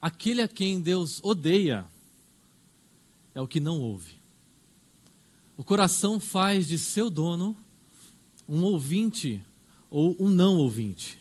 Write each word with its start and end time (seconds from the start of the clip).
Aquele 0.00 0.40
a 0.42 0.48
quem 0.48 0.80
Deus 0.80 1.20
odeia 1.22 1.84
é 3.34 3.40
o 3.40 3.46
que 3.46 3.60
não 3.60 3.80
ouve. 3.80 4.14
O 5.56 5.64
coração 5.64 6.18
faz 6.18 6.66
de 6.66 6.78
seu 6.78 7.10
dono 7.10 7.56
um 8.48 8.62
ouvinte 8.62 9.42
ou 9.90 10.16
um 10.18 10.28
não 10.28 10.56
ouvinte. 10.56 11.18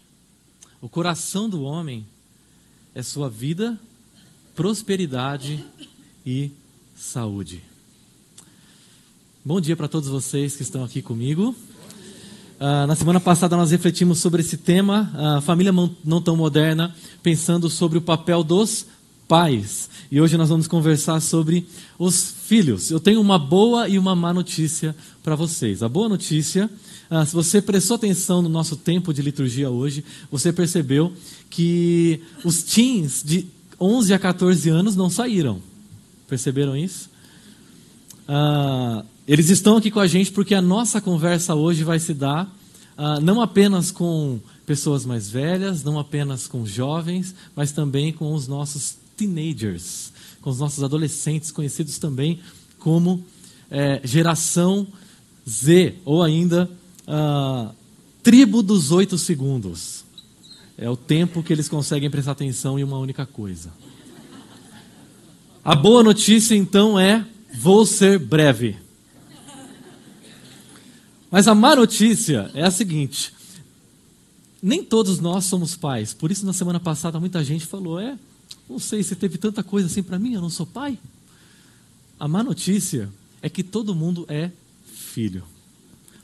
O 0.82 0.88
coração 0.88 1.50
do 1.50 1.62
homem 1.64 2.08
é 2.96 3.04
sua 3.04 3.30
vida, 3.30 3.80
prosperidade 4.56 5.64
e 6.26 6.52
saúde. 6.96 7.64
Bom 9.44 9.60
dia 9.60 9.76
para 9.76 9.88
todos 9.88 10.08
vocês 10.08 10.56
que 10.56 10.64
estão 10.64 10.84
aqui 10.84 11.02
comigo. 11.02 11.56
Uh, 12.60 12.86
na 12.86 12.94
semana 12.94 13.22
passada 13.22 13.56
nós 13.56 13.72
refletimos 13.72 14.20
sobre 14.20 14.42
esse 14.42 14.58
tema, 14.58 15.10
uh, 15.38 15.42
família 15.42 15.72
não 15.72 16.22
tão 16.22 16.36
moderna, 16.36 16.94
pensando 17.24 17.70
sobre 17.70 17.98
o 17.98 18.02
papel 18.02 18.44
dos 18.44 18.86
pais. 19.30 19.90
E 20.12 20.20
hoje 20.20 20.36
nós 20.36 20.50
vamos 20.50 20.68
conversar 20.68 21.22
sobre 21.22 21.66
os 21.98 22.36
filhos. 22.46 22.92
Eu 22.92 23.00
tenho 23.00 23.22
uma 23.22 23.40
boa 23.40 23.88
e 23.88 23.98
uma 23.98 24.14
má 24.14 24.34
notícia 24.34 24.94
para 25.24 25.38
vocês. 25.38 25.82
A 25.82 25.88
boa 25.88 26.10
notícia, 26.10 26.70
uh, 27.10 27.26
se 27.26 27.34
você 27.34 27.62
prestou 27.62 27.96
atenção 27.96 28.42
no 28.42 28.50
nosso 28.50 28.76
tempo 28.76 29.14
de 29.14 29.22
liturgia 29.22 29.70
hoje, 29.70 30.04
você 30.30 30.52
percebeu 30.52 31.14
que 31.50 32.22
os 32.44 32.62
teens 32.62 33.24
de 33.24 33.48
11 33.80 34.14
a 34.14 34.20
14 34.20 34.68
anos 34.68 34.98
não 34.98 35.10
saíram. 35.10 35.62
Perceberam 36.28 36.76
isso? 36.76 37.10
Uh, 38.28 39.06
eles 39.32 39.52
estão 39.52 39.78
aqui 39.78 39.92
com 39.92 40.00
a 40.00 40.08
gente 40.08 40.32
porque 40.32 40.56
a 40.56 40.62
nossa 40.62 41.00
conversa 41.00 41.54
hoje 41.54 41.84
vai 41.84 42.00
se 42.00 42.16
dar 42.16 42.46
uh, 42.98 43.22
não 43.22 43.40
apenas 43.40 43.92
com 43.92 44.40
pessoas 44.66 45.06
mais 45.06 45.30
velhas, 45.30 45.84
não 45.84 46.00
apenas 46.00 46.48
com 46.48 46.66
jovens, 46.66 47.36
mas 47.56 47.72
também 47.72 48.12
com 48.12 48.34
os 48.34 48.48
nossos 48.48 48.98
teenagers, 49.16 50.12
com 50.42 50.50
os 50.50 50.58
nossos 50.58 50.84
adolescentes, 50.84 51.52
conhecidos 51.52 52.00
também 52.00 52.40
como 52.80 53.24
é, 53.70 54.02
geração 54.04 54.88
Z, 55.48 55.94
ou 56.04 56.24
ainda 56.24 56.68
uh, 57.08 57.72
tribo 58.24 58.64
dos 58.64 58.92
oito 58.92 59.16
segundos. 59.16 60.04
É 60.76 60.90
o 60.90 60.98
tempo 60.98 61.44
que 61.44 61.54
eles 61.54 61.70
conseguem 61.70 62.10
prestar 62.10 62.32
atenção 62.32 62.80
em 62.80 62.84
uma 62.84 62.98
única 62.98 63.28
coisa. 63.28 63.72
A 65.64 65.76
boa 65.76 66.02
notícia 66.02 66.56
então 66.56 67.00
é: 67.00 67.24
vou 67.54 67.86
ser 67.86 68.18
breve. 68.18 68.89
Mas 71.32 71.48
a 71.48 71.56
má 71.56 71.76
notícia 71.76 72.50
é 72.54 72.64
a 72.64 72.72
seguinte: 72.72 73.34
nem 74.62 74.84
todos 74.84 75.20
nós 75.20 75.46
somos 75.46 75.76
pais. 75.76 76.14
Por 76.14 76.32
isso, 76.32 76.46
na 76.46 76.54
semana 76.54 76.80
passada, 76.80 77.20
muita 77.20 77.44
gente 77.44 77.66
falou: 77.66 78.00
é, 78.00 78.18
não 78.70 78.80
sei 78.80 79.04
se 79.04 79.16
teve 79.16 79.38
tanta 79.38 79.64
coisa 79.64 79.88
assim 79.88 80.04
para 80.04 80.20
mim, 80.20 80.34
eu 80.34 80.42
não 80.42 80.50
sou 80.50 80.66
pai. 80.66 80.98
A 82.20 82.28
má 82.28 82.44
notícia 82.44 83.10
é 83.42 83.50
que 83.50 83.64
todo 83.64 83.96
mundo 83.96 84.26
é 84.28 84.52
filho. 84.86 85.44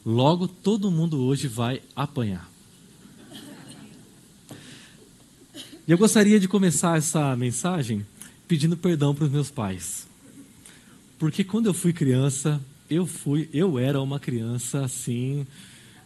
Logo, 0.05 0.47
todo 0.47 0.91
mundo 0.91 1.21
hoje 1.21 1.47
vai 1.47 1.81
apanhar. 1.95 2.49
E 5.87 5.91
eu 5.91 5.97
gostaria 5.97 6.39
de 6.39 6.47
começar 6.47 6.97
essa 6.97 7.35
mensagem 7.35 8.05
pedindo 8.47 8.75
perdão 8.75 9.13
para 9.13 9.25
os 9.25 9.31
meus 9.31 9.51
pais. 9.51 10.07
Porque 11.17 11.43
quando 11.43 11.67
eu 11.67 11.73
fui 11.73 11.93
criança, 11.93 12.59
eu 12.89 13.05
fui, 13.05 13.49
eu 13.53 13.79
era 13.79 14.01
uma 14.01 14.19
criança 14.19 14.83
assim, 14.83 15.45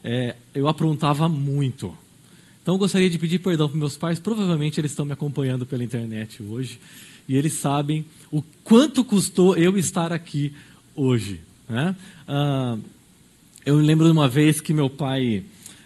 é, 0.03 0.35
eu 0.53 0.67
aprontava 0.67 1.27
muito. 1.27 1.95
Então 2.61 2.77
gostaria 2.77 3.09
de 3.09 3.17
pedir 3.17 3.39
perdão 3.39 3.67
para 3.67 3.77
meus 3.77 3.97
pais. 3.97 4.19
Provavelmente 4.19 4.79
eles 4.79 4.91
estão 4.91 5.05
me 5.05 5.13
acompanhando 5.13 5.65
pela 5.65 5.83
internet 5.83 6.43
hoje 6.43 6.79
e 7.27 7.35
eles 7.35 7.53
sabem 7.53 8.05
o 8.31 8.41
quanto 8.63 9.03
custou 9.03 9.55
eu 9.55 9.77
estar 9.77 10.13
aqui 10.13 10.53
hoje. 10.95 11.41
Né? 11.67 11.95
Ah, 12.27 12.77
eu 13.65 13.77
me 13.77 13.85
lembro 13.85 14.05
de 14.05 14.11
uma 14.11 14.27
vez 14.27 14.61
que 14.61 14.73
meu 14.73 14.89
pai, 14.89 15.43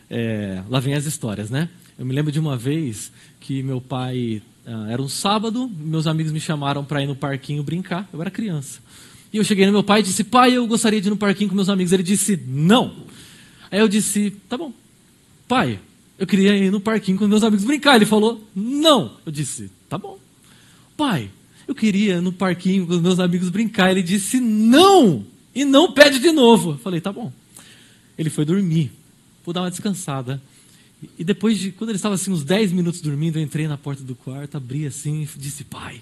é, 0.10 0.64
lá 0.70 0.80
vem 0.80 0.94
as 0.94 1.06
histórias, 1.06 1.50
né? 1.50 1.70
Eu 1.98 2.06
me 2.06 2.14
lembro 2.14 2.32
de 2.32 2.40
uma 2.40 2.58
vez 2.58 3.12
que 3.40 3.62
meu 3.62 3.80
pai 3.80 4.42
ah, 4.66 4.88
era 4.90 5.02
um 5.02 5.10
sábado, 5.10 5.70
meus 5.70 6.08
amigos 6.08 6.32
me 6.32 6.40
chamaram 6.40 6.84
para 6.84 7.02
ir 7.02 7.08
no 7.08 7.16
parquinho 7.16 7.64
brincar. 7.64 8.10
Eu 8.12 8.22
era 8.22 8.32
criança. 8.32 8.80
E 9.34 9.38
eu 9.38 9.44
cheguei 9.44 9.66
no 9.66 9.72
meu 9.72 9.84
pai 9.84 10.02
e 10.02 10.04
disse: 10.04 10.24
Pai, 10.24 10.56
eu 10.56 10.68
gostaria 10.68 11.02
de 11.02 11.08
ir 11.08 11.10
no 11.10 11.18
parquinho 11.18 11.50
com 11.50 11.56
meus 11.56 11.68
amigos. 11.68 11.92
Ele 11.92 12.04
disse: 12.04 12.40
Não. 12.48 12.96
Aí 13.72 13.80
eu 13.80 13.88
disse: 13.88 14.30
Tá 14.48 14.56
bom. 14.56 14.72
Pai, 15.48 15.80
eu 16.20 16.28
queria 16.28 16.56
ir 16.56 16.72
no 16.72 16.80
parquinho 16.80 17.18
com 17.18 17.28
meus 17.28 17.44
amigos 17.44 17.66
brincar. 17.66 17.96
Ele 17.96 18.06
falou: 18.06 18.48
Não. 18.56 19.18
Eu 19.26 19.32
disse: 19.32 19.72
Tá 19.90 19.98
bom. 19.98 20.20
Pai, 20.96 21.32
eu 21.68 21.74
queria 21.74 22.18
ir 22.18 22.22
no 22.22 22.32
parquinho 22.32 22.86
com 22.86 22.94
meus 23.00 23.20
amigos 23.20 23.50
brincar. 23.50 23.90
Ele 23.90 24.04
disse: 24.04 24.40
Não. 24.40 25.26
E 25.56 25.66
não 25.66 25.92
pede 25.92 26.20
de 26.20 26.32
novo. 26.32 26.72
Eu 26.72 26.78
falei: 26.78 27.02
Tá 27.02 27.12
bom. 27.12 27.34
Ele 28.16 28.30
foi 28.30 28.46
dormir. 28.46 28.92
Vou 29.44 29.52
dar 29.52 29.62
uma 29.62 29.72
descansada. 29.72 30.40
E 31.18 31.24
depois 31.24 31.58
de, 31.58 31.72
quando 31.72 31.90
ele 31.90 31.98
estava 31.98 32.16
assim, 32.16 32.32
uns 32.32 32.44
10 32.44 32.72
minutos 32.72 33.02
dormindo, 33.02 33.38
eu 33.38 33.44
entrei 33.44 33.68
na 33.68 33.78
porta 33.78 34.04
do 34.04 34.14
quarto, 34.14 34.56
abri 34.56 34.86
assim 34.86 35.24
e 35.24 35.40
disse: 35.40 35.64
Pai, 35.64 36.02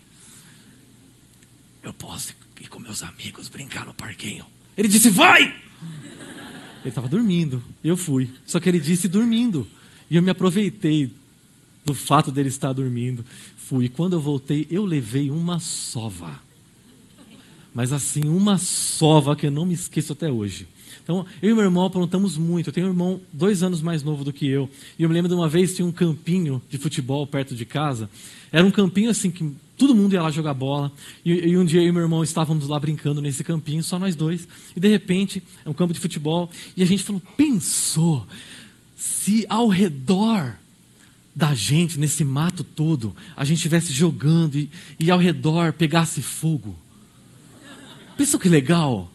eu 1.81 1.93
posso 1.93 2.40
ir 2.61 2.69
com 2.69 2.79
meus 2.79 3.03
amigos 3.03 3.49
brincar 3.49 3.85
no 3.85 3.93
parquinho. 3.93 4.45
Ele 4.77 4.87
disse: 4.87 5.09
Vai! 5.09 5.43
Ele 5.43 6.89
estava 6.89 7.07
dormindo. 7.07 7.61
Eu 7.83 7.95
fui. 7.95 8.29
Só 8.45 8.59
que 8.59 8.69
ele 8.69 8.79
disse 8.79 9.07
dormindo. 9.07 9.67
E 10.09 10.15
eu 10.15 10.21
me 10.21 10.29
aproveitei 10.29 11.11
do 11.85 11.93
fato 11.93 12.31
dele 12.31 12.49
estar 12.49 12.73
dormindo. 12.73 13.25
Fui. 13.57 13.87
Quando 13.87 14.13
eu 14.13 14.21
voltei, 14.21 14.67
eu 14.69 14.85
levei 14.85 15.29
uma 15.29 15.59
sova. 15.59 16.39
Mas 17.73 17.93
assim, 17.93 18.25
uma 18.25 18.57
sova 18.57 19.35
que 19.35 19.47
eu 19.47 19.51
não 19.51 19.65
me 19.65 19.73
esqueço 19.73 20.13
até 20.13 20.29
hoje. 20.29 20.67
Então, 21.03 21.25
eu 21.41 21.51
e 21.51 21.53
meu 21.53 21.63
irmão 21.63 21.85
aprontamos 21.85 22.37
muito. 22.37 22.67
Eu 22.69 22.73
tenho 22.73 22.87
um 22.87 22.89
irmão 22.89 23.21
dois 23.31 23.63
anos 23.63 23.81
mais 23.81 24.03
novo 24.03 24.23
do 24.23 24.33
que 24.33 24.47
eu. 24.47 24.69
E 24.99 25.03
eu 25.03 25.09
me 25.09 25.15
lembro 25.15 25.29
de 25.29 25.35
uma 25.35 25.47
vez, 25.47 25.75
tinha 25.75 25.85
um 25.85 25.91
campinho 25.91 26.61
de 26.69 26.77
futebol 26.77 27.25
perto 27.25 27.55
de 27.55 27.65
casa. 27.65 28.09
Era 28.51 28.65
um 28.65 28.71
campinho 28.71 29.09
assim 29.09 29.31
que 29.31 29.55
todo 29.81 29.95
mundo 29.95 30.13
ia 30.13 30.21
lá 30.21 30.29
jogar 30.29 30.53
bola. 30.53 30.91
E, 31.25 31.31
e, 31.31 31.57
um 31.57 31.65
dia 31.65 31.81
eu 31.81 31.87
e 31.87 31.91
meu 31.91 32.03
irmão 32.03 32.23
estávamos 32.23 32.67
lá 32.67 32.79
brincando 32.79 33.19
nesse 33.19 33.43
campinho, 33.43 33.83
só 33.83 33.97
nós 33.97 34.15
dois. 34.15 34.47
E 34.75 34.79
de 34.79 34.87
repente, 34.87 35.41
é 35.65 35.69
um 35.69 35.73
campo 35.73 35.91
de 35.91 35.99
futebol. 35.99 36.51
E 36.77 36.83
a 36.83 36.85
gente 36.85 37.01
falou: 37.01 37.19
pensou 37.35 38.27
se 38.95 39.43
ao 39.49 39.67
redor 39.67 40.55
da 41.35 41.55
gente, 41.55 41.99
nesse 41.99 42.23
mato 42.23 42.63
todo, 42.63 43.15
a 43.35 43.43
gente 43.43 43.57
estivesse 43.57 43.91
jogando 43.91 44.55
e, 44.55 44.69
e 44.99 45.09
ao 45.09 45.17
redor 45.17 45.73
pegasse 45.73 46.21
fogo. 46.21 46.77
Pensou 48.15 48.39
que 48.39 48.49
legal? 48.49 49.11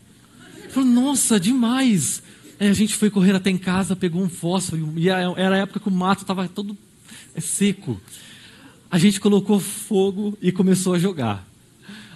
Falou, 0.70 0.88
nossa, 0.88 1.38
demais. 1.38 2.24
Aí 2.58 2.66
a 2.66 2.72
gente 2.72 2.96
foi 2.96 3.08
correr 3.08 3.36
até 3.36 3.50
em 3.50 3.58
casa, 3.58 3.94
pegou 3.94 4.20
um 4.20 4.28
fósforo, 4.28 4.94
e 4.96 5.08
era 5.08 5.54
a 5.54 5.58
época 5.58 5.78
que 5.78 5.88
o 5.88 5.92
mato 5.92 6.22
estava 6.22 6.48
todo 6.48 6.76
é, 7.36 7.40
seco 7.40 8.00
a 8.90 8.98
gente 8.98 9.20
colocou 9.20 9.58
fogo 9.58 10.36
e 10.40 10.52
começou 10.52 10.94
a 10.94 10.98
jogar. 10.98 11.46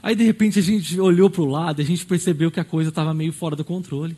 Aí 0.02 0.14
de 0.14 0.24
repente 0.24 0.58
a 0.58 0.62
gente 0.62 0.98
olhou 0.98 1.28
para 1.28 1.42
o 1.42 1.46
lado 1.46 1.80
e 1.80 1.82
a 1.82 1.86
gente 1.86 2.06
percebeu 2.06 2.50
que 2.50 2.60
a 2.60 2.64
coisa 2.64 2.88
estava 2.90 3.12
meio 3.12 3.32
fora 3.32 3.54
do 3.54 3.64
controle. 3.64 4.16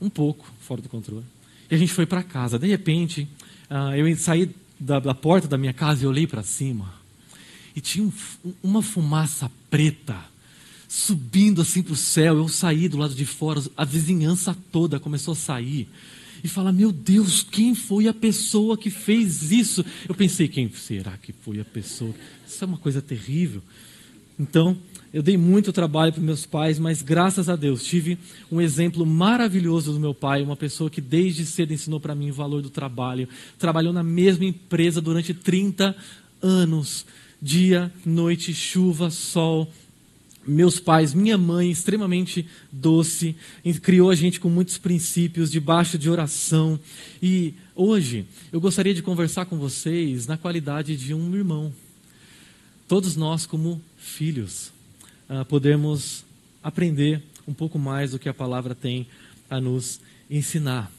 Um 0.00 0.10
pouco 0.10 0.44
fora 0.60 0.82
do 0.82 0.88
controle. 0.88 1.24
E 1.70 1.74
a 1.74 1.78
gente 1.78 1.92
foi 1.92 2.04
para 2.04 2.22
casa. 2.22 2.58
De 2.58 2.66
repente, 2.66 3.26
uh, 3.70 3.94
eu 3.94 4.16
saí 4.16 4.50
da, 4.78 5.00
da, 5.00 5.14
porta 5.14 5.48
da 5.48 5.56
minha 5.56 5.72
casa 5.72 6.04
e 6.04 6.06
olhei 6.06 6.26
para 6.26 6.42
cima. 6.42 6.92
E 7.74 7.80
tinha 7.80 8.04
um, 8.04 8.12
uma 8.62 8.82
fumaça 8.82 9.50
preta 9.70 10.16
subindo 10.88 11.62
assim 11.62 11.82
para 11.82 11.94
o 11.94 11.96
céu. 11.96 12.36
Eu 12.36 12.48
saí 12.48 12.88
do 12.88 12.98
lado 12.98 13.14
de 13.14 13.24
fora, 13.24 13.62
a 13.76 13.84
vizinhança 13.84 14.54
toda 14.70 15.00
começou 15.00 15.32
a 15.32 15.36
sair 15.36 15.88
e 16.42 16.48
fala: 16.48 16.72
Meu 16.72 16.90
Deus, 16.92 17.42
quem 17.42 17.74
foi 17.74 18.08
a 18.08 18.14
pessoa 18.14 18.76
que 18.76 18.90
fez 18.90 19.52
isso? 19.52 19.84
Eu 20.08 20.14
pensei: 20.14 20.48
Quem 20.48 20.70
será 20.72 21.16
que 21.16 21.32
foi 21.32 21.60
a 21.60 21.64
pessoa? 21.64 22.14
Isso 22.46 22.62
é 22.62 22.66
uma 22.66 22.78
coisa 22.78 23.00
terrível. 23.00 23.62
Então, 24.38 24.76
eu 25.12 25.22
dei 25.22 25.36
muito 25.36 25.72
trabalho 25.72 26.12
para 26.12 26.22
meus 26.22 26.46
pais, 26.46 26.78
mas 26.78 27.02
graças 27.02 27.48
a 27.48 27.54
Deus 27.54 27.84
tive 27.84 28.16
um 28.50 28.60
exemplo 28.60 29.04
maravilhoso 29.04 29.92
do 29.92 30.00
meu 30.00 30.14
pai, 30.14 30.42
uma 30.42 30.56
pessoa 30.56 30.88
que 30.88 31.00
desde 31.00 31.44
cedo 31.44 31.72
ensinou 31.72 32.00
para 32.00 32.14
mim 32.14 32.30
o 32.30 32.34
valor 32.34 32.62
do 32.62 32.70
trabalho. 32.70 33.28
Trabalhou 33.58 33.92
na 33.92 34.02
mesma 34.02 34.44
empresa 34.46 35.00
durante 35.02 35.34
30 35.34 35.94
anos, 36.40 37.04
dia, 37.40 37.92
noite, 38.06 38.54
chuva, 38.54 39.10
sol 39.10 39.70
meus 40.46 40.80
pais, 40.80 41.14
minha 41.14 41.38
mãe, 41.38 41.70
extremamente 41.70 42.46
doce, 42.70 43.36
criou 43.82 44.10
a 44.10 44.14
gente 44.14 44.40
com 44.40 44.48
muitos 44.48 44.78
princípios, 44.78 45.50
debaixo 45.50 45.98
de 45.98 46.10
oração. 46.10 46.78
E 47.22 47.54
hoje 47.74 48.26
eu 48.52 48.60
gostaria 48.60 48.94
de 48.94 49.02
conversar 49.02 49.46
com 49.46 49.58
vocês 49.58 50.26
na 50.26 50.36
qualidade 50.36 50.96
de 50.96 51.14
um 51.14 51.34
irmão. 51.34 51.72
Todos 52.88 53.16
nós, 53.16 53.46
como 53.46 53.80
filhos, 53.96 54.72
uh, 55.28 55.44
podemos 55.44 56.24
aprender 56.62 57.22
um 57.46 57.54
pouco 57.54 57.78
mais 57.78 58.10
do 58.10 58.18
que 58.18 58.28
a 58.28 58.34
palavra 58.34 58.74
tem 58.74 59.06
a 59.48 59.60
nos 59.60 60.00
ensinar. 60.30 60.90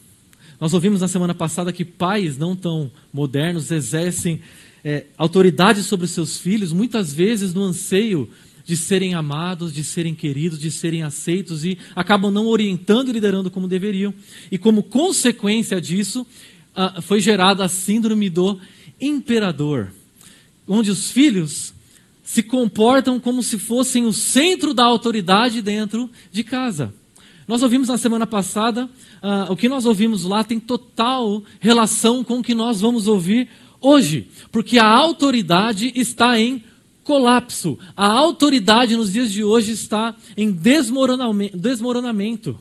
Nós 0.59 0.73
ouvimos 0.73 1.01
na 1.01 1.07
semana 1.07 1.33
passada 1.33 1.73
que 1.73 1.83
pais 1.83 2.37
não 2.37 2.55
tão 2.55 2.91
modernos 3.11 3.71
exercem 3.71 4.41
é, 4.83 5.05
autoridade 5.17 5.81
sobre 5.83 6.05
os 6.05 6.11
seus 6.11 6.37
filhos, 6.37 6.73
muitas 6.73 7.13
vezes 7.13 7.53
no 7.53 7.63
anseio 7.63 8.29
de 8.65 8.77
serem 8.77 9.13
amados, 9.13 9.73
de 9.73 9.83
serem 9.83 10.15
queridos, 10.15 10.59
de 10.59 10.71
serem 10.71 11.03
aceitos 11.03 11.65
e 11.65 11.77
acabam 11.95 12.31
não 12.31 12.47
orientando 12.47 13.09
e 13.09 13.11
liderando 13.11 13.51
como 13.51 13.67
deveriam. 13.67 14.13
E 14.51 14.57
como 14.57 14.83
consequência 14.83 15.81
disso, 15.81 16.25
ah, 16.75 17.01
foi 17.01 17.19
gerada 17.19 17.65
a 17.65 17.69
síndrome 17.69 18.29
do 18.29 18.59
imperador, 18.99 19.91
onde 20.67 20.89
os 20.89 21.11
filhos 21.11 21.73
se 22.23 22.41
comportam 22.41 23.19
como 23.19 23.43
se 23.43 23.59
fossem 23.59 24.05
o 24.05 24.13
centro 24.13 24.73
da 24.73 24.85
autoridade 24.85 25.61
dentro 25.61 26.09
de 26.31 26.43
casa. 26.43 26.93
Nós 27.47 27.61
ouvimos 27.61 27.89
na 27.89 27.97
semana 27.97 28.25
passada, 28.25 28.85
uh, 28.85 29.51
o 29.51 29.57
que 29.57 29.67
nós 29.67 29.85
ouvimos 29.85 30.23
lá 30.23 30.45
tem 30.45 30.59
total 30.59 31.43
relação 31.59 32.23
com 32.23 32.39
o 32.39 32.43
que 32.43 32.55
nós 32.55 32.79
vamos 32.79 33.05
ouvir 33.07 33.49
hoje, 33.81 34.29
porque 34.49 34.79
a 34.79 34.87
autoridade 34.87 35.91
está 35.93 36.39
em 36.39 36.63
colapso. 37.03 37.77
A 37.95 38.07
autoridade 38.07 38.95
nos 38.95 39.11
dias 39.11 39.31
de 39.31 39.43
hoje 39.43 39.71
está 39.71 40.15
em 40.35 40.51
desmoronamento. 40.51 42.59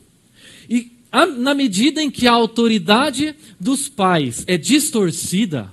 E 0.69 0.91
na 1.37 1.53
medida 1.53 2.01
em 2.01 2.09
que 2.09 2.27
a 2.27 2.31
autoridade 2.31 3.35
dos 3.59 3.87
pais 3.87 4.43
é 4.47 4.57
distorcida, 4.57 5.71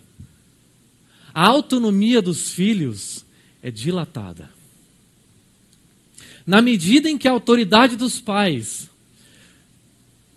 a 1.33 1.47
autonomia 1.47 2.21
dos 2.21 2.51
filhos 2.51 3.25
é 3.63 3.71
dilatada. 3.71 4.51
Na 6.47 6.61
medida 6.61 7.09
em 7.09 7.17
que 7.17 7.29
a 7.29 7.33
autoridade 7.33 7.97
dos 7.97 8.21
pais 8.21 8.91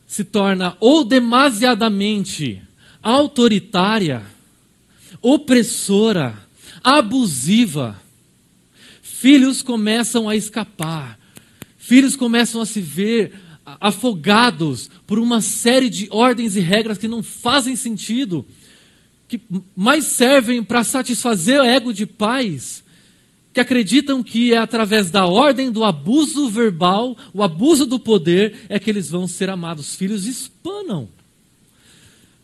se 0.07 0.23
torna 0.23 0.77
ou 0.79 1.03
demasiadamente 1.03 2.61
autoritária, 3.01 4.23
opressora, 5.21 6.37
abusiva, 6.83 8.02
filhos 9.23 9.61
começam 9.61 10.27
a 10.27 10.35
escapar, 10.35 11.17
filhos 11.77 12.13
começam 12.13 12.59
a 12.59 12.65
se 12.65 12.81
ver 12.81 13.31
afogados 13.79 14.89
por 15.07 15.17
uma 15.17 15.39
série 15.39 15.89
de 15.89 16.09
ordens 16.11 16.57
e 16.57 16.59
regras 16.59 16.97
que 16.97 17.07
não 17.07 17.23
fazem 17.23 17.73
sentido, 17.77 18.45
que 19.29 19.39
mais 19.73 20.03
servem 20.03 20.61
para 20.61 20.83
satisfazer 20.83 21.61
o 21.61 21.63
ego 21.63 21.93
de 21.93 22.05
pais 22.05 22.83
que 23.53 23.61
acreditam 23.61 24.21
que 24.21 24.53
é 24.53 24.57
através 24.57 25.09
da 25.09 25.25
ordem 25.25 25.71
do 25.71 25.85
abuso 25.85 26.49
verbal, 26.49 27.15
o 27.33 27.41
abuso 27.41 27.85
do 27.85 27.97
poder, 27.97 28.65
é 28.67 28.77
que 28.77 28.89
eles 28.89 29.09
vão 29.09 29.25
ser 29.25 29.49
amados. 29.49 29.95
Filhos 29.95 30.25
espanam. 30.25 31.07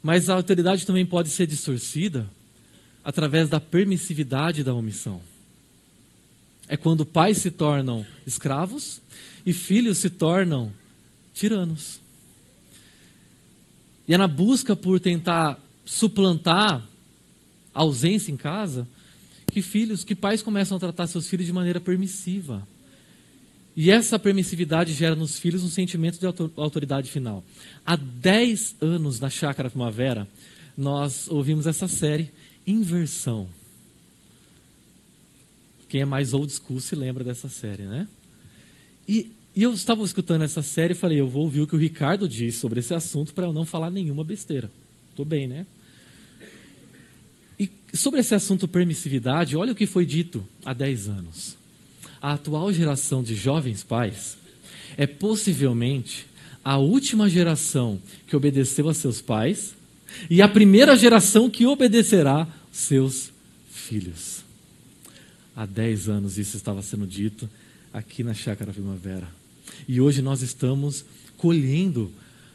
Mas 0.02 0.30
a 0.30 0.36
autoridade 0.36 0.86
também 0.86 1.06
pode 1.06 1.30
ser 1.30 1.46
distorcida 1.46 2.30
através 3.04 3.50
da 3.50 3.60
permissividade 3.60 4.64
da 4.64 4.74
omissão. 4.74 5.20
É 6.70 6.78
quando 6.78 7.06
pais 7.06 7.40
se 7.40 7.50
tornam 7.50 8.06
escravos 8.28 9.02
e 9.44 9.52
filhos 9.52 9.98
se 9.98 10.10
tornam 10.10 10.72
tiranos. 11.34 12.00
E 14.08 14.14
é 14.14 14.18
na 14.18 14.28
busca 14.28 14.76
por 14.76 15.00
tentar 15.00 15.60
suplantar 15.84 16.88
a 17.74 17.80
ausência 17.82 18.32
em 18.32 18.38
casa 18.38 18.88
que 19.52 19.64
filhos, 19.64 20.04
que 20.04 20.14
pais 20.14 20.44
começam 20.44 20.78
a 20.78 20.80
tratar 20.80 21.08
seus 21.08 21.28
filhos 21.28 21.48
de 21.48 21.52
maneira 21.52 21.80
permissiva. 21.80 22.68
E 23.76 23.90
essa 23.90 24.20
permissividade 24.20 24.94
gera 24.94 25.16
nos 25.16 25.40
filhos 25.40 25.64
um 25.64 25.70
sentimento 25.70 26.20
de 26.20 26.26
autoridade 26.56 27.10
final. 27.10 27.44
Há 27.84 27.96
10 27.96 28.76
anos 28.80 29.20
na 29.20 29.30
Chácara 29.30 29.70
Primavera, 29.70 30.28
nós 30.78 31.28
ouvimos 31.30 31.66
essa 31.66 31.88
série 31.88 32.32
Inversão. 32.68 33.48
Quem 35.90 36.02
é 36.02 36.06
mais 36.06 36.34
old 36.34 36.54
school 36.54 36.80
se 36.80 36.96
lembra 36.96 37.24
dessa 37.24 37.50
série, 37.50 37.84
né? 37.84 38.08
E, 39.08 39.32
e 39.56 39.64
eu 39.64 39.74
estava 39.74 40.04
escutando 40.04 40.44
essa 40.44 40.62
série 40.62 40.94
e 40.94 40.96
falei, 40.96 41.20
eu 41.20 41.28
vou 41.28 41.44
ouvir 41.44 41.62
o 41.62 41.68
que 41.68 41.76
o 41.76 41.80
Ricardo 41.80 42.30
diz 42.30 42.56
sobre 42.56 42.80
esse 42.80 42.94
assunto 42.94 43.34
para 43.34 43.48
eu 43.48 43.52
não 43.52 43.66
falar 43.66 43.90
nenhuma 43.90 44.24
besteira. 44.24 44.72
Estou 45.10 45.26
bem, 45.26 45.48
né? 45.48 45.66
E 47.60 47.70
sobre 47.94 48.20
esse 48.20 48.36
assunto 48.36 48.68
permissividade, 48.68 49.58
olha 49.58 49.74
o 49.74 49.76
que 49.76 49.88
foi 49.88 50.06
dito 50.06 50.46
há 50.64 50.74
10 50.74 51.10
anos. 51.10 51.58
A 52.22 52.34
atual 52.34 52.72
geração 52.72 53.24
de 53.24 53.34
jovens 53.34 53.84
pais 53.84 54.38
é 54.96 55.08
possivelmente 55.08 56.28
a 56.64 56.78
última 56.78 57.28
geração 57.28 58.00
que 58.28 58.36
obedeceu 58.36 58.88
a 58.90 58.94
seus 58.94 59.22
pais 59.22 59.74
e 60.30 60.42
a 60.42 60.48
primeira 60.48 60.96
geração 60.96 61.50
que 61.50 61.66
obedecerá 61.66 62.48
seus 62.72 63.32
filhos. 63.72 64.44
Há 65.60 65.66
10 65.66 66.08
anos 66.08 66.38
isso 66.38 66.56
estava 66.56 66.82
sendo 66.82 67.06
dito 67.06 67.50
aqui 67.92 68.24
na 68.24 68.34
Chácara 68.34 68.72
Primavera. 68.72 69.28
E 69.90 70.00
hoje 70.00 70.22
nós 70.22 70.42
estamos 70.42 71.04
colhendo 71.36 72.10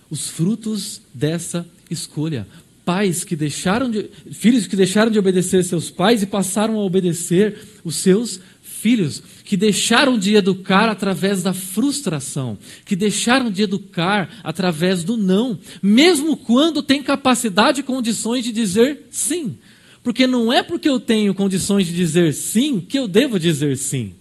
os 0.09 0.31
frutos 0.31 1.03
dessa 1.12 1.67
escolha 1.91 2.47
pais 2.83 3.23
que 3.23 3.37
deixaram 3.37 3.91
de, 3.91 4.09
filhos 4.33 4.67
que 4.67 4.75
deixaram 4.75 5.11
de 5.11 5.19
obedecer 5.19 5.62
seus 5.65 5.91
pais 5.91 6.23
e 6.23 6.27
passaram 6.27 6.77
a 6.77 6.83
obedecer 6.83 7.59
os 7.85 7.97
seus 7.97 8.41
filhos, 8.62 9.23
que 9.45 9.55
deixaram 9.59 10.19
de 10.19 10.35
educar 10.35 10.89
através 10.89 11.43
da 11.43 11.53
frustração, 11.53 12.56
que 12.87 12.97
deixaram 12.97 13.51
de 13.51 13.65
educar 13.65 14.41
através 14.43 15.05
do 15.05 15.19
não, 15.19 15.59
mesmo 15.83 16.39
quando 16.39 16.83
tem 16.83 17.03
capacidade 17.03 17.81
e 17.81 17.85
condições 17.85 18.43
de 18.43 18.51
dizer 18.51 19.09
sim. 19.11 19.59
Porque 20.05 20.25
não 20.25 20.53
é 20.53 20.62
porque 20.62 20.89
eu 20.89 21.01
tenho 21.01 21.35
condições 21.35 21.89
de 21.89 21.93
dizer 21.93 22.33
sim 22.33 22.79
que 22.79 22.97
eu 22.97 23.09
devo 23.09 23.41
dizer 23.41 23.77
sim. 23.77 24.15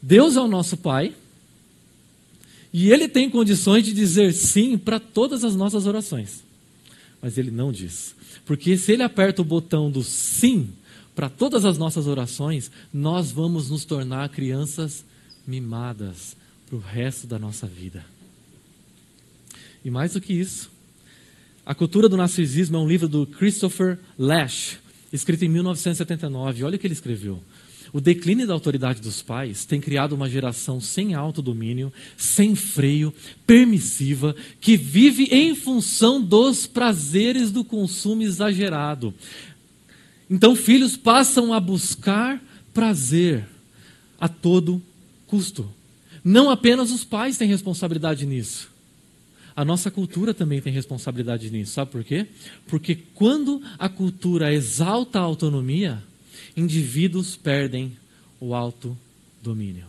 Deus 0.00 0.36
é 0.36 0.40
o 0.40 0.48
nosso 0.48 0.78
Pai. 0.78 1.12
E 2.72 2.90
Ele 2.90 3.06
tem 3.06 3.28
condições 3.28 3.84
de 3.84 3.92
dizer 3.92 4.32
sim 4.32 4.78
para 4.78 4.98
todas 4.98 5.44
as 5.44 5.54
nossas 5.54 5.86
orações 5.86 6.42
mas 7.24 7.38
ele 7.38 7.50
não 7.50 7.72
diz. 7.72 8.14
Porque 8.44 8.76
se 8.76 8.92
ele 8.92 9.02
aperta 9.02 9.40
o 9.40 9.46
botão 9.46 9.90
do 9.90 10.04
sim 10.04 10.68
para 11.14 11.30
todas 11.30 11.64
as 11.64 11.78
nossas 11.78 12.06
orações, 12.06 12.70
nós 12.92 13.32
vamos 13.32 13.70
nos 13.70 13.86
tornar 13.86 14.28
crianças 14.28 15.02
mimadas 15.46 16.36
para 16.66 16.76
o 16.76 16.80
resto 16.80 17.26
da 17.26 17.38
nossa 17.38 17.66
vida. 17.66 18.04
E 19.82 19.90
mais 19.90 20.12
do 20.12 20.20
que 20.20 20.34
isso, 20.34 20.70
A 21.66 21.74
Cultura 21.74 22.10
do 22.10 22.16
Narcisismo 22.16 22.76
é 22.76 22.80
um 22.80 22.86
livro 22.86 23.08
do 23.08 23.26
Christopher 23.26 23.98
Lash, 24.18 24.76
escrito 25.10 25.46
em 25.46 25.48
1979. 25.48 26.62
Olha 26.62 26.76
o 26.76 26.78
que 26.78 26.86
ele 26.86 26.92
escreveu. 26.92 27.42
O 27.90 28.02
declínio 28.02 28.46
da 28.46 28.52
autoridade 28.52 29.00
dos 29.00 29.22
pais 29.22 29.64
tem 29.64 29.80
criado 29.80 30.12
uma 30.12 30.28
geração 30.28 30.78
sem 30.78 31.14
autodomínio, 31.14 31.90
sem 32.18 32.54
freio, 32.54 33.14
permissiva, 33.46 34.36
que 34.60 34.76
vive 34.76 35.24
em 35.30 35.54
função 35.54 36.20
dos 36.20 36.66
prazeres 36.66 37.50
do 37.50 37.64
consumo 37.64 38.22
exagerado. 38.22 39.14
Então, 40.28 40.54
filhos 40.54 40.98
passam 40.98 41.54
a 41.54 41.60
buscar 41.60 42.42
prazer 42.74 43.46
a 44.20 44.28
todo 44.28 44.82
custo. 45.26 45.66
Não 46.22 46.50
apenas 46.50 46.90
os 46.90 47.04
pais 47.04 47.38
têm 47.38 47.48
responsabilidade 47.48 48.26
nisso. 48.26 48.73
A 49.56 49.64
nossa 49.64 49.90
cultura 49.90 50.34
também 50.34 50.60
tem 50.60 50.72
responsabilidade 50.72 51.50
nisso. 51.50 51.72
Sabe 51.72 51.90
por 51.90 52.02
quê? 52.02 52.26
Porque 52.66 52.96
quando 53.14 53.62
a 53.78 53.88
cultura 53.88 54.52
exalta 54.52 55.20
a 55.20 55.22
autonomia, 55.22 56.02
indivíduos 56.56 57.36
perdem 57.36 57.96
o 58.40 58.54
autodomínio. 58.54 59.86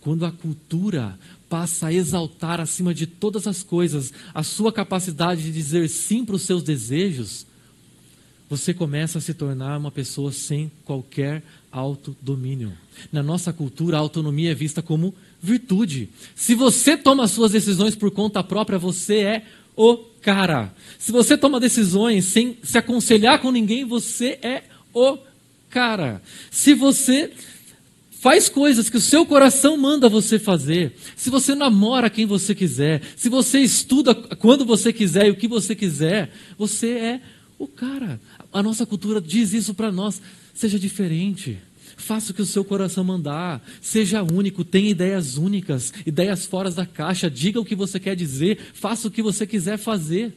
Quando 0.00 0.24
a 0.24 0.30
cultura 0.30 1.18
passa 1.48 1.88
a 1.88 1.92
exaltar 1.92 2.60
acima 2.60 2.94
de 2.94 3.06
todas 3.06 3.46
as 3.46 3.62
coisas 3.62 4.12
a 4.32 4.42
sua 4.42 4.72
capacidade 4.72 5.42
de 5.42 5.52
dizer 5.52 5.88
sim 5.88 6.24
para 6.24 6.36
os 6.36 6.42
seus 6.42 6.62
desejos, 6.62 7.46
você 8.48 8.74
começa 8.74 9.18
a 9.18 9.20
se 9.20 9.34
tornar 9.34 9.78
uma 9.78 9.90
pessoa 9.90 10.30
sem 10.30 10.70
qualquer 10.84 11.42
autodomínio. 11.72 12.72
Na 13.10 13.22
nossa 13.22 13.52
cultura, 13.52 13.96
a 13.96 14.00
autonomia 14.00 14.52
é 14.52 14.54
vista 14.54 14.82
como 14.82 15.14
virtude. 15.44 16.08
Se 16.34 16.54
você 16.54 16.96
toma 16.96 17.28
suas 17.28 17.52
decisões 17.52 17.94
por 17.94 18.10
conta 18.10 18.42
própria, 18.42 18.78
você 18.78 19.18
é 19.18 19.42
o 19.76 19.96
cara. 20.22 20.74
Se 20.98 21.12
você 21.12 21.36
toma 21.36 21.60
decisões 21.60 22.24
sem 22.24 22.56
se 22.62 22.78
aconselhar 22.78 23.40
com 23.40 23.50
ninguém, 23.50 23.84
você 23.84 24.38
é 24.42 24.62
o 24.94 25.18
cara. 25.68 26.22
Se 26.50 26.72
você 26.72 27.30
faz 28.10 28.48
coisas 28.48 28.88
que 28.88 28.96
o 28.96 29.02
seu 29.02 29.26
coração 29.26 29.76
manda 29.76 30.08
você 30.08 30.38
fazer, 30.38 30.96
se 31.14 31.28
você 31.28 31.54
namora 31.54 32.08
quem 32.08 32.24
você 32.24 32.54
quiser, 32.54 33.02
se 33.14 33.28
você 33.28 33.60
estuda 33.60 34.14
quando 34.14 34.64
você 34.64 34.94
quiser 34.94 35.26
e 35.26 35.30
o 35.30 35.36
que 35.36 35.46
você 35.46 35.74
quiser, 35.74 36.32
você 36.56 36.90
é 36.92 37.20
o 37.58 37.68
cara. 37.68 38.18
A 38.50 38.62
nossa 38.62 38.86
cultura 38.86 39.20
diz 39.20 39.52
isso 39.52 39.74
para 39.74 39.92
nós. 39.92 40.22
Seja 40.54 40.78
diferente. 40.78 41.58
Faça 41.96 42.32
o 42.32 42.34
que 42.34 42.42
o 42.42 42.46
seu 42.46 42.64
coração 42.64 43.04
mandar. 43.04 43.64
Seja 43.80 44.22
único. 44.22 44.64
Tenha 44.64 44.90
ideias 44.90 45.36
únicas, 45.36 45.92
ideias 46.06 46.46
fora 46.46 46.70
da 46.70 46.86
caixa. 46.86 47.30
Diga 47.30 47.60
o 47.60 47.64
que 47.64 47.74
você 47.74 48.00
quer 48.00 48.16
dizer. 48.16 48.58
Faça 48.74 49.08
o 49.08 49.10
que 49.10 49.22
você 49.22 49.46
quiser 49.46 49.78
fazer. 49.78 50.32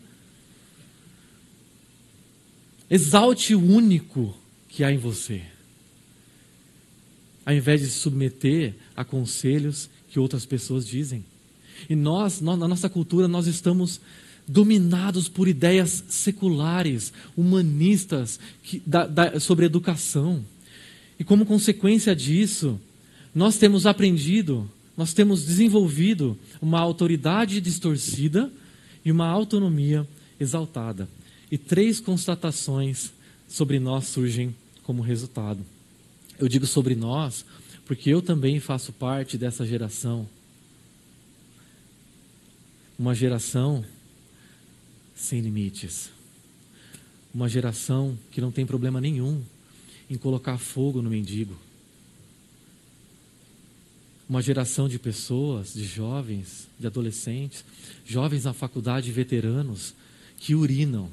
Exalte 2.89 3.53
o 3.53 3.59
único 3.59 4.35
que 4.69 4.83
há 4.83 4.91
em 4.91 4.97
você. 4.97 5.41
Ao 7.45 7.53
invés 7.53 7.81
de 7.81 7.87
se 7.87 7.99
submeter 7.99 8.75
a 8.95 9.03
conselhos 9.03 9.89
que 10.09 10.19
outras 10.19 10.45
pessoas 10.45 10.85
dizem. 10.85 11.25
E 11.89 11.95
nós, 11.95 12.41
na 12.41 12.55
nossa 12.55 12.89
cultura, 12.89 13.27
nós 13.27 13.47
estamos 13.47 14.01
dominados 14.47 15.27
por 15.27 15.47
ideias 15.47 16.03
seculares, 16.07 17.11
humanistas, 17.35 18.39
que, 18.63 18.81
da, 18.85 19.05
da, 19.05 19.39
sobre 19.39 19.65
educação. 19.65 20.43
E 21.19 21.23
como 21.23 21.45
consequência 21.45 22.15
disso, 22.15 22.79
nós 23.33 23.57
temos 23.57 23.85
aprendido, 23.85 24.69
nós 24.95 25.13
temos 25.13 25.45
desenvolvido 25.45 26.37
uma 26.61 26.79
autoridade 26.79 27.59
distorcida 27.59 28.51
e 29.03 29.11
uma 29.11 29.27
autonomia 29.27 30.07
exaltada. 30.39 31.07
E 31.51 31.57
três 31.57 31.99
constatações 31.99 33.11
sobre 33.47 33.79
nós 33.79 34.05
surgem 34.07 34.55
como 34.83 35.01
resultado. 35.01 35.65
Eu 36.39 36.47
digo 36.47 36.65
sobre 36.65 36.95
nós 36.95 37.45
porque 37.85 38.09
eu 38.09 38.21
também 38.21 38.59
faço 38.59 38.91
parte 38.91 39.37
dessa 39.37 39.65
geração. 39.65 40.27
Uma 42.99 43.15
geração 43.15 43.83
sem 45.15 45.39
limites. 45.39 46.09
Uma 47.33 47.47
geração 47.47 48.17
que 48.31 48.41
não 48.41 48.51
tem 48.51 48.65
problema 48.65 48.99
nenhum 48.99 49.41
em 50.09 50.17
colocar 50.17 50.57
fogo 50.57 51.01
no 51.01 51.09
mendigo. 51.09 51.55
Uma 54.29 54.41
geração 54.41 54.89
de 54.89 54.99
pessoas, 54.99 55.73
de 55.73 55.85
jovens, 55.85 56.67
de 56.79 56.87
adolescentes, 56.87 57.63
jovens 58.05 58.43
na 58.43 58.53
faculdade, 58.53 59.11
veteranos, 59.11 59.93
que 60.37 60.53
urinam 60.53 61.09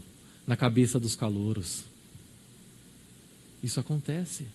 na 0.47 0.57
cabeça 0.57 0.99
dos 0.99 1.15
calouros. 1.15 1.85
Isso 3.63 3.81
acontece. 3.81 4.47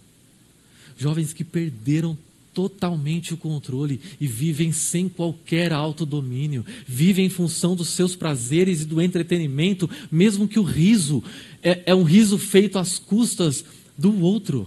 Jovens 0.98 1.34
que 1.34 1.44
perderam 1.44 2.18
totalmente 2.54 3.34
o 3.34 3.38
controle 3.38 4.02
e 4.20 4.28
vivem 4.28 4.72
sem 4.72 5.08
qualquer 5.08 5.72
autodomínio, 5.72 6.66
vivem 6.86 7.26
em 7.26 7.30
função 7.30 7.76
dos 7.76 7.90
seus 7.90 8.16
prazeres 8.16 8.82
e 8.82 8.86
do 8.86 9.02
entretenimento, 9.02 9.90
mesmo 10.12 10.48
que 10.48 10.60
o 10.60 10.64
riso 10.64 11.24
é, 11.64 11.84
é 11.86 11.96
um 11.96 12.04
riso 12.04 12.38
feito 12.38 12.78
às 12.78 13.00
custas 13.00 13.64
do 14.00 14.22
outro. 14.22 14.66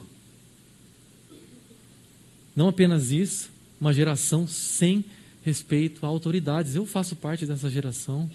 Não 2.55 2.69
apenas 2.69 3.11
isso, 3.11 3.51
uma 3.81 3.95
geração 3.95 4.47
sem 4.47 5.03
respeito 5.43 6.05
a 6.05 6.09
autoridades. 6.09 6.75
Eu 6.75 6.85
faço 6.85 7.17
parte 7.17 7.47
dessa 7.47 7.71
geração. 7.71 8.31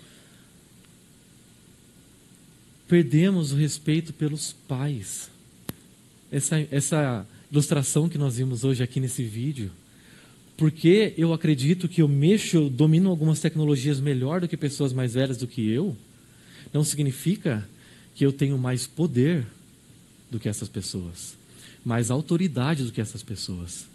Perdemos 2.88 3.52
o 3.52 3.56
respeito 3.56 4.12
pelos 4.12 4.54
pais. 4.68 5.30
Essa, 6.32 6.60
essa 6.72 7.28
ilustração 7.52 8.10
que 8.10 8.18
nós 8.18 8.38
vimos 8.38 8.64
hoje 8.64 8.82
aqui 8.82 9.00
nesse 9.00 9.24
vídeo. 9.24 9.70
Porque 10.58 11.14
eu 11.16 11.32
acredito 11.32 11.88
que 11.88 12.02
eu 12.02 12.08
mexo, 12.08 12.72
domino 12.72 13.12
algumas 13.12 13.40
tecnologias 13.40 14.00
melhor 14.00 14.42
do 14.42 14.48
que 14.48 14.58
pessoas 14.58 14.92
mais 14.92 15.14
velhas 15.14 15.38
do 15.38 15.48
que 15.48 15.70
eu, 15.70 15.96
não 16.74 16.84
significa 16.84 17.70
que 18.16 18.26
eu 18.26 18.34
tenho 18.34 18.58
mais 18.58 18.88
poder 18.88 19.46
do 20.30 20.40
que 20.40 20.50
essas 20.50 20.70
pessoas, 20.70 21.38
mais 21.84 22.12
autoridade 22.12 22.84
do 22.84 22.92
que 22.92 23.02
essas 23.02 23.24
pessoas. 23.24 23.88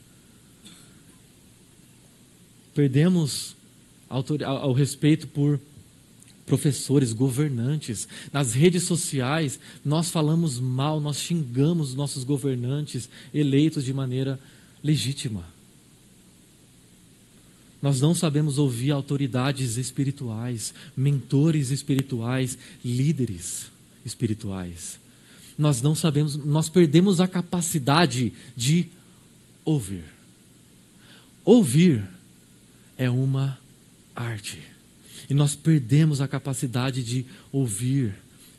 Perdemos 2.74 3.54
ao 4.08 4.72
respeito 4.72 5.26
por 5.26 5.60
professores, 6.46 7.12
governantes. 7.12 8.08
Nas 8.32 8.52
redes 8.52 8.82
sociais, 8.84 9.58
nós 9.84 10.10
falamos 10.10 10.58
mal, 10.58 11.00
nós 11.00 11.18
xingamos 11.18 11.90
os 11.90 11.94
nossos 11.94 12.24
governantes 12.24 13.08
eleitos 13.32 13.84
de 13.84 13.92
maneira 13.92 14.38
legítima. 14.82 15.44
Nós 17.80 18.00
não 18.00 18.14
sabemos 18.14 18.58
ouvir 18.58 18.92
autoridades 18.92 19.76
espirituais, 19.76 20.72
mentores 20.96 21.70
espirituais, 21.70 22.56
líderes 22.84 23.66
espirituais. 24.04 25.01
Nós 25.62 25.80
não 25.80 25.94
sabemos, 25.94 26.34
nós 26.34 26.68
perdemos 26.68 27.20
a 27.20 27.28
capacidade 27.28 28.32
de 28.56 28.88
ouvir. 29.64 30.02
Ouvir 31.44 32.02
é 32.98 33.08
uma 33.08 33.56
arte. 34.12 34.58
E 35.30 35.34
nós 35.34 35.54
perdemos 35.54 36.20
a 36.20 36.26
capacidade 36.26 37.04
de 37.04 37.24
ouvir 37.52 38.12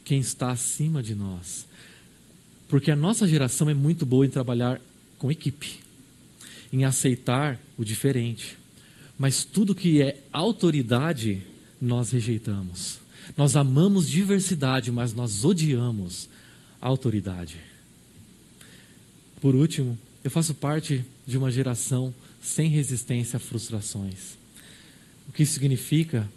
quem 0.05 0.21
está 0.21 0.49
acima 0.49 1.03
de 1.03 1.13
nós. 1.13 1.67
Porque 2.69 2.89
a 2.89 2.95
nossa 2.95 3.27
geração 3.27 3.69
é 3.69 3.73
muito 3.73 4.05
boa 4.05 4.25
em 4.25 4.29
trabalhar 4.29 4.79
com 5.19 5.29
equipe, 5.29 5.81
em 6.71 6.85
aceitar 6.85 7.59
o 7.77 7.83
diferente. 7.83 8.57
Mas 9.19 9.43
tudo 9.43 9.75
que 9.75 10.01
é 10.01 10.23
autoridade, 10.31 11.41
nós 11.81 12.11
rejeitamos. 12.11 12.99
Nós 13.35 13.57
amamos 13.57 14.09
diversidade, 14.09 14.89
mas 14.89 15.13
nós 15.13 15.43
odiamos 15.43 16.29
autoridade. 16.87 17.57
Por 19.39 19.55
último, 19.55 19.97
eu 20.23 20.31
faço 20.31 20.53
parte 20.53 21.03
de 21.25 21.37
uma 21.37 21.51
geração 21.51 22.13
sem 22.41 22.69
resistência 22.69 23.37
a 23.37 23.39
frustrações. 23.39 24.37
O 25.27 25.31
que 25.31 25.43
isso 25.43 25.53
significa 25.53 26.29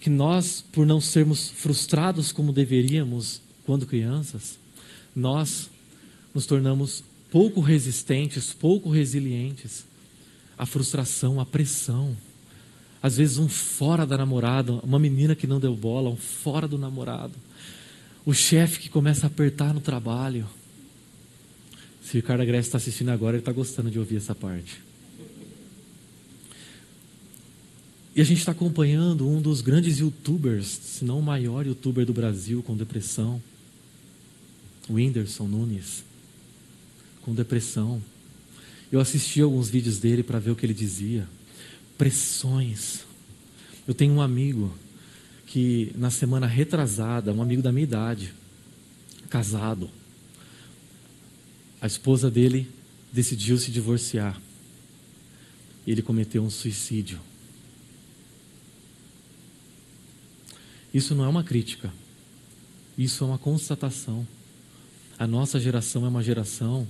que 0.00 0.10
nós, 0.10 0.64
por 0.72 0.84
não 0.84 1.00
sermos 1.00 1.48
frustrados 1.48 2.32
como 2.32 2.52
deveríamos 2.52 3.40
quando 3.64 3.86
crianças, 3.86 4.58
nós 5.14 5.70
nos 6.34 6.46
tornamos 6.46 7.04
pouco 7.30 7.60
resistentes, 7.60 8.52
pouco 8.52 8.90
resilientes 8.90 9.84
à 10.58 10.66
frustração, 10.66 11.40
à 11.40 11.46
pressão. 11.46 12.16
Às 13.02 13.16
vezes, 13.16 13.38
um 13.38 13.48
fora 13.48 14.06
da 14.06 14.16
namorada, 14.16 14.72
uma 14.74 14.98
menina 14.98 15.34
que 15.34 15.46
não 15.46 15.60
deu 15.60 15.74
bola, 15.74 16.10
um 16.10 16.16
fora 16.16 16.66
do 16.66 16.78
namorado. 16.78 17.34
O 18.24 18.32
chefe 18.32 18.78
que 18.78 18.88
começa 18.88 19.26
a 19.26 19.28
apertar 19.28 19.74
no 19.74 19.80
trabalho. 19.80 20.48
Se 22.02 22.12
o 22.12 22.20
Ricardo 22.20 22.42
Agreste 22.42 22.68
está 22.68 22.78
assistindo 22.78 23.10
agora, 23.10 23.36
ele 23.36 23.42
está 23.42 23.52
gostando 23.52 23.90
de 23.90 23.98
ouvir 23.98 24.16
essa 24.16 24.34
parte. 24.34 24.80
E 28.14 28.20
a 28.20 28.24
gente 28.24 28.38
está 28.38 28.52
acompanhando 28.52 29.26
um 29.26 29.40
dos 29.40 29.60
grandes 29.62 29.98
youtubers, 29.98 30.66
se 30.66 31.04
não 31.04 31.18
o 31.18 31.22
maior 31.22 31.66
youtuber 31.66 32.04
do 32.04 32.12
Brasil 32.12 32.62
com 32.62 32.76
depressão, 32.76 33.42
o 34.88 34.94
Whindersson 34.94 35.46
Nunes, 35.46 36.04
com 37.22 37.34
depressão. 37.34 38.02
Eu 38.90 39.00
assisti 39.00 39.40
alguns 39.40 39.70
vídeos 39.70 39.98
dele 39.98 40.22
para 40.22 40.38
ver 40.38 40.50
o 40.50 40.56
que 40.56 40.66
ele 40.66 40.74
dizia. 40.74 41.26
Pressões. 41.96 43.00
Eu 43.88 43.94
tenho 43.94 44.12
um 44.12 44.20
amigo 44.20 44.72
que 45.52 45.92
na 45.98 46.10
semana 46.10 46.46
retrasada, 46.46 47.30
um 47.30 47.42
amigo 47.42 47.60
da 47.60 47.70
minha 47.70 47.84
idade, 47.84 48.32
casado, 49.28 49.90
a 51.78 51.86
esposa 51.86 52.30
dele 52.30 52.66
decidiu 53.12 53.58
se 53.58 53.70
divorciar. 53.70 54.40
Ele 55.86 56.00
cometeu 56.00 56.42
um 56.42 56.48
suicídio. 56.48 57.20
Isso 60.94 61.14
não 61.14 61.26
é 61.26 61.28
uma 61.28 61.44
crítica. 61.44 61.92
Isso 62.96 63.22
é 63.22 63.26
uma 63.26 63.38
constatação. 63.38 64.26
A 65.18 65.26
nossa 65.26 65.60
geração 65.60 66.06
é 66.06 66.08
uma 66.08 66.22
geração 66.22 66.88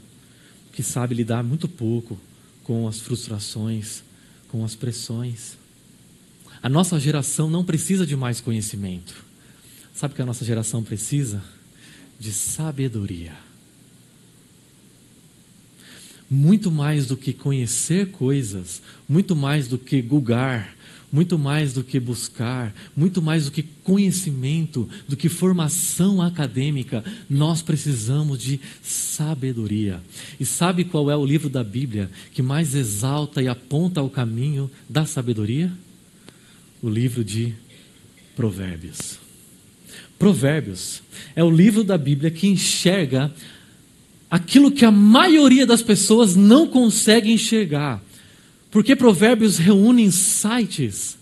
que 0.70 0.84
sabe 0.84 1.16
lidar 1.16 1.42
muito 1.42 1.66
pouco 1.66 2.16
com 2.62 2.86
as 2.86 3.00
frustrações, 3.00 4.04
com 4.46 4.64
as 4.64 4.76
pressões. 4.76 5.56
A 6.62 6.68
nossa 6.68 7.00
geração 7.00 7.50
não 7.50 7.64
precisa 7.64 8.06
de 8.06 8.14
mais 8.14 8.40
conhecimento. 8.40 9.24
Sabe 9.92 10.12
o 10.12 10.14
que 10.16 10.22
a 10.22 10.26
nossa 10.26 10.44
geração 10.44 10.82
precisa? 10.82 11.42
De 12.20 12.32
sabedoria. 12.32 13.32
Muito 16.30 16.70
mais 16.70 17.06
do 17.06 17.16
que 17.16 17.32
conhecer 17.32 18.12
coisas, 18.12 18.80
muito 19.08 19.34
mais 19.34 19.66
do 19.66 19.76
que 19.76 20.00
googar, 20.00 20.74
muito 21.12 21.38
mais 21.38 21.74
do 21.74 21.84
que 21.84 22.00
buscar, 22.00 22.72
muito 22.96 23.20
mais 23.20 23.44
do 23.44 23.50
que 23.50 23.62
conhecimento, 23.62 24.88
do 25.06 25.16
que 25.16 25.28
formação 25.28 26.22
acadêmica, 26.22 27.04
nós 27.28 27.60
precisamos 27.60 28.38
de 28.38 28.58
sabedoria. 28.82 30.00
E 30.40 30.46
sabe 30.46 30.84
qual 30.84 31.10
é 31.10 31.16
o 31.16 31.26
livro 31.26 31.50
da 31.50 31.62
Bíblia 31.62 32.10
que 32.32 32.40
mais 32.40 32.74
exalta 32.74 33.42
e 33.42 33.48
aponta 33.48 34.00
o 34.00 34.08
caminho 34.08 34.70
da 34.88 35.04
sabedoria? 35.04 35.70
O 36.82 36.90
livro 36.90 37.24
de 37.24 37.54
Provérbios. 38.36 39.18
Provérbios 40.18 41.02
é 41.34 41.42
o 41.42 41.50
livro 41.50 41.82
da 41.82 41.96
Bíblia 41.96 42.30
que 42.30 42.48
enxerga 42.48 43.32
aquilo 44.30 44.70
que 44.70 44.84
a 44.84 44.90
maioria 44.90 45.64
das 45.64 45.82
pessoas 45.82 46.36
não 46.36 46.66
consegue 46.66 47.30
enxergar 47.32 48.02
porque 48.72 48.96
Provérbios 48.96 49.58
reúne 49.58 50.02
insights 50.02 51.18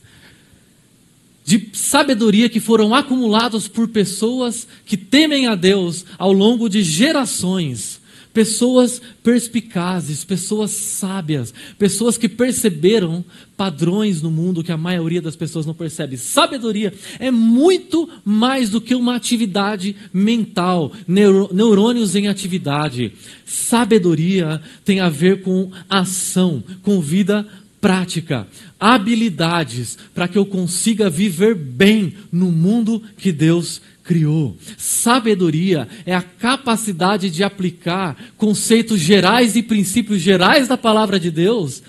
de 1.44 1.68
sabedoria 1.72 2.48
que 2.48 2.60
foram 2.60 2.94
acumulados 2.94 3.66
por 3.66 3.88
pessoas 3.88 4.68
que 4.86 4.96
temem 4.96 5.48
a 5.48 5.56
Deus 5.56 6.06
ao 6.16 6.32
longo 6.32 6.68
de 6.68 6.84
gerações, 6.84 8.00
pessoas 8.32 9.00
perspicazes, 9.22 10.24
pessoas 10.24 10.70
sábias, 10.70 11.52
pessoas 11.78 12.16
que 12.16 12.28
perceberam 12.28 13.24
padrões 13.56 14.22
no 14.22 14.30
mundo 14.30 14.64
que 14.64 14.72
a 14.72 14.76
maioria 14.76 15.20
das 15.20 15.36
pessoas 15.36 15.66
não 15.66 15.74
percebe. 15.74 16.16
Sabedoria 16.16 16.94
é 17.18 17.30
muito 17.30 18.08
mais 18.24 18.70
do 18.70 18.80
que 18.80 18.94
uma 18.94 19.16
atividade 19.16 19.94
mental, 20.12 20.92
neurônios 21.06 22.16
em 22.16 22.28
atividade. 22.28 23.12
Sabedoria 23.44 24.62
tem 24.84 25.00
a 25.00 25.08
ver 25.08 25.42
com 25.42 25.70
ação, 25.88 26.64
com 26.82 27.00
vida 27.00 27.46
prática, 27.80 28.46
habilidades 28.78 29.96
para 30.14 30.28
que 30.28 30.36
eu 30.36 30.44
consiga 30.44 31.08
viver 31.08 31.54
bem 31.54 32.14
no 32.30 32.52
mundo 32.52 33.02
que 33.16 33.32
Deus 33.32 33.80
criou. 34.04 34.56
Sabedoria 34.76 35.88
é 36.04 36.14
a 36.14 36.22
capacidade 36.22 37.30
de 37.30 37.42
aplicar 37.42 38.16
conceitos 38.36 39.00
gerais 39.00 39.56
e 39.56 39.62
princípios 39.62 40.20
gerais 40.20 40.68
da 40.68 40.76
palavra 40.76 41.18
de 41.18 41.30
Deus 41.30 41.82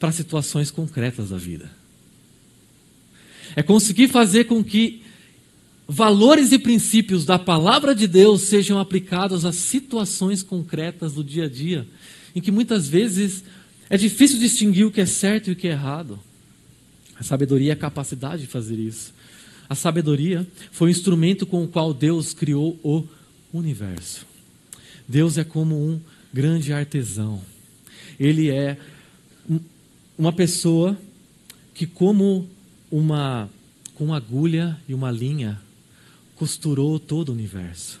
para 0.00 0.10
situações 0.10 0.70
concretas 0.70 1.30
da 1.30 1.36
vida. 1.36 1.70
É 3.54 3.62
conseguir 3.62 4.08
fazer 4.08 4.44
com 4.44 4.64
que 4.64 5.02
valores 5.86 6.50
e 6.50 6.58
princípios 6.58 7.24
da 7.24 7.38
palavra 7.38 7.94
de 7.94 8.06
Deus 8.06 8.42
sejam 8.42 8.78
aplicados 8.78 9.44
a 9.44 9.52
situações 9.52 10.42
concretas 10.42 11.12
do 11.12 11.22
dia 11.22 11.44
a 11.44 11.48
dia, 11.48 11.86
em 12.34 12.40
que 12.40 12.50
muitas 12.50 12.88
vezes 12.88 13.44
é 13.88 13.96
difícil 13.96 14.38
distinguir 14.38 14.86
o 14.86 14.90
que 14.90 15.00
é 15.00 15.06
certo 15.06 15.48
e 15.48 15.52
o 15.52 15.56
que 15.56 15.68
é 15.68 15.72
errado. 15.72 16.18
A 17.16 17.22
sabedoria 17.22 17.72
é 17.72 17.74
a 17.74 17.76
capacidade 17.76 18.42
de 18.42 18.48
fazer 18.48 18.78
isso. 18.78 19.12
A 19.68 19.74
sabedoria 19.74 20.46
foi 20.70 20.88
o 20.88 20.90
instrumento 20.90 21.46
com 21.46 21.64
o 21.64 21.68
qual 21.68 21.94
Deus 21.94 22.34
criou 22.34 22.78
o 22.82 23.06
universo. 23.52 24.26
Deus 25.08 25.38
é 25.38 25.44
como 25.44 25.76
um 25.76 26.00
grande 26.32 26.72
artesão. 26.72 27.40
Ele 28.18 28.50
é 28.50 28.78
uma 30.16 30.32
pessoa 30.32 30.98
que, 31.72 31.86
como 31.86 32.48
uma 32.90 33.48
com 33.94 34.12
agulha 34.12 34.78
e 34.88 34.94
uma 34.94 35.10
linha, 35.10 35.60
costurou 36.36 36.98
todo 36.98 37.28
o 37.28 37.32
universo, 37.32 38.00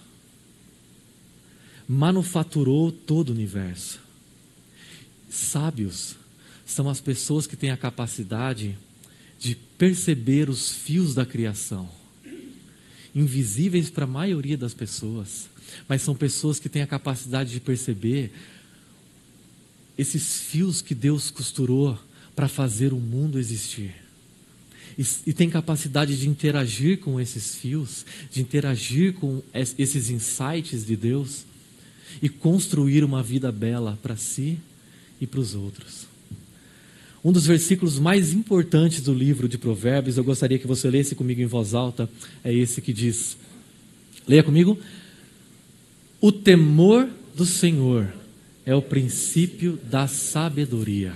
manufaturou 1.88 2.90
todo 2.90 3.28
o 3.28 3.32
universo. 3.32 4.03
Sábios 5.34 6.14
são 6.64 6.88
as 6.88 7.00
pessoas 7.00 7.44
que 7.44 7.56
têm 7.56 7.70
a 7.70 7.76
capacidade 7.76 8.78
de 9.36 9.56
perceber 9.76 10.48
os 10.48 10.70
fios 10.70 11.12
da 11.12 11.26
criação, 11.26 11.90
invisíveis 13.12 13.90
para 13.90 14.04
a 14.04 14.08
maioria 14.08 14.56
das 14.56 14.72
pessoas, 14.72 15.48
mas 15.88 16.02
são 16.02 16.14
pessoas 16.14 16.60
que 16.60 16.68
têm 16.68 16.82
a 16.82 16.86
capacidade 16.86 17.50
de 17.50 17.58
perceber 17.58 18.30
esses 19.98 20.40
fios 20.40 20.80
que 20.80 20.94
Deus 20.94 21.32
costurou 21.32 21.98
para 22.36 22.46
fazer 22.46 22.92
o 22.92 23.00
mundo 23.00 23.36
existir. 23.36 23.92
E, 24.96 25.04
e, 25.26 25.32
tem 25.32 25.50
capacidade 25.50 26.16
de 26.16 26.28
interagir 26.28 27.00
com 27.00 27.20
esses 27.20 27.56
fios, 27.56 28.06
de 28.30 28.40
interagir 28.40 29.14
com 29.14 29.42
esses 29.52 30.10
insights 30.10 30.86
de 30.86 30.94
Deus 30.94 31.44
e 32.22 32.28
construir 32.28 33.02
uma 33.02 33.20
vida 33.20 33.50
bela 33.50 33.98
para 34.00 34.16
si 34.16 34.60
e 35.20 35.26
para 35.26 35.40
os 35.40 35.54
outros. 35.54 36.06
Um 37.24 37.32
dos 37.32 37.46
versículos 37.46 37.98
mais 37.98 38.34
importantes 38.34 39.00
do 39.00 39.14
livro 39.14 39.48
de 39.48 39.56
Provérbios, 39.56 40.18
eu 40.18 40.24
gostaria 40.24 40.58
que 40.58 40.66
você 40.66 40.90
lesse 40.90 41.14
comigo 41.14 41.40
em 41.40 41.46
voz 41.46 41.72
alta, 41.72 42.08
é 42.44 42.52
esse 42.52 42.82
que 42.82 42.92
diz: 42.92 43.36
Leia 44.28 44.42
comigo. 44.42 44.78
O 46.20 46.30
temor 46.30 47.08
do 47.34 47.46
Senhor 47.46 48.12
é 48.64 48.74
o 48.74 48.82
princípio 48.82 49.78
da 49.90 50.06
sabedoria. 50.06 51.14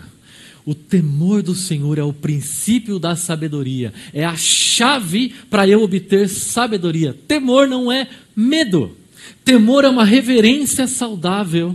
O 0.65 0.75
temor 0.75 1.43
do 1.43 1.55
Senhor 1.55 1.99
é 1.99 2.03
o 2.03 2.13
princípio 2.13 2.99
da 2.99 3.17
sabedoria, 3.17 3.93
é 4.13 4.23
a 4.23 4.37
chave 4.37 5.35
para 5.49 5.67
eu 5.67 5.83
obter 5.83 6.29
sabedoria. 6.29 7.17
Temor 7.27 7.67
não 7.67 7.91
é 7.91 8.07
medo, 8.37 8.95
temor 9.43 9.85
é 9.85 9.89
uma 9.89 10.05
reverência 10.05 10.87
saudável 10.87 11.75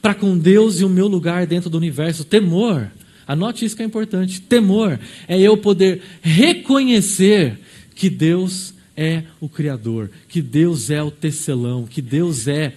para 0.00 0.14
com 0.14 0.36
Deus 0.36 0.80
e 0.80 0.84
o 0.84 0.88
meu 0.88 1.06
lugar 1.06 1.46
dentro 1.46 1.68
do 1.68 1.76
universo. 1.76 2.24
Temor, 2.24 2.90
anote 3.26 3.64
isso 3.64 3.76
que 3.76 3.82
é 3.82 3.86
importante: 3.86 4.40
temor 4.40 4.98
é 5.26 5.38
eu 5.40 5.56
poder 5.56 6.02
reconhecer 6.22 7.58
que 7.94 8.08
Deus 8.08 8.74
é 8.96 9.24
o 9.40 9.48
Criador, 9.48 10.10
que 10.28 10.42
Deus 10.42 10.90
é 10.90 11.02
o 11.02 11.10
tecelão, 11.10 11.86
que 11.86 12.02
Deus 12.02 12.48
é 12.48 12.74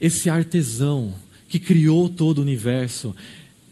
esse 0.00 0.28
artesão 0.30 1.14
que 1.48 1.58
criou 1.58 2.08
todo 2.08 2.38
o 2.38 2.42
universo. 2.42 3.14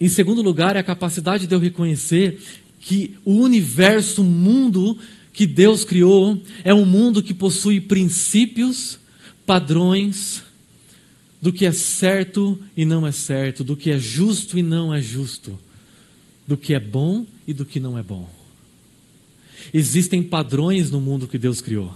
Em 0.00 0.08
segundo 0.08 0.42
lugar, 0.42 0.76
é 0.76 0.80
a 0.80 0.84
capacidade 0.84 1.46
de 1.46 1.54
eu 1.54 1.58
reconhecer 1.58 2.38
que 2.80 3.16
o 3.24 3.34
universo, 3.34 4.22
o 4.22 4.24
mundo 4.24 4.98
que 5.32 5.46
Deus 5.46 5.84
criou, 5.84 6.40
é 6.64 6.74
um 6.74 6.84
mundo 6.84 7.22
que 7.22 7.32
possui 7.32 7.80
princípios, 7.80 8.98
padrões, 9.46 10.42
do 11.42 11.52
que 11.52 11.66
é 11.66 11.72
certo 11.72 12.56
e 12.76 12.84
não 12.84 13.04
é 13.04 13.10
certo, 13.10 13.64
do 13.64 13.76
que 13.76 13.90
é 13.90 13.98
justo 13.98 14.56
e 14.56 14.62
não 14.62 14.94
é 14.94 15.02
justo, 15.02 15.58
do 16.46 16.56
que 16.56 16.72
é 16.72 16.78
bom 16.78 17.26
e 17.44 17.52
do 17.52 17.66
que 17.66 17.80
não 17.80 17.98
é 17.98 18.02
bom. 18.02 18.30
Existem 19.74 20.22
padrões 20.22 20.88
no 20.88 21.00
mundo 21.00 21.26
que 21.26 21.36
Deus 21.36 21.60
criou. 21.60 21.92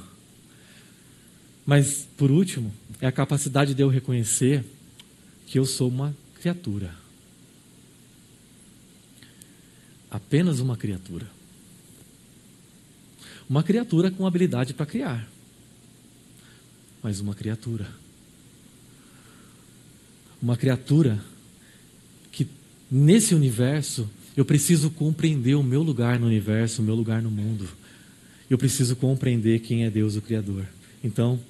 Mas, 1.65 2.09
por 2.17 2.29
último, 2.33 2.75
é 3.01 3.07
a 3.07 3.13
capacidade 3.13 3.73
de 3.73 3.83
eu 3.83 3.89
reconhecer 3.89 4.65
que 5.47 5.61
eu 5.61 5.65
sou 5.65 5.89
uma 5.89 6.17
criatura. 6.41 6.93
Apenas 10.11 10.59
uma 10.59 10.77
criatura. 10.77 11.29
Uma 13.49 13.63
criatura 13.63 14.11
com 14.11 14.27
habilidade 14.27 14.75
para 14.75 14.87
criar. 14.87 15.29
Mas 17.01 17.21
uma 17.21 17.35
criatura 17.35 18.06
uma 20.41 20.57
criatura 20.57 21.21
que 22.31 22.47
nesse 22.91 23.35
universo 23.35 24.09
eu 24.37 24.45
preciso 24.45 24.91
compreender 24.91 25.55
o 25.55 25.63
meu 25.63 25.83
lugar 25.83 26.19
no 26.19 26.27
universo, 26.27 26.83
o 26.83 26.85
meu 26.85 26.95
lugar 26.95 27.23
no 27.23 27.31
mundo. 27.31 27.67
Eu 28.49 28.59
preciso 28.59 28.95
compreender 28.95 29.61
quem 29.61 29.85
é 29.85 29.91
Deus, 29.91 30.15
o 30.15 30.21
Criador. 30.21 30.67
Então, 31.03 31.41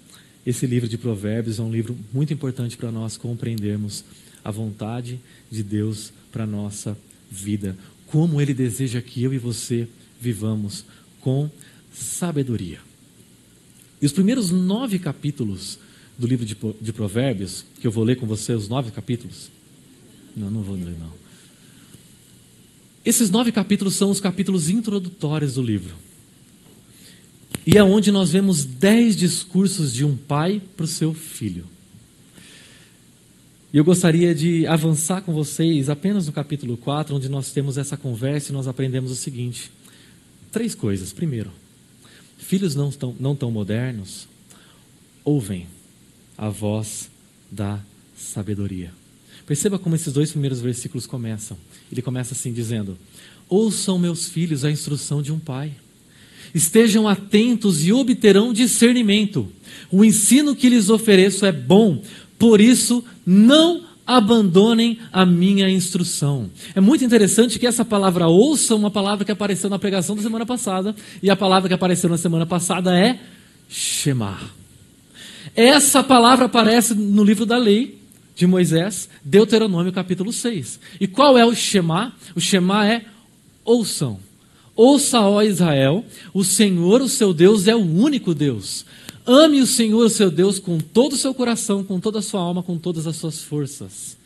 esse 0.47 0.67
livro 0.67 0.89
de 0.89 0.97
Provérbios 0.97 1.59
é 1.59 1.63
um 1.63 1.73
livro 1.73 1.97
muito 2.13 2.33
importante 2.33 2.77
para 2.77 2.93
nós 2.93 3.17
compreendermos 3.17 4.05
a 4.45 4.51
vontade 4.51 5.19
de 5.51 5.63
Deus 5.63 6.13
para 6.31 6.45
a 6.45 6.47
nossa 6.47 6.97
vida. 7.29 7.77
Como 8.07 8.41
Ele 8.41 8.55
deseja 8.55 9.03
que 9.03 9.23
eu 9.23 9.35
e 9.35 9.39
você 9.39 9.89
vivamos 10.21 10.85
com 11.21 11.51
sabedoria. 11.93 12.79
E 14.01 14.07
os 14.07 14.13
primeiros 14.13 14.51
nove 14.51 14.99
capítulos 14.99 15.79
do 16.19 16.27
livro 16.27 16.45
de, 16.45 16.57
de 16.81 16.93
Provérbios, 16.93 17.65
que 17.81 17.87
eu 17.87 17.91
vou 17.91 18.05
ler 18.05 18.17
com 18.17 18.27
você 18.27 18.53
os 18.53 18.69
nove 18.69 18.91
capítulos. 18.91 19.51
Não, 20.37 20.51
não 20.51 20.63
vou 20.63 20.75
ler, 20.77 20.97
não. 20.99 21.13
Esses 23.05 23.31
nove 23.31 23.53
capítulos 23.53 23.95
são 23.95 24.11
os 24.11 24.21
capítulos 24.21 24.69
introdutórios 24.69 25.55
do 25.55 25.63
livro. 25.63 25.95
E 27.67 27.77
é 27.77 27.83
onde 27.83 28.11
nós 28.11 28.31
vemos 28.31 28.65
dez 28.65 29.17
discursos 29.17 29.93
de 29.93 30.05
um 30.05 30.17
pai 30.17 30.63
para 30.77 30.85
o 30.85 30.89
seu 30.89 31.13
filho. 31.13 31.65
E 33.73 33.79
eu 33.79 33.85
gostaria 33.85 34.35
de 34.35 34.67
avançar 34.67 35.21
com 35.23 35.33
vocês 35.33 35.91
apenas 35.91 36.27
no 36.27 36.33
capítulo 36.33 36.77
4, 36.77 37.15
onde 37.15 37.29
nós 37.29 37.53
temos 37.53 37.77
essa 37.77 37.97
conversa 37.97 38.51
e 38.51 38.55
nós 38.55 38.67
aprendemos 38.67 39.11
o 39.11 39.17
seguinte: 39.17 39.71
três 40.51 40.75
coisas. 40.75 41.13
Primeiro, 41.13 41.51
filhos 42.39 42.75
não 42.75 42.91
tão, 42.91 43.15
não 43.19 43.37
tão 43.37 43.51
modernos 43.51 44.29
ouvem 45.25 45.67
a 46.37 46.49
voz 46.49 47.11
da 47.51 47.79
sabedoria. 48.17 48.93
Perceba 49.47 49.79
como 49.79 49.95
esses 49.95 50.13
dois 50.13 50.31
primeiros 50.31 50.61
versículos 50.61 51.07
começam. 51.07 51.57
Ele 51.91 52.03
começa 52.03 52.35
assim 52.35 52.53
dizendo: 52.53 52.99
Ouçam, 53.49 53.99
meus 53.99 54.29
filhos, 54.29 54.65
a 54.65 54.71
instrução 54.71 55.23
de 55.23 55.33
um 55.33 55.39
pai. 55.39 55.73
Estejam 56.55 57.07
atentos 57.07 57.87
e 57.87 57.93
obterão 57.93 58.53
discernimento. 58.53 59.51
O 59.91 60.05
ensino 60.05 60.57
que 60.57 60.69
lhes 60.69 60.89
ofereço 60.89 61.45
é 61.45 61.53
bom, 61.53 62.03
por 62.39 62.61
isso 62.61 63.05
não 63.25 63.85
abandonem 64.07 64.99
a 65.13 65.27
minha 65.27 65.69
instrução. 65.69 66.49
É 66.75 66.81
muito 66.81 67.05
interessante 67.05 67.59
que 67.59 67.67
essa 67.67 67.85
palavra 67.85 68.29
ouça, 68.29 68.75
uma 68.75 68.91
palavra 68.91 69.25
que 69.25 69.33
apareceu 69.33 69.69
na 69.69 69.79
pregação 69.79 70.15
da 70.15 70.23
semana 70.23 70.47
passada, 70.47 70.95
e 71.23 71.29
a 71.29 71.37
palavra 71.37 71.69
que 71.69 71.75
apareceu 71.75 72.09
na 72.09 72.17
semana 72.17 72.47
passada 72.47 72.97
é 72.97 73.19
Shema. 73.69 74.39
Essa 75.55 76.03
palavra 76.03 76.47
aparece 76.47 76.95
no 76.95 77.23
livro 77.23 77.47
da 77.47 77.57
lei 77.57 77.99
de 78.35 78.47
Moisés, 78.47 79.09
Deuteronômio 79.25 79.93
capítulo 79.93 80.33
6. 80.33 80.79
E 81.01 81.07
qual 81.07 81.39
é 81.39 81.45
o 81.45 81.55
Shema? 81.55 82.15
O 82.35 82.41
Shema 82.41 82.87
é 82.87 83.05
ouçam. 83.65 84.19
Ouça, 84.75 85.21
ó 85.23 85.43
Israel, 85.43 86.05
o 86.35 86.45
Senhor, 86.45 87.01
o 87.01 87.09
seu 87.09 87.33
Deus, 87.33 87.67
é 87.67 87.75
o 87.75 87.81
único 87.81 88.35
Deus. 88.35 88.85
Ame 89.27 89.63
o 89.63 89.67
Senhor, 89.67 90.05
o 90.05 90.11
seu 90.11 90.31
Deus, 90.31 90.59
com 90.59 90.79
todo 90.79 91.15
o 91.15 91.17
seu 91.17 91.33
coração, 91.33 91.83
com 91.83 91.99
toda 91.99 92.19
a 92.19 92.23
sua 92.23 92.41
alma, 92.41 92.63
com 92.63 92.77
todas 92.77 93.07
as 93.07 93.17
suas 93.17 93.43
forças. 93.43 94.19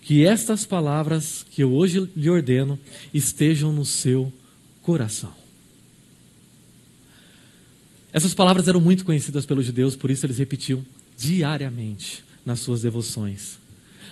Que 0.00 0.24
estas 0.24 0.64
palavras 0.64 1.44
que 1.50 1.62
eu 1.62 1.72
hoje 1.72 2.08
lhe 2.16 2.30
ordeno 2.30 2.78
estejam 3.12 3.72
no 3.72 3.84
seu 3.84 4.32
coração. 4.80 5.41
Essas 8.12 8.34
palavras 8.34 8.68
eram 8.68 8.80
muito 8.80 9.04
conhecidas 9.04 9.46
pelos 9.46 9.64
judeus, 9.64 9.96
por 9.96 10.10
isso 10.10 10.26
eles 10.26 10.38
repetiam 10.38 10.84
diariamente 11.16 12.22
nas 12.44 12.60
suas 12.60 12.82
devoções. 12.82 13.58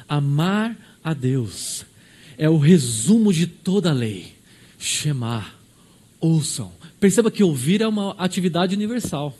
Amar 0.09 0.77
a 1.05 1.13
Deus 1.13 1.85
é 2.39 2.49
o 2.49 2.57
resumo 2.57 3.33
de 3.33 3.47
toda 3.47 3.91
a 3.91 3.95
lei. 3.95 4.35
Shemar, 4.79 5.55
ouçam. 6.19 6.73
Perceba 6.99 7.31
que 7.31 7.43
ouvir 7.43 7.83
é 7.83 7.87
uma 7.87 8.13
atividade 8.13 8.75
universal. 8.75 9.37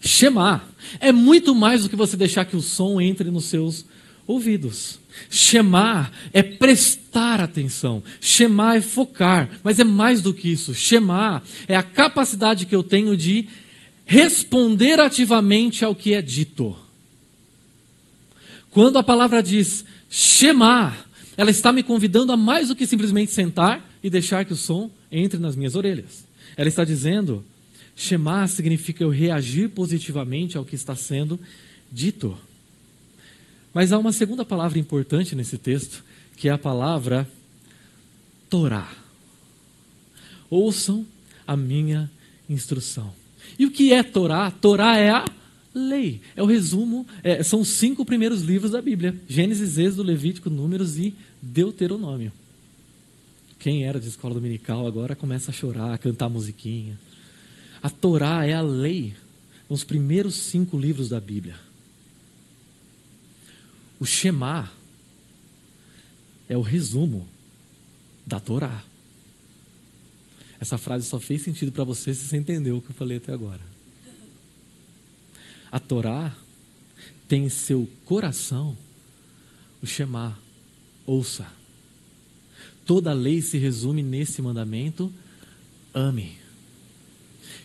Shemar 0.00 0.68
é 1.00 1.10
muito 1.10 1.54
mais 1.54 1.82
do 1.82 1.88
que 1.88 1.96
você 1.96 2.16
deixar 2.16 2.44
que 2.44 2.56
o 2.56 2.62
som 2.62 3.00
entre 3.00 3.30
nos 3.30 3.46
seus 3.46 3.84
ouvidos. 4.26 4.98
Shemar 5.30 6.12
é 6.32 6.42
prestar 6.42 7.40
atenção. 7.40 8.02
Shemar 8.20 8.76
é 8.76 8.80
focar. 8.80 9.48
Mas 9.62 9.78
é 9.78 9.84
mais 9.84 10.22
do 10.22 10.32
que 10.32 10.50
isso. 10.50 10.74
Shemar 10.74 11.42
é 11.68 11.76
a 11.76 11.82
capacidade 11.82 12.66
que 12.66 12.74
eu 12.74 12.82
tenho 12.82 13.16
de 13.16 13.48
responder 14.04 15.00
ativamente 15.00 15.84
ao 15.84 15.94
que 15.94 16.14
é 16.14 16.22
dito. 16.22 16.76
Quando 18.70 18.98
a 18.98 19.02
palavra 19.02 19.42
diz 19.42 19.84
Shemar, 20.08 21.06
ela 21.36 21.50
está 21.50 21.72
me 21.72 21.82
convidando 21.82 22.32
a 22.32 22.36
mais 22.36 22.68
do 22.68 22.76
que 22.76 22.86
simplesmente 22.86 23.32
sentar 23.32 23.86
e 24.02 24.10
deixar 24.10 24.44
que 24.44 24.52
o 24.52 24.56
som 24.56 24.90
entre 25.10 25.38
nas 25.38 25.56
minhas 25.56 25.74
orelhas. 25.74 26.26
Ela 26.56 26.68
está 26.68 26.84
dizendo: 26.84 27.44
Shemar 27.94 28.48
significa 28.48 29.04
eu 29.04 29.10
reagir 29.10 29.68
positivamente 29.70 30.56
ao 30.56 30.64
que 30.64 30.74
está 30.74 30.96
sendo 30.96 31.38
dito. 31.90 32.36
Mas 33.72 33.92
há 33.92 33.98
uma 33.98 34.12
segunda 34.12 34.44
palavra 34.44 34.78
importante 34.78 35.34
nesse 35.34 35.56
texto, 35.56 36.04
que 36.36 36.48
é 36.48 36.52
a 36.52 36.58
palavra 36.58 37.28
Torá. 38.50 38.92
Ouçam 40.50 41.06
a 41.46 41.56
minha 41.56 42.10
instrução. 42.48 43.12
E 43.58 43.64
o 43.64 43.70
que 43.70 43.92
é 43.92 44.02
Torá? 44.02 44.50
Torá 44.50 44.98
é 44.98 45.10
a 45.10 45.24
lei. 45.74 46.20
É 46.36 46.42
o 46.42 46.46
resumo, 46.46 47.06
é, 47.22 47.42
são 47.42 47.60
os 47.60 47.68
cinco 47.68 48.04
primeiros 48.04 48.42
livros 48.42 48.70
da 48.70 48.82
Bíblia: 48.82 49.16
Gênesis, 49.28 49.78
Êxodo, 49.78 50.02
Levítico, 50.02 50.50
Números 50.50 50.98
e 50.98 51.14
Deuteronômio. 51.40 52.32
Quem 53.58 53.84
era 53.84 54.00
de 54.00 54.08
escola 54.08 54.34
dominical 54.34 54.86
agora 54.86 55.14
começa 55.14 55.50
a 55.50 55.54
chorar, 55.54 55.94
a 55.94 55.98
cantar 55.98 56.28
musiquinha. 56.28 56.98
A 57.82 57.88
Torá 57.88 58.44
é 58.44 58.52
a 58.52 58.60
lei, 58.60 59.14
os 59.68 59.84
primeiros 59.84 60.34
cinco 60.34 60.76
livros 60.76 61.08
da 61.08 61.20
Bíblia. 61.20 61.56
O 64.02 64.04
Shema 64.04 64.68
é 66.48 66.56
o 66.56 66.60
resumo 66.60 67.28
da 68.26 68.40
Torá. 68.40 68.82
Essa 70.58 70.76
frase 70.76 71.06
só 71.06 71.20
fez 71.20 71.42
sentido 71.42 71.70
para 71.70 71.84
você 71.84 72.12
se 72.12 72.26
você 72.26 72.36
entendeu 72.36 72.78
o 72.78 72.82
que 72.82 72.90
eu 72.90 72.96
falei 72.96 73.18
até 73.18 73.32
agora. 73.32 73.60
A 75.70 75.78
Torá 75.78 76.36
tem 77.28 77.44
em 77.44 77.48
seu 77.48 77.88
coração 78.04 78.76
o 79.80 79.86
Shema, 79.86 80.36
ouça. 81.06 81.46
Toda 82.84 83.12
a 83.12 83.14
lei 83.14 83.40
se 83.40 83.56
resume 83.56 84.02
nesse 84.02 84.42
mandamento: 84.42 85.12
ame. 85.94 86.38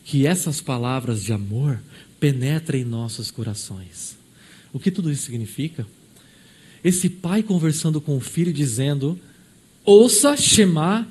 Que 0.06 0.28
essas 0.28 0.62
palavras 0.62 1.24
de 1.24 1.34
amor 1.34 1.82
penetrem 2.20 2.84
em 2.84 2.86
nossos 2.86 3.32
corações. 3.32 4.16
O 4.72 4.80
que 4.80 4.92
tudo 4.92 5.12
isso 5.12 5.24
significa? 5.24 5.97
Esse 6.84 7.10
pai 7.10 7.44
conversando 7.44 8.00
com 8.00 8.18
o 8.18 8.22
filho, 8.22 8.54
dizendo: 8.54 9.20
Ouça, 9.84 10.36
Shema, 10.36 11.08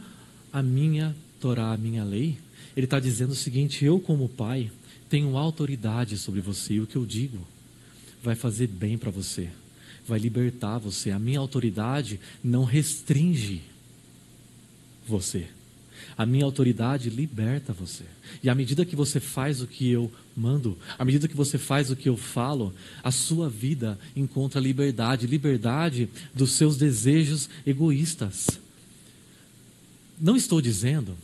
a 0.53 0.63
minha 0.63 1.15
Torá, 1.41 1.73
a 1.73 1.77
minha 1.77 2.05
lei. 2.05 2.39
Ele 2.77 2.87
está 2.87 3.01
dizendo 3.01 3.31
o 3.31 3.37
seguinte: 3.37 3.85
Eu, 3.85 3.99
como 3.99 4.29
pai, 4.29 4.71
tenho 5.09 5.37
autoridade 5.37 6.17
sobre 6.19 6.41
você, 6.41 6.75
e 6.75 6.81
o 6.81 6.87
que 6.87 6.97
eu 6.97 7.07
digo 7.07 7.39
vai 8.23 8.35
fazer 8.35 8.67
bem 8.67 8.99
para 8.99 9.11
você, 9.11 9.49
vai 10.07 10.19
libertar 10.19 10.79
você. 10.79 11.11
A 11.11 11.19
minha 11.19 11.39
autoridade 11.39 12.21
não 12.43 12.65
restringe 12.65 13.63
você. 15.07 15.47
A 16.17 16.27
minha 16.27 16.45
autoridade 16.45 17.11
liberta 17.11 17.73
você. 17.73 18.05
E 18.43 18.49
à 18.49 18.55
medida 18.55 18.85
que 18.85 18.97
você 18.97 19.21
faz 19.21 19.61
o 19.61 19.67
que 19.67 19.91
eu 19.91 20.11
mando, 20.37 20.79
à 20.99 21.05
medida 21.05 21.29
que 21.29 21.37
você 21.37 21.59
faz 21.59 21.91
o 21.91 21.97
que 21.97 22.09
eu 22.09 22.17
falo, 22.17 22.75
a 23.03 23.11
sua 23.11 23.49
vida 23.49 23.99
encontra 24.15 24.61
liberdade 24.61 25.27
liberdade 25.27 26.09
dos 26.35 26.53
seus 26.53 26.77
desejos 26.77 27.49
egoístas. 27.67 28.47
Não 30.19 30.37
estou 30.37 30.61
dizendo 30.61 31.17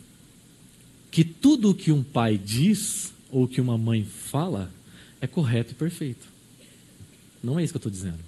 que 1.11 1.25
tudo 1.25 1.71
o 1.71 1.75
que 1.75 1.93
um 1.93 2.03
pai 2.03 2.39
diz 2.39 3.13
ou 3.31 3.49
que 3.49 3.61
uma 3.61 3.79
mãe 3.79 4.05
fala 4.05 4.71
é 5.21 5.27
correto 5.27 5.73
e 5.73 5.75
perfeito. 5.75 6.27
Não 7.43 7.59
é 7.59 7.65
isso 7.65 7.73
que 7.73 7.77
eu 7.77 7.81
estou 7.81 7.93
dizendo. 7.93 8.21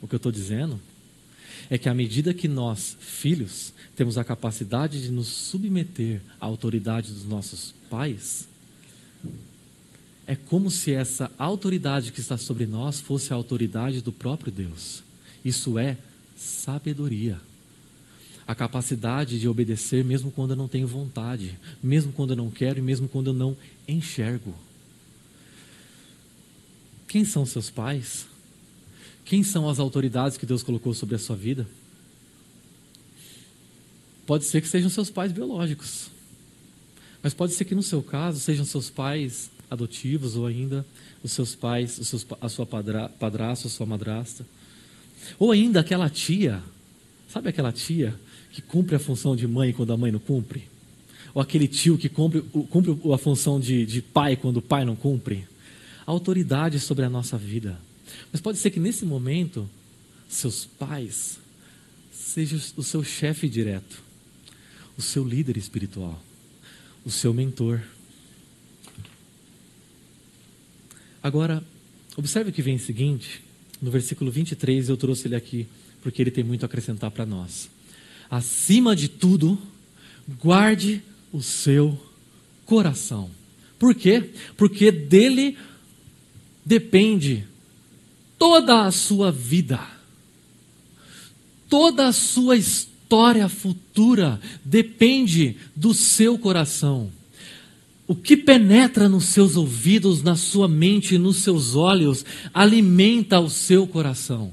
O 0.00 0.08
que 0.08 0.14
eu 0.14 0.18
estou 0.18 0.32
dizendo 0.32 0.80
é 1.68 1.78
que 1.78 1.88
à 1.88 1.94
medida 1.94 2.34
que 2.34 2.48
nós, 2.48 2.96
filhos, 3.00 3.72
temos 3.94 4.18
a 4.18 4.24
capacidade 4.24 5.02
de 5.02 5.10
nos 5.10 5.28
submeter 5.28 6.20
à 6.40 6.46
autoridade 6.46 7.12
dos 7.12 7.24
nossos 7.24 7.74
pais, 7.90 8.48
é 10.26 10.34
como 10.34 10.70
se 10.70 10.92
essa 10.92 11.30
autoridade 11.38 12.10
que 12.10 12.20
está 12.20 12.36
sobre 12.36 12.66
nós 12.66 13.00
fosse 13.00 13.32
a 13.32 13.36
autoridade 13.36 14.00
do 14.00 14.12
próprio 14.12 14.50
Deus. 14.50 15.02
Isso 15.44 15.78
é 15.78 15.96
sabedoria. 16.36 17.40
A 18.46 18.54
capacidade 18.54 19.38
de 19.38 19.48
obedecer 19.48 20.04
mesmo 20.04 20.30
quando 20.30 20.50
eu 20.50 20.56
não 20.56 20.68
tenho 20.68 20.86
vontade, 20.86 21.58
mesmo 21.82 22.12
quando 22.12 22.30
eu 22.30 22.36
não 22.36 22.50
quero 22.50 22.78
e 22.78 22.82
mesmo 22.82 23.08
quando 23.08 23.28
eu 23.28 23.34
não 23.34 23.56
enxergo. 23.86 24.54
Quem 27.08 27.24
são 27.24 27.46
seus 27.46 27.70
pais? 27.70 28.26
Quem 29.26 29.42
são 29.42 29.68
as 29.68 29.80
autoridades 29.80 30.38
que 30.38 30.46
Deus 30.46 30.62
colocou 30.62 30.94
sobre 30.94 31.16
a 31.16 31.18
sua 31.18 31.34
vida? 31.34 31.66
Pode 34.24 34.44
ser 34.44 34.60
que 34.60 34.68
sejam 34.68 34.88
seus 34.88 35.10
pais 35.10 35.32
biológicos, 35.32 36.08
mas 37.22 37.34
pode 37.34 37.52
ser 37.52 37.64
que 37.64 37.74
no 37.74 37.82
seu 37.82 38.02
caso 38.02 38.38
sejam 38.38 38.64
seus 38.64 38.88
pais 38.88 39.50
adotivos 39.68 40.36
ou 40.36 40.46
ainda 40.46 40.86
os 41.24 41.32
seus 41.32 41.56
pais, 41.56 41.98
os 41.98 42.06
seus, 42.06 42.24
a 42.40 42.48
sua 42.48 42.64
padra, 42.64 43.08
padrasto, 43.08 43.66
a 43.66 43.70
sua 43.70 43.84
madrasta, 43.84 44.46
ou 45.40 45.50
ainda 45.50 45.80
aquela 45.80 46.08
tia, 46.08 46.62
sabe 47.28 47.48
aquela 47.48 47.72
tia 47.72 48.14
que 48.52 48.62
cumpre 48.62 48.94
a 48.94 48.98
função 49.00 49.34
de 49.34 49.46
mãe 49.46 49.72
quando 49.72 49.92
a 49.92 49.96
mãe 49.96 50.12
não 50.12 50.20
cumpre? 50.20 50.68
Ou 51.34 51.42
aquele 51.42 51.66
tio 51.66 51.98
que 51.98 52.08
cumpre, 52.08 52.42
cumpre 52.42 52.96
a 53.12 53.18
função 53.18 53.58
de, 53.58 53.84
de 53.84 54.00
pai 54.00 54.36
quando 54.36 54.58
o 54.58 54.62
pai 54.62 54.84
não 54.84 54.94
cumpre? 54.94 55.48
A 56.06 56.12
autoridade 56.12 56.78
sobre 56.78 57.04
a 57.04 57.10
nossa 57.10 57.36
vida. 57.36 57.76
Mas 58.32 58.40
pode 58.40 58.58
ser 58.58 58.70
que 58.70 58.80
nesse 58.80 59.04
momento, 59.04 59.68
seus 60.28 60.64
pais 60.64 61.38
sejam 62.12 62.60
o 62.76 62.82
seu 62.82 63.02
chefe 63.02 63.48
direto, 63.48 64.02
o 64.96 65.02
seu 65.02 65.24
líder 65.24 65.56
espiritual, 65.56 66.22
o 67.04 67.10
seu 67.10 67.32
mentor. 67.32 67.80
Agora, 71.22 71.62
observe 72.16 72.50
o 72.50 72.52
que 72.52 72.62
vem 72.62 72.74
em 72.74 72.78
seguinte, 72.78 73.42
no 73.80 73.90
versículo 73.90 74.30
23, 74.30 74.88
eu 74.88 74.96
trouxe 74.96 75.28
ele 75.28 75.36
aqui, 75.36 75.66
porque 76.02 76.22
ele 76.22 76.30
tem 76.30 76.44
muito 76.44 76.62
a 76.62 76.66
acrescentar 76.66 77.10
para 77.10 77.26
nós. 77.26 77.68
Acima 78.30 78.96
de 78.96 79.08
tudo, 79.08 79.58
guarde 80.40 81.02
o 81.32 81.42
seu 81.42 82.00
coração. 82.64 83.30
Por 83.78 83.94
quê? 83.94 84.30
Porque 84.56 84.90
dele 84.90 85.56
depende 86.64 87.46
toda 88.38 88.84
a 88.84 88.90
sua 88.90 89.32
vida, 89.32 89.80
toda 91.68 92.08
a 92.08 92.12
sua 92.12 92.56
história 92.56 93.48
futura 93.48 94.40
depende 94.64 95.56
do 95.74 95.94
seu 95.94 96.38
coração. 96.38 97.10
O 98.06 98.14
que 98.14 98.36
penetra 98.36 99.08
nos 99.08 99.24
seus 99.24 99.56
ouvidos, 99.56 100.22
na 100.22 100.36
sua 100.36 100.68
mente 100.68 101.18
nos 101.18 101.38
seus 101.38 101.74
olhos, 101.74 102.24
alimenta 102.54 103.40
o 103.40 103.50
seu 103.50 103.86
coração. 103.86 104.52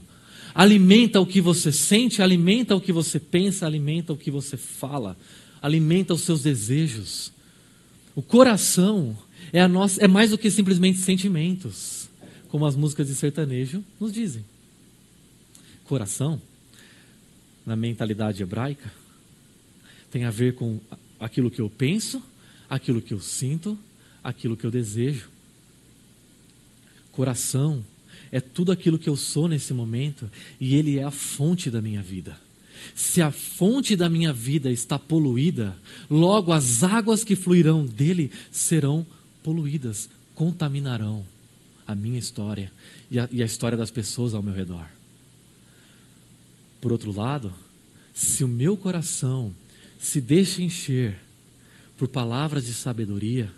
Alimenta 0.55 1.19
o 1.19 1.25
que 1.25 1.39
você 1.39 1.71
sente, 1.71 2.21
alimenta 2.21 2.75
o 2.75 2.81
que 2.81 2.91
você 2.91 3.19
pensa, 3.19 3.65
alimenta 3.65 4.13
o 4.13 4.17
que 4.17 4.31
você 4.31 4.57
fala, 4.57 5.17
alimenta 5.61 6.13
os 6.13 6.21
seus 6.21 6.41
desejos. 6.41 7.31
O 8.15 8.21
coração 8.21 9.15
é, 9.51 9.67
nossa, 9.67 10.03
é 10.03 10.07
mais 10.07 10.31
do 10.31 10.37
que 10.37 10.49
simplesmente 10.49 10.99
sentimentos 10.99 12.02
como 12.53 12.67
as 12.67 12.75
músicas 12.75 13.07
de 13.07 13.15
sertanejo 13.15 13.83
nos 13.99 14.13
dizem. 14.13 14.45
Coração, 15.85 16.39
na 17.65 17.75
mentalidade 17.75 18.43
hebraica, 18.43 18.93
tem 20.11 20.25
a 20.25 20.29
ver 20.29 20.53
com 20.53 20.79
aquilo 21.19 21.49
que 21.49 21.59
eu 21.59 21.67
penso, 21.67 22.21
aquilo 22.69 23.01
que 23.01 23.11
eu 23.11 23.19
sinto, 23.19 23.75
aquilo 24.23 24.55
que 24.55 24.67
eu 24.67 24.69
desejo. 24.69 25.31
Coração 27.11 27.83
é 28.31 28.39
tudo 28.39 28.71
aquilo 28.71 28.99
que 28.99 29.09
eu 29.09 29.15
sou 29.15 29.47
nesse 29.47 29.73
momento 29.73 30.29
e 30.61 30.75
ele 30.75 30.99
é 30.99 31.03
a 31.03 31.09
fonte 31.09 31.71
da 31.71 31.81
minha 31.81 32.03
vida. 32.03 32.39
Se 32.93 33.19
a 33.19 33.31
fonte 33.31 33.95
da 33.95 34.07
minha 34.07 34.31
vida 34.31 34.71
está 34.71 34.99
poluída, 34.99 35.75
logo 36.07 36.51
as 36.51 36.83
águas 36.83 37.23
que 37.23 37.35
fluirão 37.35 37.83
dele 37.83 38.29
serão 38.51 39.03
poluídas, 39.41 40.07
contaminarão 40.35 41.32
a 41.87 41.95
minha 41.95 42.19
história 42.19 42.71
e 43.09 43.19
a, 43.19 43.27
e 43.31 43.41
a 43.41 43.45
história 43.45 43.77
das 43.77 43.91
pessoas 43.91 44.33
ao 44.33 44.41
meu 44.41 44.53
redor. 44.53 44.87
Por 46.81 46.91
outro 46.91 47.11
lado, 47.11 47.53
se 48.13 48.43
o 48.43 48.47
meu 48.47 48.75
coração 48.75 49.53
se 49.99 50.19
deixa 50.19 50.61
encher 50.61 51.19
por 51.97 52.07
palavras 52.07 52.65
de 52.65 52.73
sabedoria, 52.73 53.49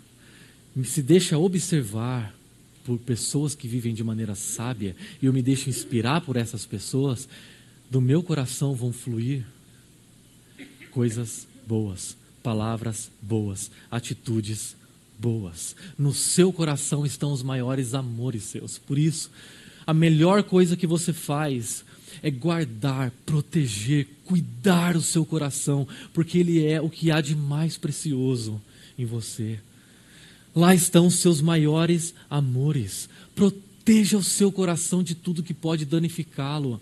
se 0.84 1.02
deixa 1.02 1.38
observar 1.38 2.34
por 2.84 2.98
pessoas 2.98 3.54
que 3.54 3.66
vivem 3.66 3.92
de 3.92 4.04
maneira 4.04 4.34
sábia 4.34 4.94
e 5.20 5.26
eu 5.26 5.32
me 5.32 5.42
deixo 5.42 5.68
inspirar 5.68 6.20
por 6.20 6.36
essas 6.36 6.64
pessoas, 6.64 7.28
do 7.90 8.00
meu 8.00 8.22
coração 8.22 8.74
vão 8.74 8.92
fluir 8.92 9.44
coisas 10.92 11.48
boas, 11.66 12.16
palavras 12.42 13.10
boas, 13.20 13.70
atitudes 13.90 14.76
boas. 15.18 15.74
No 15.98 16.12
seu 16.12 16.52
coração 16.52 17.04
estão 17.04 17.32
os 17.32 17.42
maiores 17.42 17.94
amores 17.94 18.44
seus. 18.44 18.78
Por 18.78 18.98
isso, 18.98 19.30
a 19.86 19.94
melhor 19.94 20.42
coisa 20.42 20.76
que 20.76 20.86
você 20.86 21.12
faz 21.12 21.84
é 22.22 22.30
guardar, 22.30 23.12
proteger, 23.24 24.06
cuidar 24.24 24.96
o 24.96 25.02
seu 25.02 25.24
coração, 25.24 25.86
porque 26.12 26.38
ele 26.38 26.64
é 26.66 26.80
o 26.80 26.90
que 26.90 27.10
há 27.10 27.20
de 27.20 27.36
mais 27.36 27.76
precioso 27.76 28.60
em 28.98 29.04
você. 29.04 29.58
Lá 30.54 30.74
estão 30.74 31.06
os 31.06 31.16
seus 31.16 31.40
maiores 31.40 32.14
amores. 32.30 33.08
Proteja 33.34 34.16
o 34.16 34.22
seu 34.22 34.50
coração 34.50 35.02
de 35.02 35.14
tudo 35.14 35.42
que 35.42 35.52
pode 35.52 35.84
danificá-lo. 35.84 36.80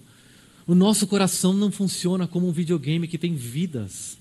O 0.67 0.75
nosso 0.75 1.07
coração 1.07 1.53
não 1.53 1.71
funciona 1.71 2.27
como 2.27 2.49
um 2.49 2.53
videogame 2.53 3.09
que 3.09 3.19
tem 3.19 3.35
vidas. 3.35 4.17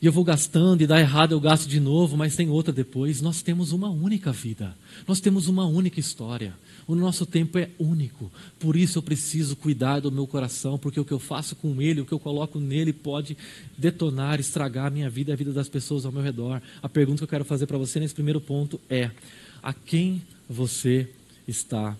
E 0.00 0.06
eu 0.06 0.12
vou 0.12 0.22
gastando 0.22 0.80
e 0.80 0.86
dá 0.86 1.00
errado, 1.00 1.32
eu 1.32 1.40
gasto 1.40 1.68
de 1.68 1.80
novo, 1.80 2.16
mas 2.16 2.36
tem 2.36 2.48
outra 2.48 2.72
depois. 2.72 3.20
Nós 3.20 3.42
temos 3.42 3.72
uma 3.72 3.90
única 3.90 4.30
vida. 4.30 4.76
Nós 5.08 5.20
temos 5.20 5.48
uma 5.48 5.66
única 5.66 5.98
história. 5.98 6.54
O 6.86 6.94
nosso 6.94 7.26
tempo 7.26 7.58
é 7.58 7.68
único. 7.80 8.30
Por 8.60 8.76
isso 8.76 8.98
eu 8.98 9.02
preciso 9.02 9.56
cuidar 9.56 9.98
do 9.98 10.12
meu 10.12 10.24
coração, 10.24 10.78
porque 10.78 11.00
o 11.00 11.04
que 11.04 11.12
eu 11.12 11.18
faço 11.18 11.56
com 11.56 11.82
ele, 11.82 12.00
o 12.00 12.06
que 12.06 12.12
eu 12.12 12.18
coloco 12.20 12.60
nele 12.60 12.92
pode 12.92 13.36
detonar, 13.76 14.38
estragar 14.38 14.86
a 14.86 14.90
minha 14.90 15.10
vida 15.10 15.32
e 15.32 15.34
a 15.34 15.36
vida 15.36 15.52
das 15.52 15.68
pessoas 15.68 16.06
ao 16.06 16.12
meu 16.12 16.22
redor. 16.22 16.62
A 16.80 16.88
pergunta 16.88 17.18
que 17.18 17.24
eu 17.24 17.28
quero 17.28 17.44
fazer 17.44 17.66
para 17.66 17.76
você 17.76 17.98
nesse 17.98 18.14
primeiro 18.14 18.40
ponto 18.40 18.80
é: 18.88 19.10
a 19.60 19.72
quem 19.72 20.22
você 20.48 21.08
está 21.46 21.96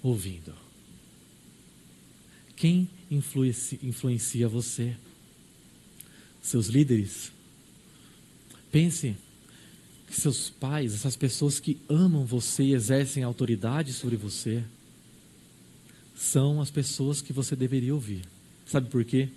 ouvindo? 0.00 0.54
Quem 2.54 2.88
influencia, 3.10 4.48
você? 4.48 4.94
Seus 6.42 6.66
líderes? 6.66 7.32
Pense 8.70 9.16
que 10.06 10.20
seus 10.20 10.50
pais, 10.50 10.94
essas 10.94 11.16
pessoas 11.16 11.60
que 11.60 11.78
amam 11.88 12.24
você 12.24 12.62
e 12.64 12.74
exercem 12.74 13.22
autoridade 13.22 13.92
sobre 13.92 14.16
você, 14.16 14.62
são 16.16 16.60
as 16.60 16.70
pessoas 16.70 17.22
que 17.22 17.32
você 17.32 17.56
deveria 17.56 17.94
ouvir. 17.94 18.22
Sabe 18.66 18.88
por 18.88 19.04
quê? 19.04 19.28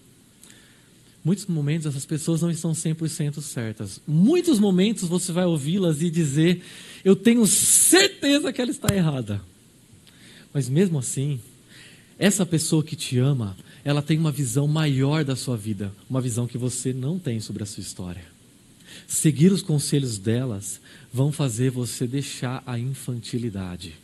Muitos 1.24 1.46
momentos 1.46 1.88
essas 1.88 2.06
pessoas 2.06 2.42
não 2.42 2.52
estão 2.52 2.74
100% 2.74 3.40
certas. 3.42 4.02
Muitos 4.06 4.60
momentos 4.60 5.08
você 5.08 5.32
vai 5.32 5.46
ouvi-las 5.46 6.02
e 6.02 6.10
dizer: 6.10 6.62
Eu 7.04 7.16
tenho 7.16 7.48
certeza 7.48 8.52
que 8.52 8.62
ela 8.62 8.72
está 8.72 8.94
errada. 8.94 9.42
Mas 10.54 10.68
mesmo 10.68 11.00
assim, 11.00 11.40
essa 12.20 12.46
pessoa 12.46 12.84
que 12.84 12.96
te 12.96 13.18
ama, 13.18 13.56
ela 13.84 14.02
tem 14.02 14.18
uma 14.18 14.32
visão 14.32 14.68
maior 14.68 15.26
da 15.26 15.36
sua 15.36 15.58
vida, 15.58 15.92
uma 16.10 16.22
visão 16.22 16.48
que 16.48 16.58
você 16.58 16.94
não 16.94 17.20
tem 17.20 17.40
sobre 17.40 17.64
a 17.64 17.66
sua 17.66 17.82
história. 17.82 18.26
Seguir 19.08 19.52
os 19.52 19.62
conselhos 19.62 20.18
delas 20.18 20.80
vão 21.12 21.32
fazer 21.32 21.70
você 21.70 22.08
deixar 22.08 22.64
a 22.66 22.80
infantilidade. 22.80 23.96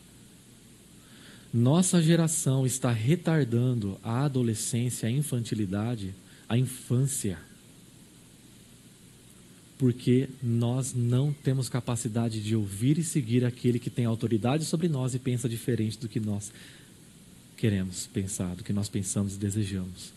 Nossa 1.54 2.02
geração 2.02 2.66
está 2.66 2.92
retardando 2.92 3.98
a 4.04 4.26
adolescência, 4.26 5.08
a 5.08 5.12
infantilidade, 5.12 6.14
a 6.48 6.58
infância. 6.58 7.40
Porque 9.78 10.30
nós 10.44 10.94
não 10.94 11.32
temos 11.32 11.70
capacidade 11.70 12.44
de 12.44 12.56
ouvir 12.56 12.98
e 12.98 13.04
seguir 13.04 13.46
aquele 13.46 13.80
que 13.80 13.90
tem 13.90 14.06
autoridade 14.06 14.66
sobre 14.66 14.90
nós 14.90 15.16
e 15.16 15.20
pensa 15.20 15.48
diferente 15.48 15.98
do 15.98 16.10
que 16.10 16.20
nós 16.20 16.52
queremos 17.60 18.08
pensar, 18.08 18.56
do 18.56 18.64
que 18.64 18.72
nós 18.72 18.88
pensamos 18.88 19.36
e 19.36 19.38
desejamos. 19.38 20.14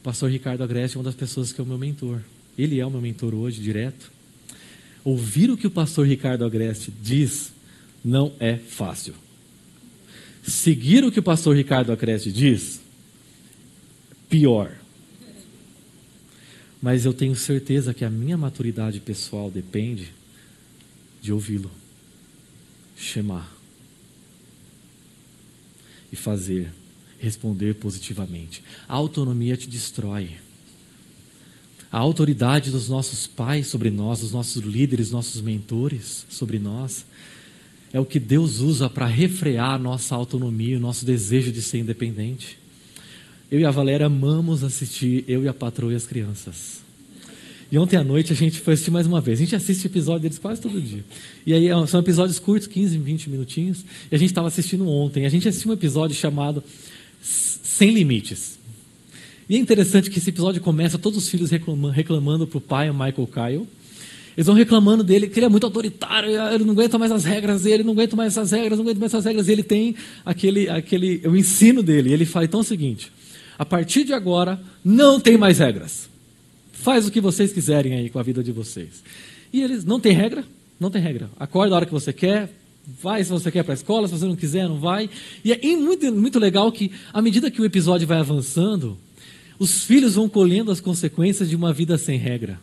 O 0.00 0.04
pastor 0.04 0.30
Ricardo 0.30 0.62
Agreste 0.62 0.96
é 0.96 1.00
uma 1.00 1.04
das 1.04 1.16
pessoas 1.16 1.52
que 1.52 1.60
é 1.60 1.64
o 1.64 1.66
meu 1.66 1.76
mentor. 1.76 2.22
Ele 2.56 2.78
é 2.78 2.86
o 2.86 2.90
meu 2.90 3.00
mentor 3.00 3.34
hoje, 3.34 3.60
direto. 3.60 4.12
Ouvir 5.02 5.50
o 5.50 5.56
que 5.56 5.66
o 5.66 5.70
pastor 5.70 6.06
Ricardo 6.06 6.44
Agreste 6.44 6.92
diz 7.02 7.52
não 8.04 8.32
é 8.38 8.56
fácil. 8.56 9.14
Seguir 10.44 11.02
o 11.04 11.10
que 11.10 11.18
o 11.18 11.22
pastor 11.22 11.56
Ricardo 11.56 11.90
Agreste 11.90 12.30
diz, 12.30 12.80
pior. 14.28 14.72
Mas 16.80 17.04
eu 17.04 17.12
tenho 17.12 17.34
certeza 17.34 17.92
que 17.92 18.04
a 18.04 18.10
minha 18.10 18.36
maturidade 18.36 19.00
pessoal 19.00 19.50
depende 19.50 20.12
de 21.20 21.32
ouvi-lo, 21.32 21.72
chamar 22.96 23.55
e 26.12 26.16
fazer, 26.16 26.72
responder 27.18 27.74
positivamente. 27.74 28.62
A 28.88 28.94
autonomia 28.94 29.56
te 29.56 29.68
destrói 29.68 30.30
a 31.90 31.98
autoridade 31.98 32.70
dos 32.70 32.88
nossos 32.88 33.26
pais 33.26 33.68
sobre 33.68 33.90
nós, 33.90 34.20
dos 34.20 34.32
nossos 34.32 34.62
líderes, 34.62 35.10
nossos 35.10 35.40
mentores 35.40 36.26
sobre 36.28 36.58
nós, 36.58 37.06
é 37.92 38.00
o 38.00 38.04
que 38.04 38.18
Deus 38.18 38.58
usa 38.58 38.90
para 38.90 39.06
refrear 39.06 39.70
a 39.70 39.78
nossa 39.78 40.14
autonomia, 40.14 40.76
o 40.76 40.80
nosso 40.80 41.06
desejo 41.06 41.52
de 41.52 41.62
ser 41.62 41.78
independente. 41.78 42.58
Eu 43.50 43.60
e 43.60 43.64
a 43.64 43.70
Valéria 43.70 44.06
amamos 44.06 44.64
assistir 44.64 45.24
Eu 45.28 45.44
e 45.44 45.48
a 45.48 45.54
Patroa 45.54 45.92
e 45.92 45.96
as 45.96 46.06
Crianças. 46.06 46.85
E 47.70 47.78
ontem 47.78 47.96
à 47.96 48.04
noite 48.04 48.32
a 48.32 48.36
gente 48.36 48.60
foi 48.60 48.74
assistir 48.74 48.90
mais 48.90 49.06
uma 49.06 49.20
vez. 49.20 49.40
A 49.40 49.42
gente 49.42 49.56
assiste 49.56 49.86
episódio 49.86 50.22
deles 50.22 50.38
quase 50.38 50.60
todo 50.60 50.80
dia. 50.80 51.04
E 51.44 51.52
aí 51.52 51.68
é 51.68 51.86
são 51.86 52.00
episódios 52.00 52.38
curtos, 52.38 52.68
15, 52.68 52.96
20 52.98 53.30
minutinhos. 53.30 53.84
E 54.10 54.14
a 54.14 54.18
gente 54.18 54.30
estava 54.30 54.48
assistindo 54.48 54.88
ontem. 54.88 55.26
A 55.26 55.28
gente 55.28 55.48
assistiu 55.48 55.70
um 55.70 55.74
episódio 55.74 56.14
chamado 56.14 56.62
Sem 57.20 57.90
Limites. 57.90 58.58
E 59.48 59.56
é 59.56 59.58
interessante 59.58 60.10
que 60.10 60.18
esse 60.18 60.30
episódio 60.30 60.60
começa 60.60 60.98
todos 60.98 61.18
os 61.18 61.28
filhos 61.28 61.50
reclamando, 61.50 62.46
para 62.46 62.58
o 62.58 62.60
pai, 62.60 62.90
o 62.90 62.94
Michael 62.94 63.28
Kyle. 63.32 63.68
Eles 64.36 64.46
vão 64.46 64.54
reclamando 64.54 65.02
dele, 65.02 65.28
que 65.28 65.38
ele 65.38 65.46
é 65.46 65.48
muito 65.48 65.64
autoritário, 65.64 66.28
ele 66.52 66.64
não 66.64 66.72
aguenta 66.72 66.98
mais 66.98 67.10
as 67.10 67.24
regras, 67.24 67.64
ele 67.64 67.82
não 67.82 67.92
aguenta 67.92 68.14
mais 68.14 68.36
essas 68.36 68.50
regras, 68.50 68.78
não 68.78 68.84
aguenta 68.84 69.00
mais 69.00 69.14
essas 69.14 69.24
regras. 69.24 69.48
E 69.48 69.52
ele 69.52 69.62
tem 69.62 69.94
aquele, 70.24 70.68
aquele, 70.68 71.22
o 71.26 71.36
ensino 71.36 71.82
dele. 71.82 72.12
Ele 72.12 72.26
fala 72.26 72.44
então 72.44 72.60
é 72.60 72.62
o 72.62 72.66
seguinte: 72.66 73.10
a 73.58 73.64
partir 73.64 74.04
de 74.04 74.12
agora, 74.12 74.60
não 74.84 75.18
tem 75.18 75.38
mais 75.38 75.58
regras. 75.58 76.15
Faz 76.76 77.06
o 77.06 77.10
que 77.10 77.20
vocês 77.20 77.52
quiserem 77.52 77.94
aí 77.94 78.10
com 78.10 78.18
a 78.18 78.22
vida 78.22 78.42
de 78.42 78.52
vocês. 78.52 79.02
E 79.52 79.62
eles, 79.62 79.84
não 79.84 79.98
tem 79.98 80.12
regra? 80.12 80.44
Não 80.78 80.90
tem 80.90 81.00
regra. 81.00 81.30
Acorda 81.38 81.74
a 81.74 81.76
hora 81.76 81.86
que 81.86 81.92
você 81.92 82.12
quer, 82.12 82.50
vai 82.86 83.24
se 83.24 83.30
você 83.30 83.50
quer 83.50 83.64
para 83.64 83.72
a 83.72 83.74
escola, 83.74 84.06
se 84.06 84.14
você 84.14 84.26
não 84.26 84.36
quiser, 84.36 84.68
não 84.68 84.78
vai. 84.78 85.08
E 85.44 85.52
é 85.52 85.76
muito, 85.76 86.12
muito 86.12 86.38
legal 86.38 86.70
que, 86.70 86.92
à 87.12 87.20
medida 87.20 87.50
que 87.50 87.60
o 87.60 87.64
episódio 87.64 88.06
vai 88.06 88.18
avançando, 88.18 88.96
os 89.58 89.84
filhos 89.84 90.14
vão 90.14 90.28
colhendo 90.28 90.70
as 90.70 90.80
consequências 90.80 91.48
de 91.48 91.56
uma 91.56 91.72
vida 91.72 91.96
sem 91.96 92.18
regra. 92.18 92.60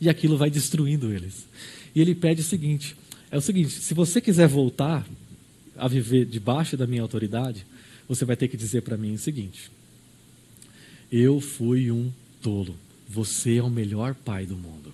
E 0.00 0.08
aquilo 0.08 0.36
vai 0.36 0.50
destruindo 0.50 1.12
eles. 1.12 1.46
E 1.94 2.00
ele 2.00 2.14
pede 2.14 2.42
o 2.42 2.44
seguinte: 2.44 2.94
é 3.30 3.36
o 3.36 3.40
seguinte, 3.40 3.70
se 3.70 3.94
você 3.94 4.20
quiser 4.20 4.46
voltar 4.46 5.06
a 5.76 5.88
viver 5.88 6.24
debaixo 6.26 6.76
da 6.76 6.86
minha 6.86 7.02
autoridade, 7.02 7.66
você 8.08 8.24
vai 8.24 8.36
ter 8.36 8.48
que 8.48 8.56
dizer 8.56 8.82
para 8.82 8.96
mim 8.96 9.14
o 9.14 9.18
seguinte: 9.18 9.70
Eu 11.10 11.40
fui 11.40 11.90
um 11.90 12.12
tolo. 12.42 12.76
Você 13.08 13.56
é 13.56 13.62
o 13.62 13.70
melhor 13.70 14.14
pai 14.14 14.44
do 14.44 14.56
mundo. 14.56 14.92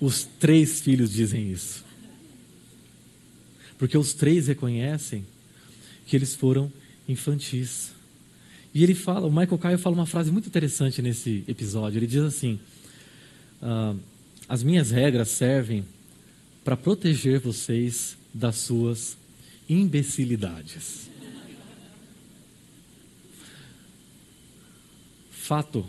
Os 0.00 0.24
três 0.24 0.80
filhos 0.80 1.10
dizem 1.10 1.50
isso. 1.50 1.84
Porque 3.78 3.96
os 3.96 4.12
três 4.12 4.46
reconhecem 4.46 5.26
que 6.06 6.16
eles 6.16 6.34
foram 6.34 6.72
infantis. 7.08 7.92
E 8.74 8.82
ele 8.82 8.94
fala, 8.94 9.26
o 9.26 9.30
Michael 9.30 9.58
Caio 9.58 9.78
fala 9.78 9.94
uma 9.94 10.06
frase 10.06 10.30
muito 10.30 10.46
interessante 10.46 11.02
nesse 11.02 11.44
episódio. 11.48 11.98
Ele 11.98 12.06
diz 12.06 12.22
assim: 12.22 12.60
ah, 13.60 13.94
As 14.48 14.62
minhas 14.62 14.90
regras 14.90 15.28
servem 15.28 15.84
para 16.62 16.76
proteger 16.76 17.40
vocês 17.40 18.16
das 18.32 18.56
suas 18.56 19.16
imbecilidades. 19.68 21.09
Fato, 25.50 25.84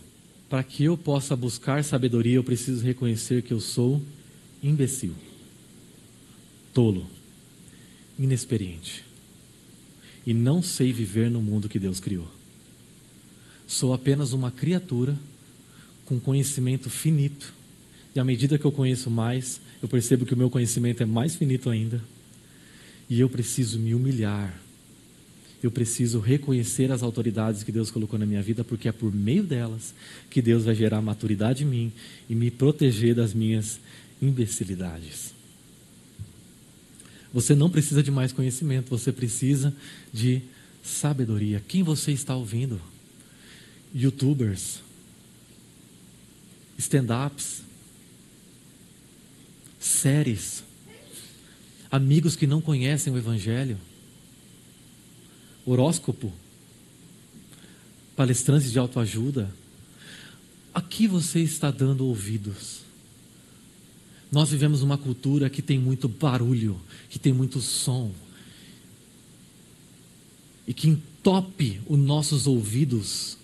para 0.50 0.64
que 0.64 0.86
eu 0.86 0.98
possa 0.98 1.36
buscar 1.36 1.84
sabedoria, 1.84 2.34
eu 2.34 2.44
preciso 2.44 2.84
reconhecer 2.84 3.44
que 3.44 3.54
eu 3.54 3.60
sou 3.60 4.02
imbecil, 4.64 5.14
tolo, 6.74 7.06
inexperiente 8.18 9.06
e 10.26 10.34
não 10.34 10.64
sei 10.64 10.92
viver 10.92 11.30
no 11.30 11.44
mundo 11.44 11.70
que 11.70 11.78
Deus 11.78 12.00
criou. 12.00 12.28
Sou 13.68 13.94
apenas 13.94 14.34
uma 14.34 14.50
criatura 14.50 15.16
com 16.06 16.20
conhecimento 16.20 16.90
finito, 16.90 17.54
e 18.16 18.20
à 18.20 18.24
medida 18.24 18.58
que 18.58 18.66
eu 18.66 18.72
conheço 18.72 19.12
mais, 19.12 19.62
eu 19.80 19.88
percebo 19.88 20.26
que 20.26 20.34
o 20.34 20.38
meu 20.38 20.50
conhecimento 20.50 21.04
é 21.04 21.06
mais 21.06 21.36
finito 21.36 21.70
ainda, 21.70 22.04
e 23.08 23.20
eu 23.20 23.30
preciso 23.30 23.78
me 23.78 23.94
humilhar. 23.94 24.60
Eu 25.62 25.70
preciso 25.70 26.20
reconhecer 26.20 26.92
as 26.92 27.04
autoridades 27.04 27.64
que 27.64 27.72
Deus 27.72 27.92
colocou 27.92 28.18
na 28.18 28.26
minha 28.26 28.42
vida, 28.42 28.64
porque 28.64 28.88
é 28.88 28.92
por 28.92 29.14
meio 29.14 29.44
delas 29.44 29.94
que 30.30 30.42
Deus 30.42 30.66
vai 30.66 30.74
gerar 30.74 31.02
maturidade 31.02 31.64
em 31.64 31.68
mim 31.68 31.92
e 32.30 32.34
me 32.34 32.50
proteger 32.50 33.14
das 33.14 33.34
minhas 33.34 33.80
imbecilidades. 34.22 35.34
Você 37.34 37.56
não 37.56 37.70
precisa 37.70 38.02
de 38.04 38.12
mais 38.12 38.32
conhecimento, 38.32 38.90
você 38.90 39.12
precisa 39.12 39.74
de 40.12 40.42
sabedoria. 40.84 41.64
Quem 41.68 41.84
você 41.84 42.12
está 42.12 42.36
ouvindo? 42.36 42.82
Youtubers, 43.94 44.82
stand-ups, 46.78 47.62
séries, 49.80 50.64
amigos 51.90 52.36
que 52.36 52.48
não 52.48 52.62
conhecem 52.62 53.14
o 53.14 53.18
Evangelho, 53.18 53.78
horóscopo, 55.66 56.32
palestrantes 58.16 58.72
de 58.72 58.80
autoajuda. 58.80 59.54
A 60.74 60.82
que 60.82 61.08
você 61.08 61.40
está 61.42 61.70
dando 61.70 62.06
ouvidos? 62.06 62.82
Nós 64.32 64.50
vivemos 64.50 64.82
uma 64.82 64.98
cultura 64.98 65.50
que 65.50 65.62
tem 65.62 65.78
muito 65.78 66.08
barulho, 66.08 66.80
que 67.10 67.20
tem 67.20 67.34
muito 67.34 67.60
som, 67.60 68.12
e 70.66 70.74
que 70.74 70.88
entope 70.88 71.82
os 71.86 72.00
nossos 72.00 72.48
ouvidos 72.48 73.38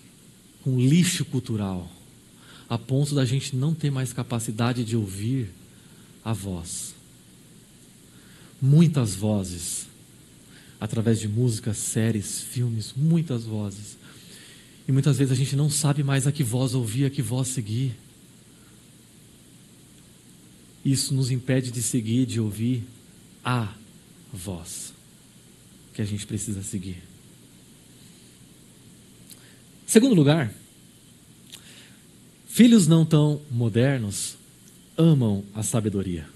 com 0.62 0.80
lixo 0.80 1.24
cultural, 1.26 1.90
a 2.68 2.78
ponto 2.78 3.14
da 3.14 3.24
gente 3.24 3.54
não 3.54 3.74
ter 3.74 3.90
mais 3.90 4.12
capacidade 4.14 4.84
de 4.84 4.96
ouvir 4.96 5.50
a 6.24 6.32
voz. 6.32 6.94
Muitas 8.60 9.14
vozes, 9.14 9.87
através 10.80 11.18
de 11.18 11.28
músicas, 11.28 11.76
séries, 11.76 12.42
filmes, 12.42 12.92
muitas 12.96 13.44
vozes. 13.44 13.96
E 14.86 14.92
muitas 14.92 15.18
vezes 15.18 15.32
a 15.32 15.36
gente 15.36 15.56
não 15.56 15.68
sabe 15.68 16.02
mais 16.02 16.26
a 16.26 16.32
que 16.32 16.42
voz 16.42 16.74
ouvir, 16.74 17.04
a 17.04 17.10
que 17.10 17.22
voz 17.22 17.48
seguir. 17.48 17.94
Isso 20.84 21.12
nos 21.12 21.30
impede 21.30 21.70
de 21.70 21.82
seguir, 21.82 22.24
de 22.24 22.40
ouvir 22.40 22.84
a 23.44 23.74
voz 24.32 24.92
que 25.92 26.02
a 26.02 26.04
gente 26.04 26.26
precisa 26.26 26.62
seguir. 26.62 27.02
Segundo 29.86 30.14
lugar, 30.14 30.52
filhos 32.46 32.86
não 32.86 33.04
tão 33.04 33.40
modernos 33.50 34.36
amam 34.96 35.44
a 35.54 35.62
sabedoria. 35.62 36.28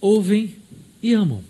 Ouvem 0.00 0.54
e 1.02 1.12
amam. 1.12 1.42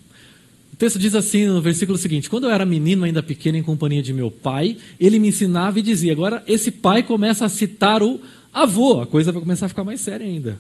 Texto 0.81 0.99
diz 0.99 1.15
assim 1.15 1.45
no 1.45 1.61
versículo 1.61 1.99
seguinte: 1.99 2.31
Quando 2.31 2.45
eu 2.45 2.51
era 2.51 2.65
menino, 2.65 3.05
ainda 3.05 3.23
pequeno, 3.23 3.59
em 3.59 3.63
companhia 3.63 4.03
de 4.03 4.15
meu 4.15 4.31
pai, 4.31 4.79
ele 4.99 5.19
me 5.19 5.29
ensinava 5.29 5.79
e 5.79 5.83
dizia. 5.83 6.11
Agora, 6.11 6.43
esse 6.49 6.71
pai 6.71 7.03
começa 7.03 7.45
a 7.45 7.51
citar 7.51 8.03
o 8.03 8.19
avô, 8.51 9.03
a 9.03 9.07
coisa 9.07 9.31
vai 9.31 9.43
começar 9.43 9.67
a 9.67 9.69
ficar 9.69 9.85
mais 9.85 10.01
séria 10.01 10.27
ainda. 10.27 10.59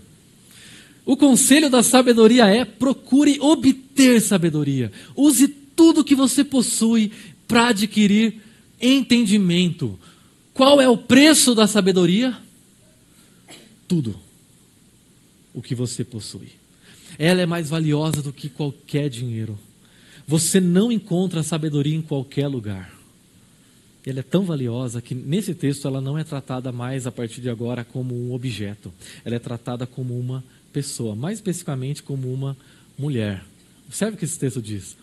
O 1.07 1.17
conselho 1.17 1.71
da 1.71 1.83
sabedoria 1.83 2.47
é: 2.47 2.67
procure 2.67 3.41
obter 3.41 4.21
sabedoria. 4.21 4.93
Use 5.17 5.49
tudo 5.49 6.05
que 6.05 6.15
você 6.15 6.45
possui 6.45 7.13
para 7.49 7.69
adquirir 7.69 8.43
entendimento. 8.79 9.99
Qual 10.53 10.83
é 10.83 10.89
o 10.89 10.99
preço 10.99 11.55
da 11.55 11.67
sabedoria? 11.67 12.37
Tudo 13.89 14.21
o 15.55 15.63
que 15.63 15.75
você 15.75 16.05
possui. 16.05 16.49
Ela 17.19 17.41
é 17.41 17.47
mais 17.47 17.71
valiosa 17.71 18.21
do 18.21 18.35
que 18.35 18.51
qualquer 18.51 19.09
dinheiro. 19.09 19.59
Você 20.31 20.61
não 20.61 20.93
encontra 20.93 21.43
sabedoria 21.43 21.97
em 21.97 22.01
qualquer 22.01 22.47
lugar. 22.47 22.95
Ela 24.07 24.21
é 24.21 24.23
tão 24.23 24.45
valiosa 24.45 25.03
que 25.03 25.12
nesse 25.12 25.57
texto 25.57 25.88
ela 25.88 26.01
não 26.01 26.16
é 26.16 26.23
tratada 26.23 26.71
mais 26.71 27.05
a 27.05 27.11
partir 27.11 27.40
de 27.40 27.51
agora 27.51 27.83
como 27.83 28.14
um 28.14 28.33
objeto. 28.33 28.93
Ela 29.25 29.35
é 29.35 29.38
tratada 29.40 29.88
como 29.88 30.16
uma 30.16 30.45
pessoa, 30.73 31.16
mais 31.16 31.38
especificamente 31.38 32.05
como 32.05 32.33
uma 32.33 32.57
mulher. 32.97 33.43
Observe 33.88 34.14
o 34.14 34.19
que 34.21 34.25
esse 34.25 34.38
texto 34.38 34.62
diz. 34.62 34.97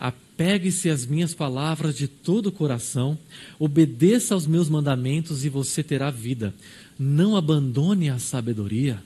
Apegue-se 0.00 0.88
às 0.88 1.04
minhas 1.04 1.34
palavras 1.34 1.94
de 1.94 2.08
todo 2.08 2.46
o 2.46 2.52
coração, 2.52 3.18
obedeça 3.58 4.32
aos 4.32 4.46
meus 4.46 4.70
mandamentos 4.70 5.44
e 5.44 5.50
você 5.50 5.82
terá 5.82 6.10
vida. 6.10 6.54
Não 6.98 7.36
abandone 7.36 8.08
a 8.08 8.18
sabedoria 8.18 9.02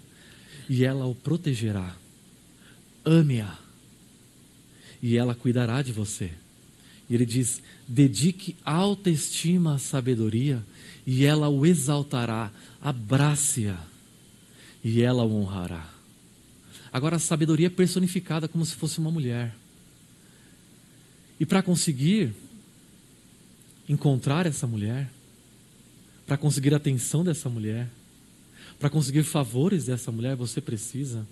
e 0.71 0.85
ela 0.85 1.07
o 1.07 1.15
protegerá. 1.17 1.97
Ame-a 3.05 3.66
e 5.03 5.17
ela 5.17 5.35
cuidará 5.35 5.83
de 5.83 5.93
você. 5.93 6.31
E 7.09 7.15
ele 7.15 7.27
diz: 7.27 7.63
dedique 7.87 8.57
alta 8.65 9.11
estima 9.11 9.75
à 9.75 9.79
sabedoria 9.79 10.63
e 11.07 11.25
ela 11.25 11.49
o 11.49 11.65
exaltará. 11.65 12.51
Abrace-a 12.81 13.79
e 14.83 15.03
ela 15.03 15.25
o 15.25 15.35
honrará. 15.35 15.89
Agora, 16.93 17.17
a 17.17 17.19
sabedoria 17.19 17.67
é 17.67 17.71
personificada 17.71 18.49
como 18.49 18.65
se 18.65 18.75
fosse 18.75 18.99
uma 18.99 19.11
mulher. 19.11 19.55
E 21.39 21.45
para 21.45 21.63
conseguir 21.63 22.33
encontrar 23.89 24.47
essa 24.47 24.67
mulher, 24.67 25.11
para 26.27 26.37
conseguir 26.37 26.73
a 26.75 26.79
atenção 26.79 27.23
dessa 27.23 27.49
mulher, 27.49 27.89
para 28.79 28.91
conseguir 28.91 29.23
favores 29.23 29.85
dessa 29.85 30.11
mulher, 30.11 30.35
você 30.37 30.61
precisa 30.61 31.27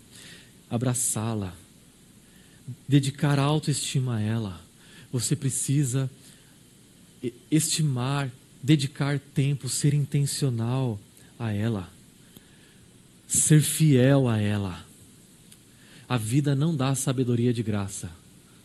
abraçá-la, 0.71 1.55
dedicar 2.89 3.39
autoestima 3.39 4.17
a 4.17 4.21
ela. 4.21 4.61
Você 5.13 5.37
precisa 5.37 6.11
estimar, 7.51 8.31
dedicar 8.63 9.19
tempo, 9.19 9.69
ser 9.69 9.95
intencional 9.95 10.99
a 11.39 11.53
ela, 11.53 11.91
ser 13.27 13.61
fiel 13.61 14.29
a 14.29 14.39
ela. 14.39 14.85
A 16.09 16.17
vida 16.17 16.55
não 16.55 16.77
dá 16.77 16.95
sabedoria 16.95 17.53
de 17.53 17.63
graça. 17.63 18.11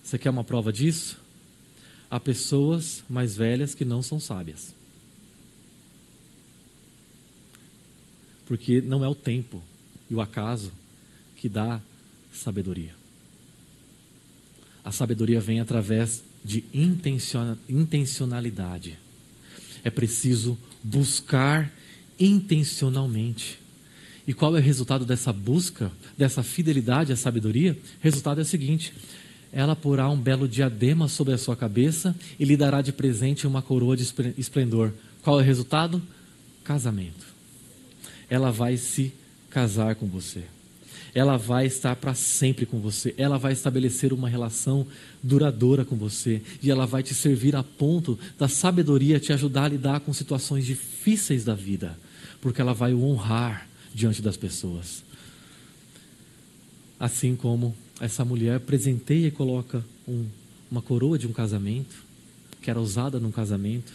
Você 0.03 0.17
quer 0.17 0.29
uma 0.29 0.43
prova 0.43 0.73
disso? 0.73 1.17
Há 2.09 2.19
pessoas 2.19 3.03
mais 3.09 3.35
velhas 3.35 3.75
que 3.75 3.85
não 3.85 4.01
são 4.01 4.19
sábias. 4.19 4.73
Porque 8.45 8.81
não 8.81 9.05
é 9.05 9.07
o 9.07 9.15
tempo 9.15 9.62
e 10.09 10.15
o 10.15 10.21
acaso 10.21 10.71
que 11.35 11.47
dá 11.47 11.79
sabedoria. 12.33 12.98
A 14.89 14.91
sabedoria 14.91 15.39
vem 15.39 15.60
através 15.60 16.23
de 16.43 16.63
intencionalidade. 16.73 18.97
É 19.84 19.91
preciso 19.91 20.58
buscar 20.84 21.71
intencionalmente. 22.19 23.60
E 24.25 24.34
qual 24.34 24.58
é 24.58 24.60
o 24.60 24.63
resultado 24.63 25.06
dessa 25.06 25.32
busca, 25.32 25.91
dessa 26.17 26.41
fidelidade 26.41 27.13
à 27.13 27.15
sabedoria? 27.15 27.73
O 27.73 27.78
resultado 28.02 28.39
é 28.39 28.41
o 28.41 28.45
seguinte: 28.45 28.91
ela 29.54 29.75
porá 29.75 30.10
um 30.10 30.17
belo 30.17 30.47
diadema 30.47 31.08
sobre 31.08 31.36
a 31.36 31.38
sua 31.38 31.56
cabeça 31.56 32.15
e 32.39 32.45
lhe 32.45 32.58
dará 32.58 32.82
de 32.82 32.91
presente 32.91 33.45
uma 33.45 33.62
coroa 33.62 33.95
de 33.95 34.12
esplendor. 34.39 34.91
Qual 35.21 35.39
é 35.39 35.43
o 35.43 35.45
resultado? 35.45 36.02
Casamento. 36.63 37.28
Ela 38.28 38.52
vai 38.52 38.75
se 38.75 39.13
casar 39.52 39.93
com 39.93 40.08
você. 40.08 40.45
Ela 41.14 41.38
vai 41.38 41.66
estar 41.66 41.95
para 41.95 42.14
sempre 42.14 42.66
com 42.66 42.80
você. 42.80 43.14
Ela 43.18 43.38
vai 43.38 43.53
estabelecer 43.53 44.14
uma 44.14 44.30
relação 44.30 44.86
duradoura 45.22 45.84
com 45.84 45.95
você. 45.95 46.41
E 46.62 46.70
ela 46.70 46.86
vai 46.86 47.03
te 47.03 47.14
servir 47.14 47.55
a 47.55 47.64
ponto 47.64 48.18
da 48.38 48.47
sabedoria 48.47 49.20
te 49.20 49.34
ajudar 49.34 49.66
a 49.66 49.70
lidar 49.70 49.99
com 50.01 50.14
situações 50.14 50.66
difíceis 50.66 51.43
da 51.43 51.55
vida. 51.55 51.97
Porque 52.41 52.62
ela 52.62 52.74
vai 52.74 52.93
o 52.93 53.03
honrar 53.03 53.68
diante 53.93 54.22
das 54.22 54.38
pessoas. 54.38 55.03
Assim 56.99 57.36
como 57.36 57.76
essa 57.99 58.24
mulher 58.24 58.60
presenteia 58.62 59.28
e 59.28 59.32
coloca 59.32 59.84
um, 60.07 60.26
uma 60.70 60.82
coroa 60.82 61.18
de 61.18 61.28
um 61.28 61.34
casamento, 61.34 62.03
que 62.62 62.70
era 62.70 62.80
usada 62.80 63.20
num 63.20 63.32
casamento, 63.32 63.93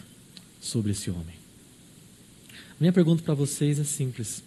sobre 0.59 0.91
esse 0.91 1.09
homem. 1.09 1.35
Minha 2.79 2.91
pergunta 2.91 3.23
para 3.23 3.33
vocês 3.33 3.79
é 3.79 3.83
simples: 3.83 4.43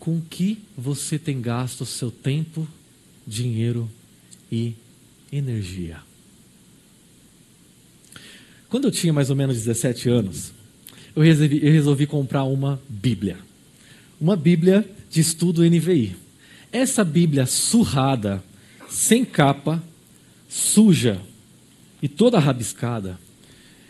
com 0.00 0.20
que 0.20 0.58
você 0.76 1.16
tem 1.20 1.40
gasto 1.40 1.86
seu 1.86 2.10
tempo, 2.10 2.66
dinheiro 3.24 3.88
e 4.50 4.74
energia? 5.32 5.98
Quando 8.68 8.86
eu 8.86 8.90
tinha 8.90 9.12
mais 9.12 9.30
ou 9.30 9.36
menos 9.36 9.56
17 9.56 10.08
anos, 10.08 10.52
eu 11.14 11.22
resolvi, 11.22 11.64
eu 11.64 11.72
resolvi 11.72 12.06
comprar 12.06 12.42
uma 12.42 12.80
Bíblia 12.88 13.38
uma 14.20 14.36
Bíblia 14.36 14.84
de 15.08 15.20
estudo 15.20 15.64
NVI. 15.64 16.14
Essa 16.70 17.02
Bíblia 17.02 17.46
surrada, 17.46 18.44
sem 18.88 19.24
capa, 19.24 19.82
suja 20.48 21.20
e 22.02 22.08
toda 22.08 22.38
rabiscada, 22.38 23.18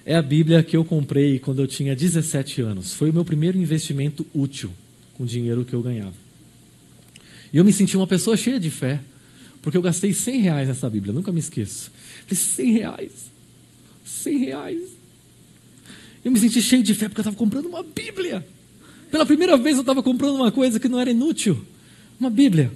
é 0.06 0.14
a 0.14 0.22
Bíblia 0.22 0.62
que 0.62 0.76
eu 0.76 0.84
comprei 0.84 1.38
quando 1.38 1.60
eu 1.60 1.66
tinha 1.66 1.96
17 1.96 2.62
anos. 2.62 2.94
Foi 2.94 3.10
o 3.10 3.12
meu 3.12 3.24
primeiro 3.24 3.58
investimento 3.58 4.24
útil 4.32 4.70
com 5.20 5.24
o 5.24 5.26
dinheiro 5.26 5.66
que 5.66 5.74
eu 5.74 5.82
ganhava. 5.82 6.14
E 7.52 7.58
eu 7.58 7.62
me 7.62 7.74
senti 7.74 7.94
uma 7.94 8.06
pessoa 8.06 8.38
cheia 8.38 8.58
de 8.58 8.70
fé, 8.70 9.00
porque 9.60 9.76
eu 9.76 9.82
gastei 9.82 10.14
100 10.14 10.40
reais 10.40 10.68
nessa 10.68 10.88
Bíblia, 10.88 11.12
nunca 11.12 11.30
me 11.30 11.40
esqueço. 11.40 11.92
Falei, 12.26 12.42
100 12.42 12.72
reais, 12.72 13.12
100 14.02 14.38
reais. 14.38 14.80
Eu 16.24 16.32
me 16.32 16.40
senti 16.40 16.62
cheio 16.62 16.82
de 16.82 16.94
fé 16.94 17.06
porque 17.06 17.20
eu 17.20 17.22
estava 17.22 17.36
comprando 17.36 17.66
uma 17.66 17.82
Bíblia. 17.82 18.46
Pela 19.10 19.26
primeira 19.26 19.58
vez 19.58 19.76
eu 19.76 19.82
estava 19.82 20.02
comprando 20.02 20.36
uma 20.36 20.50
coisa 20.50 20.80
que 20.80 20.88
não 20.88 20.98
era 20.98 21.10
inútil, 21.10 21.62
uma 22.18 22.30
Bíblia. 22.30 22.72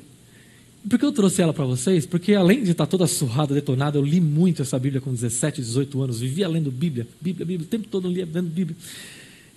Por 0.87 0.99
que 0.99 1.05
eu 1.07 1.13
trouxe 1.13 1.41
ela 1.41 1.55
para 1.55 1.65
vocês? 1.65 2.05
Porque 2.05 2.35
além 2.35 2.63
de 2.63 2.73
estar 2.73 2.85
toda 2.85 3.07
surrada, 3.07 3.55
detonada, 3.55 3.97
eu 3.97 4.05
li 4.05 4.21
muito 4.21 4.61
essa 4.61 4.79
Bíblia 4.79 5.01
com 5.01 5.11
17, 5.15 5.63
18 5.63 6.03
anos, 6.03 6.21
vivia 6.21 6.47
lendo 6.47 6.71
Bíblia, 6.71 7.09
Bíblia, 7.23 7.47
Bíblia, 7.47 7.67
o 7.67 7.71
tempo 7.71 7.89
todo 7.89 8.07
eu 8.07 8.13
lia 8.13 8.29
lendo 8.31 8.51
Bíblia. 8.51 8.77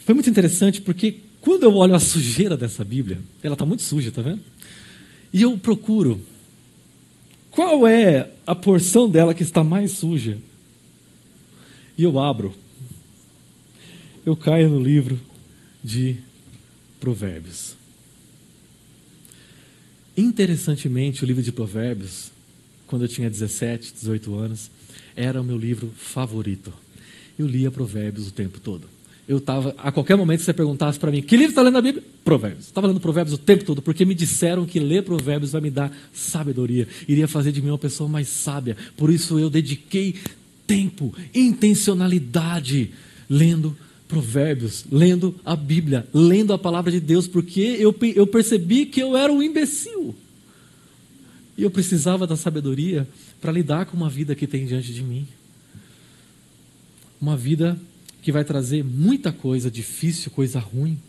Foi 0.06 0.14
muito 0.14 0.30
interessante 0.30 0.80
porque 0.80 1.18
quando 1.42 1.64
eu 1.64 1.76
olho 1.76 1.96
a 1.96 2.00
sujeira 2.00 2.58
dessa 2.58 2.84
Bíblia, 2.84 3.20
ela 3.42 3.54
está 3.54 3.66
muito 3.66 3.84
suja, 3.84 4.12
tá 4.12 4.22
vendo? 4.22 4.42
E 5.32 5.42
eu 5.42 5.58
procuro 5.58 6.20
qual 7.52 7.88
é 7.88 8.32
a 8.46 8.54
porção 8.54 9.10
dela 9.10 9.34
que 9.34 9.44
está 9.44 9.64
mais 9.64 9.92
suja. 9.92 10.38
E 11.98 12.04
eu 12.04 12.20
abro. 12.20 12.54
Eu 14.26 14.36
caio 14.36 14.70
no 14.70 14.80
livro 14.80 15.20
de 15.84 16.18
Provérbios. 17.00 17.76
Interessantemente, 20.16 21.24
o 21.24 21.28
livro 21.28 21.42
de 21.42 21.52
Provérbios, 21.52 22.32
quando 22.88 23.04
eu 23.04 23.08
tinha 23.08 23.30
17, 23.30 23.94
18 23.94 24.36
anos, 24.36 24.70
era 25.16 25.42
o 25.42 25.44
meu 25.44 25.58
livro 25.58 25.92
favorito. 25.96 26.74
Eu 27.38 27.48
lia 27.48 27.72
Provérbios 27.72 28.28
o 28.28 28.32
tempo 28.32 28.60
todo. 28.60 28.88
Eu 29.28 29.40
estava, 29.40 29.76
a 29.78 29.92
qualquer 29.92 30.16
momento, 30.16 30.42
você 30.42 30.54
perguntasse 30.54 30.98
para 30.98 31.12
mim, 31.12 31.22
que 31.22 31.36
livro 31.36 31.50
está 31.50 31.62
lendo 31.62 31.78
a 31.78 31.82
Bíblia? 31.82 32.02
Provérbios. 32.24 32.68
Estava 32.68 32.88
lendo 32.88 33.00
Provérbios 33.02 33.34
o 33.34 33.38
tempo 33.38 33.66
todo, 33.66 33.82
porque 33.82 34.06
me 34.06 34.16
disseram 34.16 34.66
que 34.66 34.80
ler 34.80 35.04
Provérbios 35.04 35.52
vai 35.52 35.60
me 35.60 35.70
dar 35.70 35.92
sabedoria, 36.14 36.88
iria 37.10 37.28
fazer 37.28 37.52
de 37.52 37.62
mim 37.62 37.70
uma 37.70 37.78
pessoa 37.78 38.08
mais 38.08 38.30
sábia. 38.30 38.78
Por 38.96 39.12
isso 39.12 39.38
eu 39.38 39.50
dediquei 39.50 40.16
tempo, 40.66 41.14
intencionalidade, 41.36 42.92
lendo 43.30 43.76
Provérbios, 44.08 44.86
lendo 44.90 45.36
a 45.44 45.58
Bíblia, 45.58 46.08
lendo 46.14 46.54
a 46.54 46.58
palavra 46.58 46.90
de 46.90 47.02
Deus, 47.02 47.28
porque 47.28 47.60
eu, 47.60 47.94
eu 48.16 48.26
percebi 48.26 48.86
que 48.86 49.02
eu 49.02 49.18
era 49.18 49.32
um 49.32 49.44
imbecil. 49.44 50.16
E 51.58 51.64
eu 51.64 51.72
precisava 51.72 52.26
da 52.26 52.38
sabedoria 52.38 53.06
para 53.42 53.52
lidar 53.52 53.88
com 53.88 53.98
uma 53.98 54.10
vida 54.10 54.36
que 54.36 54.48
tem 54.48 54.66
diante 54.66 54.94
de 54.94 55.04
mim. 55.04 55.28
Uma 57.20 57.36
vida 57.36 57.78
que 58.28 58.32
vai 58.34 58.44
trazer 58.44 58.84
muita 58.84 59.32
coisa 59.32 59.72
difícil, 59.72 60.30
coisa 60.32 60.60
ruim, 60.60 61.00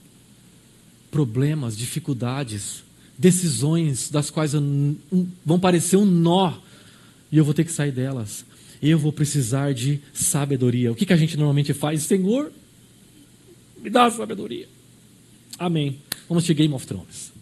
problemas, 1.10 1.76
dificuldades, 1.76 2.84
decisões 3.18 4.08
das 4.08 4.30
quais 4.30 4.52
vão 5.44 5.58
parecer 5.58 5.96
um 5.96 6.04
nó 6.04 6.56
e 7.32 7.36
eu 7.36 7.44
vou 7.44 7.52
ter 7.52 7.64
que 7.64 7.72
sair 7.72 7.90
delas. 7.90 8.44
Eu 8.80 9.00
vou 9.00 9.12
precisar 9.12 9.74
de 9.74 10.00
sabedoria. 10.12 10.92
O 10.92 10.94
que, 10.94 11.04
que 11.04 11.12
a 11.12 11.16
gente 11.16 11.36
normalmente 11.36 11.74
faz? 11.74 12.04
Senhor, 12.04 12.52
me 13.82 13.90
dá 13.90 14.08
sabedoria. 14.12 14.68
Amém. 15.58 15.98
Vamos 16.28 16.44
de 16.44 16.54
Game 16.54 16.72
of 16.72 16.86
Thrones. 16.86 17.32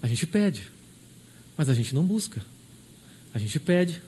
A 0.00 0.06
gente 0.06 0.26
pede, 0.26 0.62
mas 1.58 1.68
a 1.68 1.74
gente 1.74 1.94
não 1.94 2.04
busca. 2.04 2.40
A 3.34 3.38
gente 3.38 3.60
pede, 3.60 4.00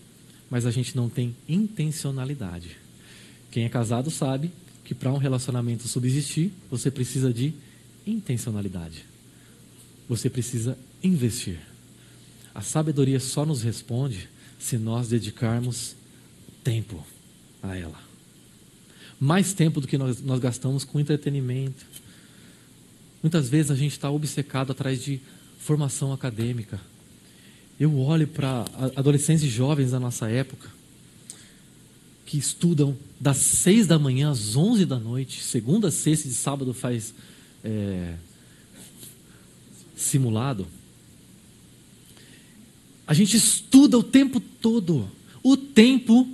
mas 0.50 0.66
a 0.66 0.70
gente 0.70 0.96
não 0.96 1.08
tem 1.08 1.34
intencionalidade. 1.48 2.76
Quem 3.50 3.64
é 3.64 3.68
casado 3.68 4.10
sabe 4.10 4.50
que 4.84 4.94
para 4.94 5.12
um 5.12 5.16
relacionamento 5.16 5.86
subsistir, 5.88 6.52
você 6.70 6.90
precisa 6.90 7.32
de 7.32 7.54
intencionalidade. 8.06 9.04
Você 10.08 10.28
precisa 10.28 10.76
investir. 11.02 11.60
A 12.52 12.60
sabedoria 12.60 13.20
só 13.20 13.46
nos 13.46 13.62
responde 13.62 14.28
se 14.58 14.76
nós 14.76 15.08
dedicarmos 15.08 15.94
tempo 16.64 17.06
a 17.62 17.76
ela 17.76 18.10
mais 19.20 19.52
tempo 19.52 19.82
do 19.82 19.86
que 19.86 19.98
nós, 19.98 20.22
nós 20.22 20.40
gastamos 20.40 20.82
com 20.82 20.98
entretenimento. 20.98 21.84
Muitas 23.22 23.50
vezes 23.50 23.70
a 23.70 23.74
gente 23.74 23.92
está 23.92 24.10
obcecado 24.10 24.72
atrás 24.72 25.04
de 25.04 25.20
formação 25.58 26.10
acadêmica. 26.10 26.80
Eu 27.80 27.98
olho 27.98 28.28
para 28.28 28.66
adolescentes 28.94 29.42
e 29.42 29.48
jovens 29.48 29.92
da 29.92 29.98
nossa 29.98 30.28
época 30.28 30.68
que 32.26 32.36
estudam 32.36 32.94
das 33.18 33.38
seis 33.38 33.86
da 33.86 33.98
manhã 33.98 34.30
às 34.30 34.54
onze 34.54 34.84
da 34.84 34.98
noite, 34.98 35.42
segunda, 35.42 35.90
sexta 35.90 36.28
e 36.28 36.30
sábado 36.30 36.74
faz 36.74 37.14
é, 37.64 38.16
simulado. 39.96 40.66
A 43.06 43.14
gente 43.14 43.38
estuda 43.38 43.98
o 43.98 44.02
tempo 44.02 44.40
todo, 44.40 45.10
o 45.42 45.56
tempo 45.56 46.28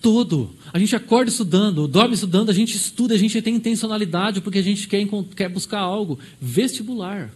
todo. 0.00 0.54
A 0.72 0.78
gente 0.78 0.94
acorda 0.94 1.28
estudando, 1.28 1.88
dorme 1.88 2.14
estudando, 2.14 2.50
a 2.50 2.54
gente 2.54 2.76
estuda, 2.76 3.14
a 3.14 3.18
gente 3.18 3.42
tem 3.42 3.56
intencionalidade 3.56 4.40
porque 4.40 4.60
a 4.60 4.62
gente 4.62 4.86
quer, 4.86 5.04
quer 5.34 5.48
buscar 5.48 5.80
algo 5.80 6.20
vestibular. 6.40 7.32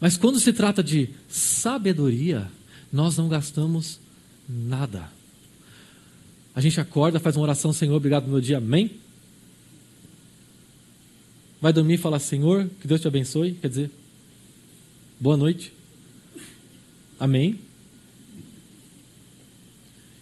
Mas 0.00 0.16
quando 0.16 0.40
se 0.40 0.52
trata 0.52 0.82
de 0.82 1.10
sabedoria, 1.28 2.50
nós 2.92 3.16
não 3.16 3.28
gastamos 3.28 4.00
nada. 4.48 5.10
A 6.54 6.60
gente 6.60 6.80
acorda, 6.80 7.20
faz 7.20 7.36
uma 7.36 7.42
oração, 7.42 7.72
Senhor, 7.72 7.94
obrigado 7.94 8.22
pelo 8.22 8.32
meu 8.32 8.40
dia, 8.40 8.58
amém? 8.58 8.90
Vai 11.60 11.72
dormir 11.72 11.94
e 11.94 11.98
fala, 11.98 12.18
Senhor, 12.18 12.68
que 12.80 12.88
Deus 12.88 13.00
te 13.00 13.06
abençoe, 13.06 13.52
quer 13.52 13.68
dizer, 13.68 13.90
boa 15.20 15.36
noite, 15.36 15.72
amém? 17.18 17.60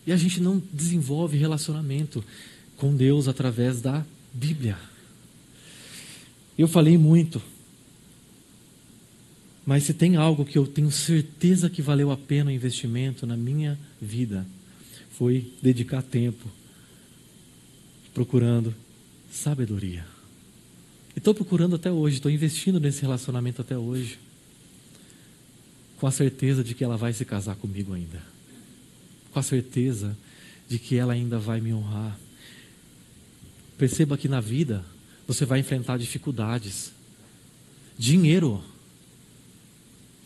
E 0.04 0.12
a 0.12 0.16
gente 0.16 0.40
não 0.40 0.60
desenvolve 0.72 1.36
relacionamento 1.36 2.24
com 2.76 2.96
Deus 2.96 3.28
através 3.28 3.80
da 3.80 4.04
Bíblia. 4.32 4.76
Eu 6.56 6.66
falei 6.66 6.98
muito, 6.98 7.40
mas 9.68 9.84
se 9.84 9.92
tem 9.92 10.16
algo 10.16 10.46
que 10.46 10.56
eu 10.56 10.66
tenho 10.66 10.90
certeza 10.90 11.68
que 11.68 11.82
valeu 11.82 12.10
a 12.10 12.16
pena 12.16 12.50
o 12.50 12.54
investimento 12.54 13.26
na 13.26 13.36
minha 13.36 13.78
vida, 14.00 14.46
foi 15.10 15.52
dedicar 15.60 16.00
tempo 16.00 16.48
procurando 18.14 18.74
sabedoria. 19.30 20.06
E 21.14 21.18
estou 21.18 21.34
procurando 21.34 21.76
até 21.76 21.92
hoje, 21.92 22.16
estou 22.16 22.30
investindo 22.30 22.80
nesse 22.80 23.02
relacionamento 23.02 23.60
até 23.60 23.76
hoje, 23.76 24.18
com 25.98 26.06
a 26.06 26.10
certeza 26.10 26.64
de 26.64 26.74
que 26.74 26.82
ela 26.82 26.96
vai 26.96 27.12
se 27.12 27.26
casar 27.26 27.56
comigo 27.56 27.92
ainda 27.92 28.22
com 29.38 29.38
a 29.38 29.42
certeza 29.42 30.16
de 30.68 30.78
que 30.78 30.96
ela 30.96 31.12
ainda 31.12 31.38
vai 31.38 31.60
me 31.60 31.72
honrar. 31.72 32.18
Perceba 33.76 34.18
que 34.18 34.28
na 34.28 34.40
vida 34.40 34.84
você 35.26 35.44
vai 35.44 35.60
enfrentar 35.60 35.98
dificuldades. 35.98 36.92
Dinheiro 37.96 38.64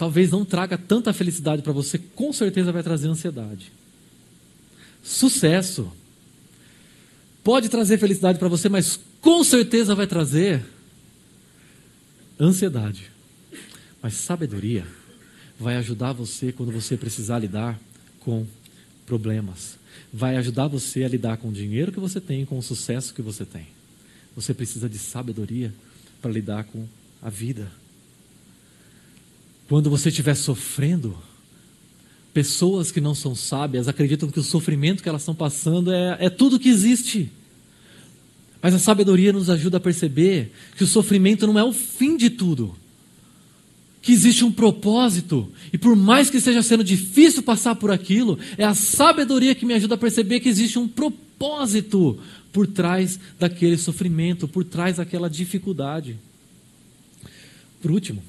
talvez 0.03 0.33
não 0.33 0.45
traga 0.45 0.77
tanta 0.77 1.13
felicidade 1.13 1.63
para 1.63 1.73
você, 1.73 1.97
com 1.97 2.33
certeza 2.33 2.73
vai 2.73 2.83
trazer 2.83 3.07
ansiedade. 3.07 3.71
Sucesso 5.01 5.93
pode 7.45 7.69
trazer 7.69 7.99
felicidade 7.99 8.37
para 8.37 8.49
você, 8.49 8.69
mas 8.69 8.99
com 9.21 9.45
certeza 9.45 9.95
vai 9.95 10.09
trazer 10.09 10.61
ansiedade. 12.41 13.13
Mas 14.03 14.15
sabedoria 14.15 14.85
vai 15.57 15.77
ajudar 15.77 16.13
você 16.13 16.51
quando 16.51 16.73
você 16.73 16.97
precisar 16.97 17.39
lidar 17.39 17.79
com 18.19 18.45
problemas. 19.07 19.79
Vai 20.13 20.37
ajudar 20.37 20.67
você 20.67 21.05
a 21.05 21.09
lidar 21.09 21.37
com 21.37 21.51
o 21.51 21.53
dinheiro 21.53 21.93
que 21.93 22.01
você 22.01 22.21
tem, 22.21 22.45
com 22.45 22.59
o 22.59 22.63
sucesso 22.63 23.15
que 23.15 23.23
você 23.23 23.45
tem. 23.45 23.69
Você 24.35 24.53
precisa 24.53 24.89
de 24.89 24.99
sabedoria 24.99 25.73
para 26.21 26.33
lidar 26.33 26.65
com 26.65 26.89
a 27.23 27.31
vida. 27.31 27.71
Quando 29.73 29.89
você 29.89 30.11
estiver 30.11 30.35
sofrendo, 30.35 31.16
pessoas 32.35 32.93
que 32.93 33.01
não 33.01 33.14
são 33.14 33.35
sábias 33.35 33.89
acreditam 33.89 34.31
que 34.31 34.39
o 34.39 34.43
sofrimento 34.43 35.03
que 35.03 35.09
elas 35.09 35.23
estão 35.23 35.35
passando 35.35 35.91
é, 35.91 36.18
é 36.20 36.29
tudo 36.29 36.61
que 36.61 36.68
existe. 36.68 37.33
Mas 38.61 38.75
a 38.75 38.79
sabedoria 38.79 39.33
nos 39.33 39.49
ajuda 39.49 39.79
a 39.79 39.81
perceber 39.81 40.53
que 40.77 40.85
o 40.85 40.87
sofrimento 40.87 41.47
não 41.47 41.59
é 41.59 41.64
o 41.64 41.73
fim 41.73 42.18
de 42.18 42.29
tudo 42.29 42.77
que 44.03 44.12
existe 44.12 44.45
um 44.45 44.53
propósito, 44.53 45.51
e 45.73 45.79
por 45.79 45.97
mais 45.97 46.29
que 46.29 46.37
esteja 46.37 46.62
sendo 46.62 46.85
difícil 46.85 47.43
passar 47.43 47.75
por 47.75 47.91
aquilo, 47.91 48.39
é 48.59 48.64
a 48.64 48.75
sabedoria 48.75 49.55
que 49.55 49.64
me 49.64 49.73
ajuda 49.73 49.95
a 49.95 49.99
perceber 49.99 50.41
que 50.41 50.51
existe 50.51 50.79
um 50.79 50.87
propósito 50.87 52.20
por 52.53 52.66
trás 52.66 53.18
daquele 53.41 53.79
sofrimento, 53.79 54.47
por 54.47 54.64
trás 54.64 54.99
daquela 54.99 55.31
dificuldade. 55.31 56.18
Por 57.81 57.91
último, 57.91 58.23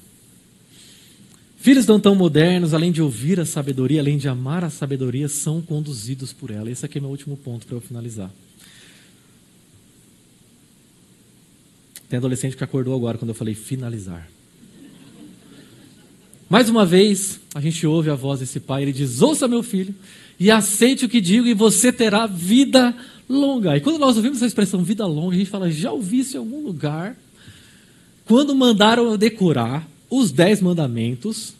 filhos 1.64 1.86
não 1.86 1.98
tão 1.98 2.14
modernos, 2.14 2.74
além 2.74 2.92
de 2.92 3.00
ouvir 3.00 3.40
a 3.40 3.46
sabedoria, 3.46 3.98
além 3.98 4.18
de 4.18 4.28
amar 4.28 4.62
a 4.62 4.68
sabedoria, 4.68 5.28
são 5.28 5.62
conduzidos 5.62 6.30
por 6.30 6.50
ela. 6.50 6.70
Esse 6.70 6.84
aqui 6.84 6.98
é 6.98 7.00
meu 7.00 7.08
último 7.08 7.38
ponto 7.38 7.66
para 7.66 7.74
eu 7.74 7.80
finalizar. 7.80 8.30
Tem 12.06 12.18
adolescente 12.18 12.54
que 12.54 12.62
acordou 12.62 12.94
agora 12.94 13.16
quando 13.16 13.30
eu 13.30 13.34
falei 13.34 13.54
finalizar. 13.54 14.28
Mais 16.50 16.68
uma 16.68 16.84
vez, 16.84 17.40
a 17.54 17.62
gente 17.62 17.86
ouve 17.86 18.10
a 18.10 18.14
voz 18.14 18.40
desse 18.40 18.60
pai, 18.60 18.82
ele 18.82 18.92
diz: 18.92 19.22
Ouça, 19.22 19.48
meu 19.48 19.62
filho, 19.62 19.94
e 20.38 20.50
aceite 20.50 21.06
o 21.06 21.08
que 21.08 21.18
digo, 21.18 21.46
e 21.46 21.54
você 21.54 21.90
terá 21.90 22.26
vida 22.26 22.94
longa. 23.26 23.74
E 23.74 23.80
quando 23.80 23.98
nós 23.98 24.16
ouvimos 24.16 24.36
essa 24.36 24.46
expressão 24.46 24.84
vida 24.84 25.06
longa, 25.06 25.34
a 25.34 25.38
gente 25.38 25.50
fala: 25.50 25.70
Já 25.70 25.90
ouvi 25.90 26.18
isso 26.18 26.36
em 26.36 26.40
algum 26.40 26.62
lugar? 26.62 27.16
Quando 28.26 28.54
mandaram 28.54 29.06
eu 29.06 29.16
decorar 29.16 29.93
os 30.18 30.30
dez 30.30 30.60
mandamentos, 30.60 31.54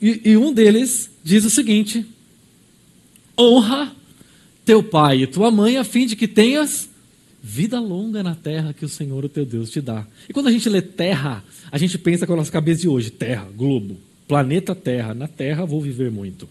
e, 0.00 0.30
e 0.30 0.36
um 0.36 0.52
deles 0.52 1.10
diz 1.22 1.44
o 1.44 1.50
seguinte: 1.50 2.04
honra 3.38 3.92
teu 4.64 4.82
pai 4.82 5.22
e 5.22 5.26
tua 5.26 5.50
mãe, 5.50 5.76
a 5.76 5.84
fim 5.84 6.06
de 6.06 6.16
que 6.16 6.28
tenhas 6.28 6.88
vida 7.42 7.80
longa 7.80 8.22
na 8.22 8.34
terra 8.34 8.72
que 8.72 8.84
o 8.84 8.88
Senhor, 8.88 9.24
o 9.24 9.28
teu 9.28 9.46
Deus, 9.46 9.70
te 9.70 9.80
dá. 9.80 10.06
E 10.28 10.32
quando 10.32 10.48
a 10.48 10.52
gente 10.52 10.68
lê 10.68 10.82
terra, 10.82 11.42
a 11.70 11.78
gente 11.78 11.96
pensa 11.98 12.26
com 12.26 12.32
a 12.32 12.36
nossa 12.36 12.52
cabeça 12.52 12.82
de 12.82 12.88
hoje: 12.88 13.10
terra, 13.10 13.48
globo, 13.56 13.96
planeta 14.26 14.74
Terra. 14.74 15.14
Na 15.14 15.28
terra 15.28 15.64
vou 15.64 15.80
viver 15.80 16.10
muito. 16.10 16.48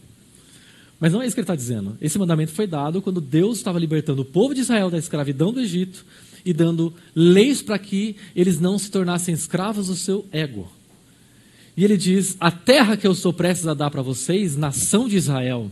Mas 1.00 1.14
não 1.14 1.22
é 1.22 1.26
isso 1.26 1.34
que 1.34 1.40
ele 1.40 1.44
está 1.46 1.56
dizendo. 1.56 1.98
Esse 2.02 2.20
mandamento 2.20 2.52
foi 2.52 2.68
dado 2.68 3.02
quando 3.02 3.22
Deus 3.22 3.58
estava 3.58 3.80
libertando 3.80 4.22
o 4.22 4.26
povo 4.26 4.54
de 4.54 4.60
Israel 4.60 4.90
da 4.90 4.98
escravidão 4.98 5.54
do 5.54 5.62
Egito 5.62 6.06
e 6.46 6.54
dando 6.54 6.94
leis 7.16 7.62
para 7.62 7.78
que 7.80 8.16
eles 8.36 8.60
não 8.60 8.78
se 8.78 8.90
tornassem 8.90 9.34
escravos 9.34 9.88
do 9.88 9.96
seu 9.96 10.26
ego. 10.32 10.72
E 11.76 11.84
ele 11.84 11.98
diz: 11.98 12.36
A 12.40 12.52
terra 12.52 12.98
que 12.98 13.08
eu 13.08 13.16
sou 13.16 13.32
prestes 13.32 13.68
a 13.68 13.74
dar 13.74 13.90
para 13.90 14.02
vocês, 14.02 14.56
nação 14.56 15.08
de 15.08 15.16
Israel, 15.16 15.72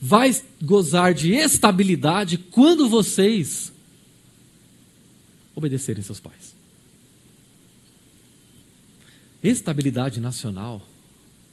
vai 0.00 0.34
gozar 0.62 1.14
de 1.14 1.32
estabilidade 1.32 2.36
quando 2.38 2.88
vocês 2.88 3.72
obedecerem 5.54 6.02
seus 6.02 6.20
pais. 6.20 6.54
Estabilidade 9.42 10.20
nacional, 10.20 10.86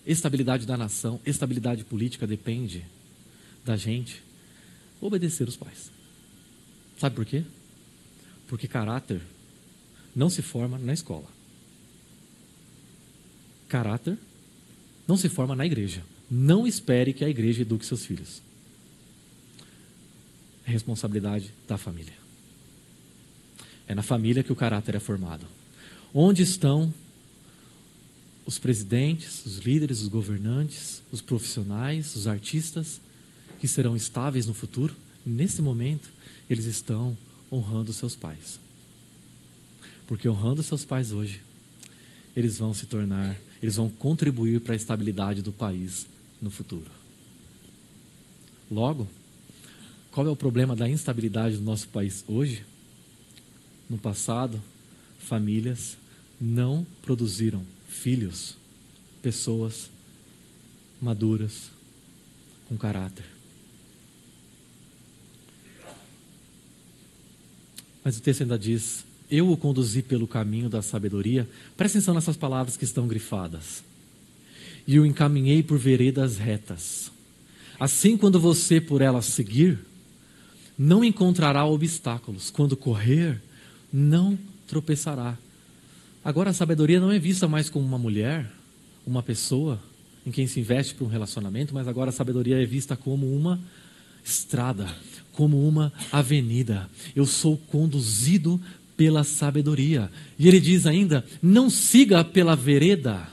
estabilidade 0.06 0.66
da 0.66 0.76
nação, 0.76 1.20
estabilidade 1.26 1.84
política 1.84 2.28
depende 2.28 2.84
da 3.64 3.78
gente 3.78 4.22
obedecer 5.00 5.48
os 5.48 5.56
pais. 5.56 5.92
Sabe 6.98 7.16
por 7.16 7.26
quê? 7.26 7.44
Porque 8.54 8.68
caráter 8.68 9.20
não 10.16 10.30
se 10.30 10.44
forma 10.44 10.78
na 10.78 10.94
escola. 10.94 11.26
Caráter 13.68 14.16
não 15.08 15.18
se 15.18 15.28
forma 15.28 15.56
na 15.56 15.66
igreja. 15.66 16.04
Não 16.30 16.68
espere 16.68 17.14
que 17.14 17.26
a 17.26 17.30
igreja 17.30 17.64
eduque 17.64 17.84
seus 17.84 18.06
filhos. 18.06 18.44
É 20.68 20.70
responsabilidade 20.70 21.52
da 21.68 21.80
família. 21.80 22.14
É 23.88 23.96
na 23.96 24.04
família 24.04 24.44
que 24.44 24.54
o 24.54 24.56
caráter 24.56 24.94
é 24.94 25.00
formado. 25.00 25.48
Onde 26.14 26.44
estão 26.44 26.94
os 28.46 28.60
presidentes, 28.60 29.48
os 29.48 29.58
líderes, 29.58 30.02
os 30.02 30.10
governantes, 30.10 31.02
os 31.12 31.22
profissionais, 31.22 32.16
os 32.16 32.28
artistas 32.28 33.02
que 33.60 33.68
serão 33.68 33.96
estáveis 33.96 34.46
no 34.46 34.54
futuro? 34.54 34.96
Nesse 35.26 35.60
momento, 35.60 36.08
eles 36.48 36.66
estão 36.66 37.18
honrando 37.54 37.94
seus 37.94 38.16
pais. 38.16 38.60
Porque 40.08 40.28
honrando 40.28 40.64
seus 40.64 40.84
pais 40.84 41.12
hoje, 41.12 41.42
eles 42.36 42.58
vão 42.58 42.74
se 42.74 42.88
tornar, 42.88 43.38
eles 43.62 43.76
vão 43.76 43.90
contribuir 43.90 44.60
para 44.62 44.74
a 44.74 44.76
estabilidade 44.76 45.42
do 45.42 45.52
país 45.52 46.08
no 46.42 46.50
futuro. 46.50 46.90
Logo, 48.70 49.08
qual 50.12 50.28
é 50.28 50.30
o 50.30 50.36
problema 50.36 50.76
da 50.76 50.90
instabilidade 50.90 51.58
do 51.58 51.64
nosso 51.64 51.88
país 51.90 52.24
hoje? 52.28 52.66
No 53.90 53.98
passado, 53.98 54.62
famílias 55.20 55.96
não 56.42 56.86
produziram 57.02 57.64
filhos, 57.88 58.58
pessoas 59.22 59.90
maduras, 61.00 61.70
com 62.68 62.78
caráter. 62.78 63.33
Mas 68.04 68.18
o 68.18 68.22
texto 68.22 68.42
ainda 68.42 68.58
diz: 68.58 69.06
Eu 69.30 69.52
o 69.52 69.58
conduzi 69.58 70.02
pelo 70.02 70.28
caminho 70.28 70.70
da 70.70 70.82
sabedoria. 70.82 71.48
Presta 71.78 71.98
atenção 71.98 72.14
nessas 72.14 72.38
palavras 72.38 72.76
que 72.76 72.84
estão 72.84 73.08
grifadas. 73.08 73.84
E 74.86 75.00
o 75.00 75.06
encaminhei 75.06 75.64
por 75.64 75.78
veredas 75.78 76.38
retas. 76.38 77.12
Assim, 77.80 78.18
quando 78.18 78.40
você 78.40 78.82
por 78.82 79.02
elas 79.02 79.26
seguir, 79.26 79.80
não 80.78 81.04
encontrará 81.04 81.66
obstáculos. 81.66 82.50
Quando 82.50 82.76
correr, 82.76 83.42
não 83.92 84.38
tropeçará. 84.68 85.38
Agora 86.24 86.50
a 86.50 86.54
sabedoria 86.54 87.00
não 87.00 87.12
é 87.12 87.20
vista 87.20 87.48
mais 87.48 87.70
como 87.70 87.86
uma 87.86 87.98
mulher, 87.98 88.50
uma 89.06 89.22
pessoa 89.22 89.80
em 90.26 90.32
quem 90.32 90.48
se 90.48 90.60
investe 90.60 90.96
para 90.96 91.06
um 91.06 91.10
relacionamento, 91.10 91.74
mas 91.74 91.88
agora 91.88 92.10
a 92.10 92.14
sabedoria 92.14 92.62
é 92.62 92.66
vista 92.66 92.96
como 92.96 93.36
uma 93.36 93.60
estrada, 94.24 94.88
como 95.34 95.68
uma 95.68 95.92
avenida. 96.12 96.90
Eu 97.16 97.26
sou 97.26 97.58
conduzido 97.58 98.62
pela 98.96 99.24
sabedoria. 99.24 100.10
E 100.40 100.48
ele 100.48 100.60
diz 100.60 100.86
ainda: 100.86 101.26
não 101.42 101.70
siga 101.70 102.24
pela 102.24 102.56
vereda 102.56 103.28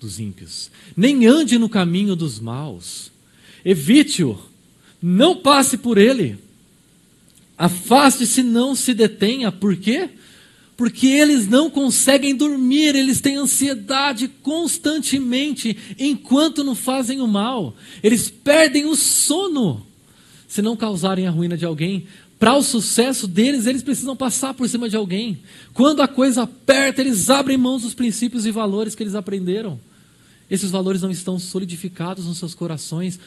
dos 0.00 0.18
ímpios, 0.18 0.70
nem 0.96 1.26
ande 1.26 1.58
no 1.58 1.68
caminho 1.68 2.16
dos 2.16 2.40
maus. 2.40 3.10
Evite-o, 3.64 4.38
não 5.00 5.36
passe 5.36 5.78
por 5.78 5.96
ele. 5.96 6.36
Afaste-se, 7.56 8.42
não 8.42 8.74
se 8.74 8.92
detenha. 8.92 9.52
Por 9.52 9.76
quê? 9.76 10.10
Porque 10.76 11.06
eles 11.06 11.46
não 11.46 11.70
conseguem 11.70 12.34
dormir, 12.34 12.96
eles 12.96 13.20
têm 13.20 13.36
ansiedade 13.36 14.26
constantemente 14.42 15.76
enquanto 15.98 16.64
não 16.64 16.74
fazem 16.74 17.20
o 17.20 17.28
mal. 17.28 17.76
Eles 18.02 18.28
perdem 18.28 18.84
o 18.84 18.96
sono 18.96 19.86
se 20.54 20.62
não 20.62 20.76
causarem 20.76 21.26
a 21.26 21.32
ruína 21.32 21.56
de 21.56 21.64
alguém. 21.64 22.06
Para 22.38 22.54
o 22.54 22.62
sucesso 22.62 23.26
deles, 23.26 23.66
eles 23.66 23.82
precisam 23.82 24.14
passar 24.14 24.54
por 24.54 24.68
cima 24.68 24.88
de 24.88 24.94
alguém. 24.94 25.40
Quando 25.72 26.00
a 26.00 26.06
coisa 26.06 26.44
aperta, 26.44 27.00
eles 27.00 27.28
abrem 27.28 27.58
mãos 27.58 27.82
dos 27.82 27.92
princípios 27.92 28.46
e 28.46 28.52
valores 28.52 28.94
que 28.94 29.02
eles 29.02 29.16
aprenderam. 29.16 29.80
Esses 30.48 30.70
valores 30.70 31.02
não 31.02 31.10
estão 31.10 31.40
solidificados 31.40 32.26
nos 32.26 32.38
seus 32.38 32.54
corações, 32.54 33.18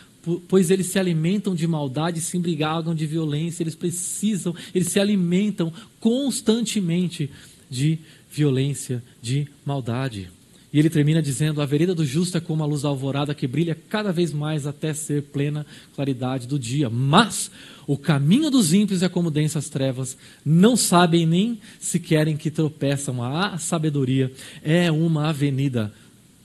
pois 0.47 0.71
eles 0.71 0.87
se 0.87 0.97
alimentam 0.97 1.53
de 1.53 1.67
maldade, 1.67 2.21
se 2.21 2.37
embriagam 2.37 2.95
de 2.95 3.05
violência, 3.05 3.61
eles 3.61 3.75
precisam, 3.75 4.55
eles 4.73 4.87
se 4.87 4.97
alimentam 4.97 5.73
constantemente 5.99 7.29
de 7.69 7.99
violência, 8.31 9.03
de 9.21 9.49
maldade. 9.65 10.29
E 10.77 10.79
ele 10.79 10.91
termina 10.91 11.23
dizendo: 11.23 11.59
A 11.59 11.65
vereda 11.65 11.95
do 11.95 12.05
justo 12.05 12.37
é 12.37 12.39
como 12.39 12.61
a 12.61 12.65
luz 12.67 12.83
da 12.83 12.89
alvorada 12.89 13.33
que 13.33 13.47
brilha 13.47 13.75
cada 13.89 14.13
vez 14.13 14.31
mais 14.31 14.67
até 14.67 14.93
ser 14.93 15.23
plena 15.23 15.65
claridade 15.95 16.45
do 16.45 16.59
dia. 16.59 16.87
Mas 16.87 17.49
o 17.87 17.97
caminho 17.97 18.51
dos 18.51 18.73
ímpios 18.73 19.01
é 19.01 19.09
como 19.09 19.31
densas 19.31 19.69
trevas, 19.69 20.15
não 20.45 20.77
sabem 20.77 21.25
nem 21.25 21.59
se 21.79 21.99
querem 21.99 22.37
que 22.37 22.51
tropeçam. 22.51 23.23
A 23.23 23.57
sabedoria 23.57 24.31
é 24.61 24.91
uma 24.91 25.29
avenida 25.29 25.91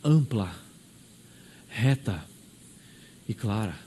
ampla, 0.03 0.51
reta 1.69 2.25
e 3.29 3.35
clara. 3.35 3.79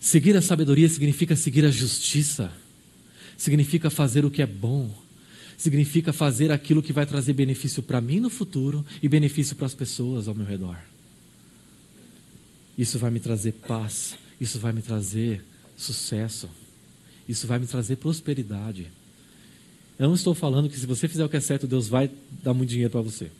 Seguir 0.00 0.34
a 0.34 0.40
sabedoria 0.40 0.88
significa 0.88 1.36
seguir 1.36 1.66
a 1.66 1.70
justiça, 1.70 2.50
significa 3.36 3.90
fazer 3.90 4.24
o 4.24 4.30
que 4.30 4.40
é 4.40 4.46
bom, 4.46 4.90
significa 5.64 6.12
fazer 6.12 6.52
aquilo 6.52 6.82
que 6.82 6.92
vai 6.92 7.06
trazer 7.06 7.32
benefício 7.32 7.82
para 7.82 7.98
mim 7.98 8.20
no 8.20 8.28
futuro 8.28 8.84
e 9.02 9.08
benefício 9.08 9.56
para 9.56 9.64
as 9.64 9.74
pessoas 9.74 10.28
ao 10.28 10.34
meu 10.34 10.44
redor. 10.44 10.76
Isso 12.76 12.98
vai 12.98 13.10
me 13.10 13.18
trazer 13.18 13.52
paz, 13.52 14.18
isso 14.38 14.58
vai 14.58 14.74
me 14.74 14.82
trazer 14.82 15.42
sucesso, 15.74 16.50
isso 17.26 17.46
vai 17.46 17.58
me 17.58 17.66
trazer 17.66 17.96
prosperidade. 17.96 18.92
Eu 19.98 20.08
não 20.08 20.14
estou 20.14 20.34
falando 20.34 20.68
que 20.68 20.78
se 20.78 20.84
você 20.84 21.08
fizer 21.08 21.24
o 21.24 21.30
que 21.30 21.38
é 21.38 21.40
certo, 21.40 21.66
Deus 21.66 21.88
vai 21.88 22.10
dar 22.42 22.52
muito 22.52 22.68
dinheiro 22.68 22.90
para 22.90 23.00
você. 23.00 23.30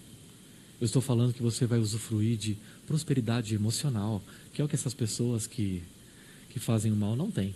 Eu 0.81 0.87
estou 0.87 1.03
falando 1.03 1.35
que 1.35 1.43
você 1.43 1.67
vai 1.67 1.79
usufruir 1.79 2.39
de 2.39 2.57
prosperidade 2.87 3.55
emocional, 3.55 4.23
que 4.55 4.63
é 4.63 4.65
o 4.65 4.69
que 4.69 4.75
essas 4.75 4.95
pessoas 4.95 5.47
que, 5.47 5.83
que 6.49 6.59
fazem 6.59 6.91
o 6.91 6.97
mal 6.97 7.15
não 7.15 7.31
têm. 7.31 7.55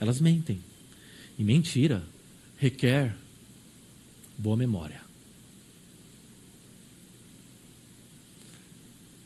Elas 0.00 0.22
mentem. 0.22 0.58
E 1.38 1.44
mentira 1.44 2.02
requer 2.60 3.16
boa 4.36 4.54
memória. 4.54 5.00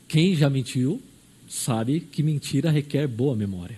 Quem 0.07 0.37
já 0.37 0.49
mentiu 0.49 1.03
sabe 1.49 1.99
que 1.99 2.23
mentira 2.23 2.71
requer 2.71 3.09
boa 3.09 3.35
memória. 3.35 3.77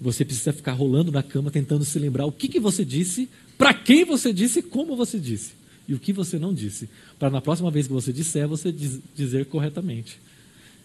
Você 0.00 0.24
precisa 0.24 0.52
ficar 0.52 0.72
rolando 0.72 1.10
na 1.10 1.24
cama 1.24 1.50
tentando 1.50 1.84
se 1.84 1.98
lembrar 1.98 2.24
o 2.24 2.30
que, 2.30 2.46
que 2.46 2.60
você 2.60 2.84
disse, 2.84 3.28
para 3.58 3.74
quem 3.74 4.04
você 4.04 4.32
disse 4.32 4.60
e 4.60 4.62
como 4.62 4.94
você 4.94 5.18
disse. 5.18 5.54
E 5.88 5.94
o 5.94 5.98
que 5.98 6.12
você 6.12 6.38
não 6.38 6.54
disse. 6.54 6.88
Para 7.18 7.30
na 7.30 7.40
próxima 7.40 7.70
vez 7.70 7.88
que 7.88 7.92
você 7.92 8.12
disser, 8.12 8.46
você 8.46 8.70
diz, 8.70 9.00
dizer 9.16 9.46
corretamente. 9.46 10.20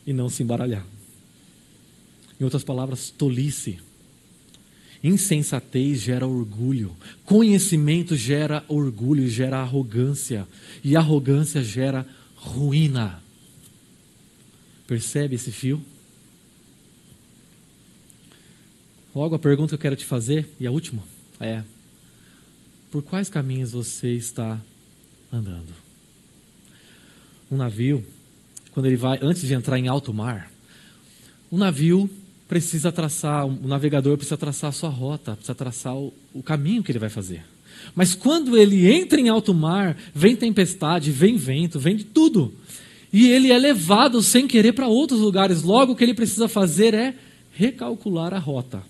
E 0.06 0.12
não 0.12 0.30
se 0.30 0.42
embaralhar. 0.42 0.86
Em 2.42 2.44
outras 2.44 2.64
palavras, 2.64 3.12
tolice. 3.12 3.80
Insensatez 5.04 6.02
gera 6.02 6.26
orgulho. 6.26 6.96
Conhecimento 7.24 8.16
gera 8.16 8.64
orgulho, 8.68 9.30
gera 9.30 9.60
arrogância. 9.60 10.48
E 10.84 10.96
arrogância 10.96 11.64
gera 11.64 12.06
ruína. 12.36 13.22
Percebe 14.88 15.36
esse 15.36 15.52
fio? 15.52 15.82
Logo, 19.14 19.36
a 19.36 19.40
pergunta 19.40 19.70
que 19.70 19.76
eu 19.76 19.80
quero 19.80 19.96
te 19.96 20.06
fazer, 20.06 20.48
e 20.60 20.68
a 20.68 20.72
última, 20.72 21.04
é: 21.40 21.64
por 22.92 23.02
quais 23.02 23.30
caminhos 23.30 23.72
você 23.72 24.14
está 24.14 24.62
andando? 25.32 25.74
Um 27.50 27.58
navio, 27.58 28.06
quando 28.72 28.86
ele 28.86 28.96
vai, 28.96 29.20
antes 29.22 29.42
de 29.42 29.54
entrar 29.54 29.78
em 29.80 29.88
alto 29.88 30.14
mar, 30.14 30.52
um 31.52 31.58
navio 31.58 32.10
precisa 32.48 32.92
traçar, 32.92 33.46
o 33.46 33.68
navegador 33.68 34.16
precisa 34.18 34.38
traçar 34.38 34.70
a 34.70 34.74
sua 34.74 34.90
rota, 34.90 35.34
precisa 35.34 35.56
traçar 35.56 35.96
o, 35.96 36.14
o 36.34 36.42
caminho 36.42 36.84
que 36.84 36.92
ele 36.92 37.00
vai 37.00 37.10
fazer. 37.10 37.44
Mas 37.94 38.16
quando 38.16 38.58
ele 38.58 38.92
entra 38.92 39.20
em 39.20 39.30
alto 39.30 39.54
mar, 39.54 39.98
vem 40.14 40.36
tempestade, 40.36 41.12
vem 41.12 41.38
vento, 41.38 41.80
vem 41.80 41.96
de 41.96 42.04
tudo. 42.04 42.54
E 43.12 43.30
ele 43.30 43.52
é 43.52 43.58
levado 43.58 44.22
sem 44.22 44.48
querer 44.48 44.74
para 44.74 44.88
outros 44.88 45.20
lugares. 45.20 45.64
Logo, 45.64 45.94
o 45.94 45.96
que 45.96 46.04
ele 46.04 46.14
precisa 46.14 46.48
fazer 46.48 46.94
é 46.94 47.16
recalcular 47.54 48.34
a 48.34 48.40
rota. 48.40 48.82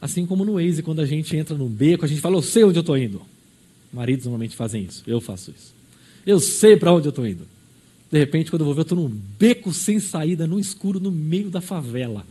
Assim 0.00 0.26
como 0.26 0.44
no 0.44 0.54
Waze, 0.54 0.82
quando 0.82 1.00
a 1.00 1.06
gente 1.06 1.36
entra 1.36 1.56
num 1.56 1.68
beco, 1.68 2.04
a 2.04 2.08
gente 2.08 2.20
fala, 2.20 2.36
eu 2.36 2.42
sei 2.42 2.64
onde 2.64 2.78
eu 2.78 2.82
estou 2.82 2.96
indo. 2.96 3.22
Maridos 3.92 4.26
normalmente 4.26 4.56
fazem 4.56 4.84
isso, 4.84 5.02
eu 5.06 5.20
faço 5.20 5.50
isso. 5.50 5.72
Eu 6.26 6.40
sei 6.40 6.76
para 6.76 6.92
onde 6.92 7.06
eu 7.06 7.10
estou 7.10 7.26
indo. 7.26 7.46
De 8.14 8.20
repente, 8.20 8.48
quando 8.48 8.60
eu 8.60 8.66
vou 8.66 8.74
ver, 8.76 8.82
eu 8.82 8.84
estou 8.84 8.96
num 8.96 9.08
beco 9.08 9.72
sem 9.72 9.98
saída, 9.98 10.46
no 10.46 10.60
escuro, 10.60 11.00
no 11.00 11.10
meio 11.10 11.50
da 11.50 11.60
favela. 11.60 12.24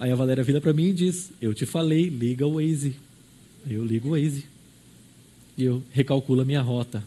Aí 0.00 0.10
a 0.10 0.14
Valéria 0.14 0.42
vira 0.42 0.62
para 0.62 0.72
mim 0.72 0.86
e 0.86 0.92
diz: 0.94 1.30
Eu 1.42 1.52
te 1.52 1.66
falei, 1.66 2.08
liga 2.08 2.46
o 2.46 2.54
Waze. 2.54 2.96
Eu 3.68 3.84
ligo 3.84 4.08
o 4.08 4.10
Waze. 4.12 4.46
E 5.58 5.64
eu 5.64 5.82
recalculo 5.92 6.40
a 6.40 6.44
minha 6.46 6.62
rota. 6.62 7.04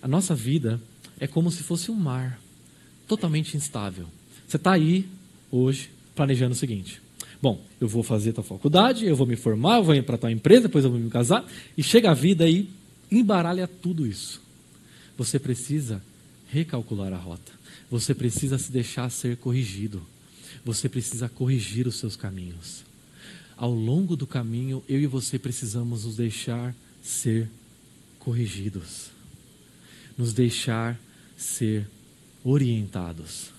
A 0.00 0.06
nossa 0.06 0.36
vida 0.36 0.80
é 1.18 1.26
como 1.26 1.50
se 1.50 1.64
fosse 1.64 1.90
um 1.90 1.96
mar, 1.96 2.40
totalmente 3.08 3.56
instável. 3.56 4.06
Você 4.46 4.56
está 4.56 4.70
aí 4.70 5.04
hoje 5.50 5.90
planejando 6.14 6.52
o 6.52 6.56
seguinte: 6.56 7.02
Bom, 7.42 7.60
eu 7.80 7.88
vou 7.88 8.04
fazer 8.04 8.32
tua 8.32 8.44
faculdade, 8.44 9.04
eu 9.04 9.16
vou 9.16 9.26
me 9.26 9.34
formar, 9.34 9.78
eu 9.78 9.82
vou 9.82 9.96
ir 9.96 10.04
para 10.04 10.16
tua 10.16 10.30
empresa, 10.30 10.68
depois 10.68 10.84
eu 10.84 10.92
vou 10.92 11.00
me 11.00 11.10
casar, 11.10 11.44
e 11.76 11.82
chega 11.82 12.12
a 12.12 12.14
vida 12.14 12.48
e 12.48 12.70
embaralha 13.10 13.66
tudo 13.66 14.06
isso. 14.06 14.48
Você 15.20 15.38
precisa 15.38 16.02
recalcular 16.48 17.12
a 17.12 17.16
rota. 17.18 17.52
Você 17.90 18.14
precisa 18.14 18.56
se 18.56 18.72
deixar 18.72 19.10
ser 19.10 19.36
corrigido. 19.36 20.02
Você 20.64 20.88
precisa 20.88 21.28
corrigir 21.28 21.86
os 21.86 21.96
seus 21.96 22.16
caminhos. 22.16 22.84
Ao 23.54 23.70
longo 23.70 24.16
do 24.16 24.26
caminho, 24.26 24.82
eu 24.88 24.98
e 24.98 25.06
você 25.06 25.38
precisamos 25.38 26.06
nos 26.06 26.16
deixar 26.16 26.74
ser 27.02 27.50
corrigidos. 28.18 29.10
Nos 30.16 30.32
deixar 30.32 30.98
ser 31.36 31.86
orientados. 32.42 33.50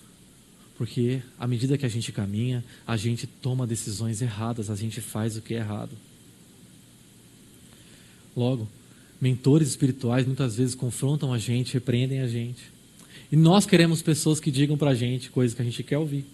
Porque 0.79 1.21
à 1.37 1.45
medida 1.45 1.77
que 1.77 1.85
a 1.85 1.89
gente 1.89 2.11
caminha, 2.11 2.65
a 2.87 2.97
gente 2.97 3.27
toma 3.27 3.67
decisões 3.67 4.19
erradas, 4.19 4.71
a 4.71 4.75
gente 4.75 4.99
faz 4.99 5.37
o 5.37 5.43
que 5.43 5.53
é 5.53 5.57
errado. 5.57 5.95
Logo, 8.35 8.67
mentores 9.21 9.69
espirituais 9.69 10.25
muitas 10.25 10.55
vezes 10.55 10.73
confrontam 10.73 11.31
a 11.31 11.37
gente, 11.37 11.75
repreendem 11.75 12.21
a 12.21 12.27
gente. 12.27 12.73
E 13.31 13.35
nós 13.35 13.67
queremos 13.67 14.01
pessoas 14.01 14.39
que 14.39 14.49
digam 14.49 14.75
para 14.75 14.89
a 14.89 14.95
gente 14.95 15.29
coisas 15.29 15.55
que 15.55 15.61
a 15.61 15.65
gente 15.65 15.83
quer 15.83 15.99
ouvir. 15.99 16.25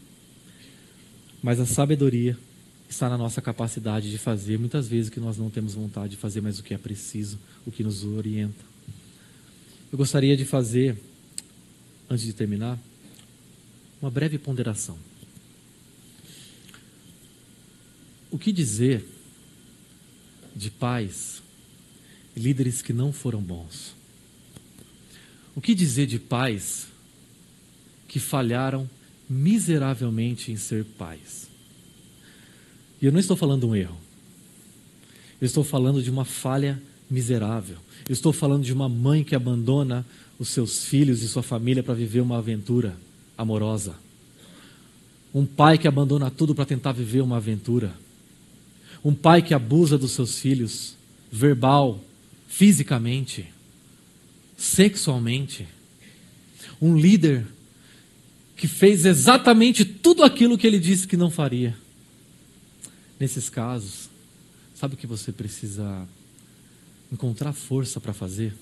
Mas 1.44 1.60
a 1.60 1.66
sabedoria 1.66 2.38
está 2.90 3.10
na 3.10 3.18
nossa 3.18 3.42
capacidade 3.42 4.10
de 4.10 4.18
fazer 4.18 4.58
muitas 4.58 4.88
vezes 4.88 5.10
o 5.10 5.12
que 5.12 5.20
nós 5.20 5.38
não 5.38 5.50
temos 5.50 5.74
vontade 5.74 6.12
de 6.12 6.18
fazer, 6.18 6.42
mas 6.42 6.58
o 6.58 6.64
que 6.64 6.74
é 6.74 6.78
preciso, 6.78 7.38
o 7.66 7.72
que 7.72 7.84
nos 7.84 8.06
orienta. 8.06 8.66
Eu 9.92 9.98
gostaria 9.98 10.36
de 10.38 10.46
fazer, 10.46 10.98
antes 12.10 12.26
de 12.26 12.34
terminar, 12.34 12.80
uma 14.02 14.10
breve 14.10 14.38
ponderação. 14.38 14.98
O 18.32 18.38
que 18.38 18.52
dizer 18.52 19.06
de 20.56 20.72
pais 20.72 21.42
líderes 22.38 22.82
que 22.82 22.94
não 22.94 23.12
foram 23.12 23.42
bons. 23.42 23.96
O 25.56 25.62
que 25.62 25.74
dizer 25.74 26.06
de 26.06 26.20
pais 26.20 26.88
que 28.08 28.20
falharam 28.20 28.90
miseravelmente 29.30 30.52
em 30.52 30.56
ser 30.56 30.86
pais? 30.86 31.48
E 33.02 33.06
eu 33.06 33.12
não 33.12 33.20
estou 33.20 33.36
falando 33.36 33.62
de 33.62 33.66
um 33.66 33.76
erro. 33.76 33.98
Eu 35.42 35.46
estou 35.46 35.64
falando 35.64 36.02
de 36.02 36.10
uma 36.10 36.26
falha 36.26 36.82
miserável. 37.10 37.78
Eu 38.08 38.14
estou 38.14 38.34
falando 38.34 38.64
de 38.64 38.74
uma 38.74 38.88
mãe 38.88 39.24
que 39.24 39.36
abandona 39.36 40.06
os 40.40 40.50
seus 40.50 40.86
filhos 40.86 41.22
e 41.22 41.28
sua 41.28 41.44
família 41.44 41.84
para 41.84 41.94
viver 41.94 42.22
uma 42.22 42.38
aventura 42.38 42.98
amorosa. 43.38 43.96
Um 45.34 45.46
pai 45.46 45.78
que 45.78 45.88
abandona 45.88 46.32
tudo 46.32 46.56
para 46.56 46.66
tentar 46.66 46.92
viver 46.92 47.22
uma 47.22 47.38
aventura. 47.38 47.94
Um 49.04 49.14
pai 49.14 49.42
que 49.42 49.54
abusa 49.54 49.98
dos 49.98 50.12
seus 50.12 50.40
filhos, 50.40 50.96
verbal, 51.32 52.00
fisicamente, 52.48 53.52
sexualmente. 54.58 55.68
Um 56.82 56.98
líder 56.98 57.46
que 58.56 58.68
fez 58.68 59.06
exatamente 59.06 59.86
tudo 59.86 60.24
aquilo 60.24 60.58
que 60.58 60.66
ele 60.66 60.80
disse 60.80 61.08
que 61.08 61.18
não 61.18 61.30
faria. 61.30 61.78
Nesses 63.20 63.50
casos, 63.50 64.10
sabe 64.76 64.96
o 64.96 64.98
que 64.98 65.08
você 65.08 65.32
precisa 65.32 66.08
encontrar 67.12 67.54
força 67.54 68.00
para 68.00 68.14
fazer? 68.14 68.56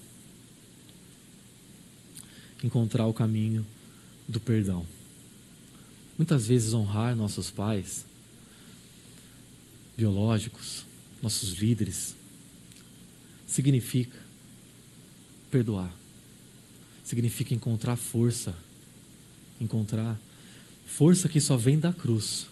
Encontrar 2.63 3.05
o 3.05 3.13
caminho 3.13 3.65
do 4.27 4.39
perdão. 4.39 4.85
Muitas 6.17 6.47
vezes 6.47 6.73
honrar 6.73 7.15
nossos 7.15 7.51
pais 7.51 8.05
biológicos, 9.97 10.85
nossos 11.21 11.53
líderes, 11.53 12.14
significa 13.47 14.17
perdoar. 15.51 15.91
Significa 17.03 17.53
encontrar 17.53 17.95
força. 17.95 18.55
Encontrar 19.59 20.19
força 20.85 21.29
que 21.29 21.39
só 21.39 21.55
vem 21.55 21.79
da 21.79 21.93
cruz 21.93 22.47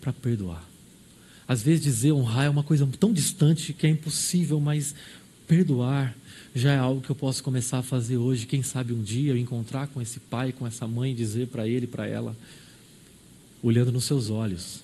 para 0.00 0.12
perdoar. 0.12 0.64
Às 1.46 1.62
vezes 1.62 1.82
dizer 1.82 2.12
honrar 2.12 2.46
é 2.46 2.50
uma 2.50 2.62
coisa 2.62 2.88
tão 2.98 3.12
distante 3.12 3.72
que 3.72 3.86
é 3.86 3.90
impossível, 3.90 4.60
mas 4.60 4.94
perdoar 5.46 6.14
já 6.54 6.72
é 6.72 6.78
algo 6.78 7.00
que 7.00 7.10
eu 7.10 7.16
posso 7.16 7.42
começar 7.42 7.78
a 7.78 7.82
fazer 7.82 8.16
hoje. 8.16 8.46
Quem 8.46 8.62
sabe 8.62 8.92
um 8.92 9.02
dia 9.02 9.32
eu 9.32 9.36
encontrar 9.36 9.86
com 9.88 10.00
esse 10.00 10.20
pai, 10.20 10.52
com 10.52 10.66
essa 10.66 10.86
mãe, 10.86 11.14
dizer 11.14 11.48
para 11.48 11.66
ele, 11.66 11.86
para 11.86 12.06
ela, 12.06 12.36
olhando 13.62 13.92
nos 13.92 14.04
seus 14.04 14.30
olhos: 14.30 14.80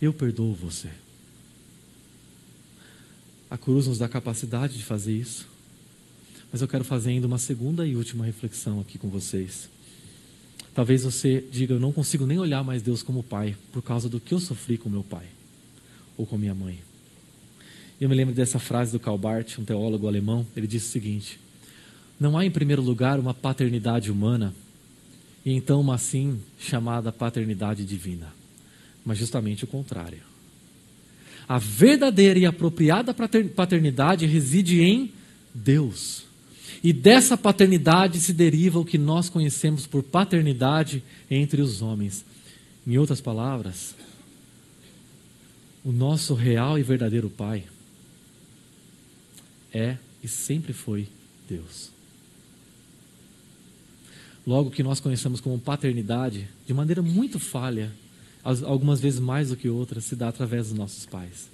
Eu 0.00 0.12
perdoo 0.12 0.54
você. 0.54 0.88
A 3.52 3.58
cruz 3.58 3.86
nos 3.86 3.98
dá 3.98 4.08
capacidade 4.08 4.78
de 4.78 4.82
fazer 4.82 5.12
isso. 5.12 5.46
Mas 6.50 6.62
eu 6.62 6.68
quero 6.68 6.84
fazer 6.84 7.10
ainda 7.10 7.26
uma 7.26 7.36
segunda 7.36 7.86
e 7.86 7.94
última 7.94 8.24
reflexão 8.24 8.80
aqui 8.80 8.96
com 8.96 9.10
vocês. 9.10 9.68
Talvez 10.74 11.04
você 11.04 11.44
diga: 11.52 11.74
Eu 11.74 11.78
não 11.78 11.92
consigo 11.92 12.24
nem 12.24 12.38
olhar 12.38 12.64
mais 12.64 12.80
Deus 12.80 13.02
como 13.02 13.22
Pai, 13.22 13.54
por 13.70 13.82
causa 13.82 14.08
do 14.08 14.18
que 14.18 14.32
eu 14.32 14.40
sofri 14.40 14.78
com 14.78 14.88
meu 14.88 15.04
pai 15.04 15.26
ou 16.16 16.24
com 16.24 16.38
minha 16.38 16.54
mãe. 16.54 16.78
Eu 18.00 18.08
me 18.08 18.14
lembro 18.14 18.34
dessa 18.34 18.58
frase 18.58 18.90
do 18.90 18.98
Karl 18.98 19.18
Barth, 19.18 19.58
um 19.58 19.66
teólogo 19.66 20.08
alemão. 20.08 20.46
Ele 20.56 20.66
disse 20.66 20.86
o 20.86 20.92
seguinte: 20.92 21.38
Não 22.18 22.38
há, 22.38 22.46
em 22.46 22.50
primeiro 22.50 22.80
lugar, 22.80 23.20
uma 23.20 23.34
paternidade 23.34 24.10
humana 24.10 24.54
e 25.44 25.52
então 25.52 25.78
uma 25.78 25.96
assim 25.96 26.40
chamada 26.58 27.12
paternidade 27.12 27.84
divina, 27.84 28.32
mas 29.04 29.18
justamente 29.18 29.64
o 29.64 29.66
contrário. 29.66 30.31
A 31.48 31.58
verdadeira 31.58 32.38
e 32.38 32.46
apropriada 32.46 33.14
paternidade 33.14 34.26
reside 34.26 34.80
em 34.80 35.12
Deus. 35.54 36.24
E 36.82 36.92
dessa 36.92 37.36
paternidade 37.36 38.18
se 38.18 38.32
deriva 38.32 38.78
o 38.80 38.84
que 38.84 38.98
nós 38.98 39.28
conhecemos 39.28 39.86
por 39.86 40.02
paternidade 40.02 41.02
entre 41.30 41.60
os 41.62 41.82
homens. 41.82 42.24
Em 42.86 42.98
outras 42.98 43.20
palavras, 43.20 43.94
o 45.84 45.92
nosso 45.92 46.34
real 46.34 46.78
e 46.78 46.82
verdadeiro 46.82 47.30
Pai 47.30 47.64
é 49.72 49.96
e 50.22 50.28
sempre 50.28 50.72
foi 50.72 51.08
Deus. 51.48 51.90
logo 54.44 54.70
que 54.70 54.82
nós 54.82 54.98
conhecemos 54.98 55.40
como 55.40 55.58
paternidade, 55.58 56.48
de 56.66 56.74
maneira 56.74 57.00
muito 57.00 57.38
falha, 57.38 57.92
algumas 58.44 59.00
vezes 59.00 59.20
mais 59.20 59.50
do 59.50 59.56
que 59.56 59.68
outras, 59.68 60.04
se 60.04 60.16
dá 60.16 60.28
através 60.28 60.68
dos 60.68 60.78
nossos 60.78 61.06
pais. 61.06 61.48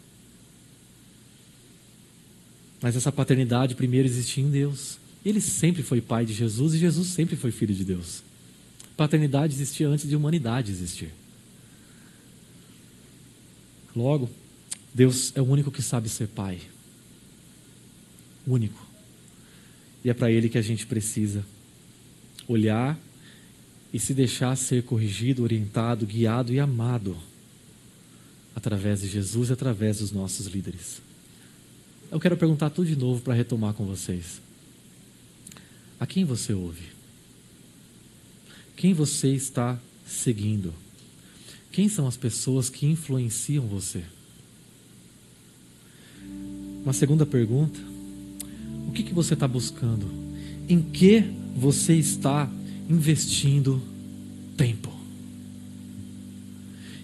Mas 2.80 2.96
essa 2.96 3.12
paternidade 3.12 3.74
primeiro 3.74 4.06
existia 4.06 4.42
em 4.42 4.50
Deus. 4.50 4.98
Ele 5.24 5.40
sempre 5.40 5.82
foi 5.82 6.00
pai 6.00 6.24
de 6.24 6.32
Jesus 6.32 6.74
e 6.74 6.78
Jesus 6.78 7.08
sempre 7.08 7.36
foi 7.36 7.50
filho 7.50 7.74
de 7.74 7.84
Deus. 7.84 8.22
Paternidade 8.96 9.54
existia 9.54 9.88
antes 9.88 10.08
de 10.08 10.16
humanidade 10.16 10.70
existir. 10.72 11.12
Logo, 13.94 14.30
Deus 14.94 15.32
é 15.34 15.42
o 15.42 15.44
único 15.44 15.70
que 15.70 15.82
sabe 15.82 16.08
ser 16.08 16.28
pai. 16.28 16.60
Único. 18.46 18.86
E 20.04 20.10
é 20.10 20.14
para 20.14 20.30
Ele 20.30 20.48
que 20.48 20.58
a 20.58 20.62
gente 20.62 20.86
precisa 20.86 21.44
olhar 22.46 22.98
e 23.92 23.98
se 23.98 24.12
deixar 24.12 24.56
ser 24.56 24.82
corrigido, 24.82 25.42
orientado, 25.42 26.06
guiado 26.06 26.52
e 26.52 26.60
amado 26.60 27.16
através 28.54 29.00
de 29.00 29.08
Jesus 29.08 29.50
e 29.50 29.52
através 29.52 29.98
dos 29.98 30.12
nossos 30.12 30.46
líderes. 30.46 31.00
Eu 32.10 32.18
quero 32.18 32.36
perguntar 32.36 32.70
tudo 32.70 32.88
de 32.88 32.96
novo 32.96 33.20
para 33.20 33.34
retomar 33.34 33.74
com 33.74 33.86
vocês. 33.86 34.40
A 36.00 36.06
quem 36.06 36.24
você 36.24 36.52
ouve? 36.52 36.82
Quem 38.76 38.94
você 38.94 39.28
está 39.28 39.78
seguindo? 40.06 40.72
Quem 41.70 41.88
são 41.88 42.06
as 42.06 42.16
pessoas 42.16 42.70
que 42.70 42.86
influenciam 42.86 43.66
você? 43.66 44.02
Uma 46.82 46.92
segunda 46.92 47.26
pergunta: 47.26 47.78
o 48.88 48.92
que, 48.92 49.02
que 49.02 49.12
você 49.12 49.34
está 49.34 49.46
buscando? 49.46 50.08
Em 50.68 50.80
que 50.80 51.20
você 51.54 51.94
está 51.94 52.50
investindo 52.88 53.80
tempo? 54.56 54.90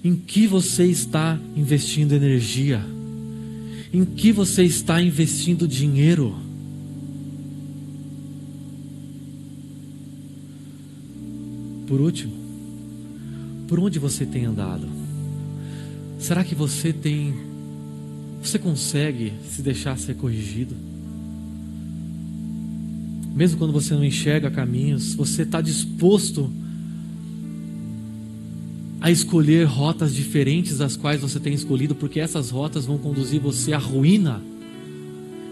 Em 0.03 0.15
que 0.17 0.47
você 0.47 0.85
está 0.85 1.39
investindo 1.57 2.13
energia? 2.13 2.85
Em 3.93 4.05
que 4.05 4.33
você 4.33 4.65
está 4.65 5.01
investindo 5.01 5.67
dinheiro? 5.67 6.37
Por 11.87 12.01
último, 12.01 12.33
por 13.69 13.79
onde 13.79 13.99
você 13.99 14.27
tem 14.27 14.45
andado? 14.45 14.87
Será 16.19 16.43
que 16.43 16.55
você 16.55 16.93
tem. 16.93 17.35
Você 18.43 18.59
consegue 18.59 19.33
se 19.49 19.63
deixar 19.63 19.99
ser 19.99 20.15
corrigido? 20.15 20.75
Mesmo 23.35 23.59
quando 23.59 23.73
você 23.73 23.95
não 23.95 24.05
enxerga 24.05 24.49
caminhos, 24.49 25.15
você 25.15 25.43
está 25.43 25.61
disposto 25.61 26.49
a 29.01 29.11
escolher 29.11 29.65
rotas 29.65 30.15
diferentes 30.15 30.79
das 30.79 30.97
quais 30.97 31.21
você 31.21 31.41
tem 31.41 31.53
escolhido, 31.53 31.95
porque 31.95 32.21
essas 32.21 32.51
rotas 32.51 32.87
vão 32.87 32.97
conduzir 32.97 33.41
você 33.41 33.73
à 33.73 33.79
ruína. 33.79 34.41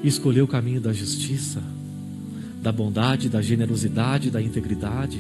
E 0.02 0.08
escolher 0.08 0.42
o 0.42 0.48
caminho 0.48 0.80
da 0.80 0.92
justiça, 0.92 1.62
da 2.62 2.72
bondade, 2.72 3.28
da 3.28 3.42
generosidade, 3.42 4.30
da 4.30 4.40
integridade. 4.40 5.18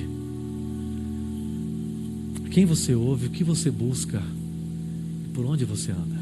Quem 2.50 2.64
você 2.64 2.94
ouve, 2.94 3.26
o 3.26 3.30
que 3.30 3.44
você 3.44 3.70
busca 3.70 4.22
e 5.24 5.28
por 5.34 5.44
onde 5.46 5.64
você 5.64 5.90
anda. 5.90 6.20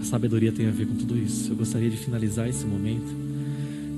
A 0.00 0.04
sabedoria 0.04 0.52
tem 0.52 0.66
a 0.66 0.70
ver 0.70 0.86
com 0.86 0.94
tudo 0.94 1.16
isso. 1.16 1.52
Eu 1.52 1.56
gostaria 1.56 1.90
de 1.90 1.96
finalizar 1.96 2.48
esse 2.48 2.64
momento 2.64 3.29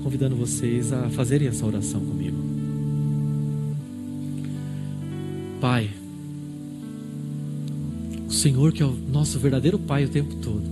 convidando 0.03 0.35
vocês 0.35 0.91
a 0.91 1.09
fazerem 1.09 1.47
essa 1.47 1.65
oração 1.65 2.01
comigo. 2.01 2.37
Pai, 5.61 5.89
o 8.27 8.33
Senhor 8.33 8.73
que 8.73 8.83
é 8.83 8.85
o 8.85 8.91
nosso 8.91 9.39
verdadeiro 9.39 9.79
Pai 9.79 10.03
o 10.03 10.09
tempo 10.09 10.35
todo, 10.35 10.63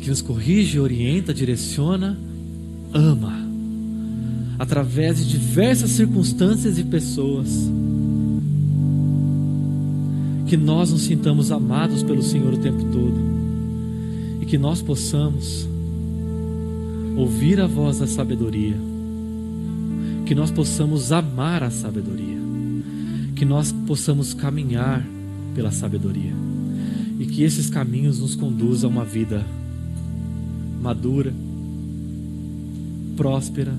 que 0.00 0.08
nos 0.08 0.22
corrige, 0.22 0.80
orienta, 0.80 1.34
direciona, 1.34 2.18
ama, 2.92 3.46
através 4.58 5.18
de 5.18 5.28
diversas 5.28 5.90
circunstâncias 5.90 6.78
e 6.78 6.84
pessoas 6.84 7.48
que 10.46 10.56
nós 10.56 10.90
nos 10.90 11.02
sintamos 11.02 11.50
amados 11.50 12.02
pelo 12.02 12.22
Senhor 12.22 12.54
o 12.54 12.58
tempo 12.58 12.84
todo 12.84 13.20
e 14.40 14.46
que 14.46 14.56
nós 14.56 14.80
possamos 14.80 15.68
ouvir 17.16 17.60
a 17.60 17.66
voz 17.66 17.98
da 17.98 18.06
sabedoria, 18.06 18.76
que 20.26 20.34
nós 20.34 20.50
possamos 20.50 21.12
amar 21.12 21.62
a 21.62 21.70
sabedoria, 21.70 22.38
que 23.36 23.44
nós 23.44 23.72
possamos 23.86 24.34
caminhar 24.34 25.04
pela 25.54 25.70
sabedoria. 25.70 26.32
E 27.18 27.26
que 27.26 27.42
esses 27.42 27.70
caminhos 27.70 28.18
nos 28.18 28.34
conduzam 28.34 28.90
a 28.90 28.92
uma 28.92 29.04
vida 29.04 29.46
madura, 30.82 31.32
próspera, 33.16 33.72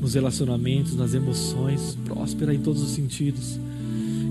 nos 0.00 0.14
relacionamentos, 0.14 0.94
nas 0.94 1.14
emoções, 1.14 1.98
próspera 2.04 2.54
em 2.54 2.60
todos 2.60 2.82
os 2.82 2.90
sentidos. 2.90 3.58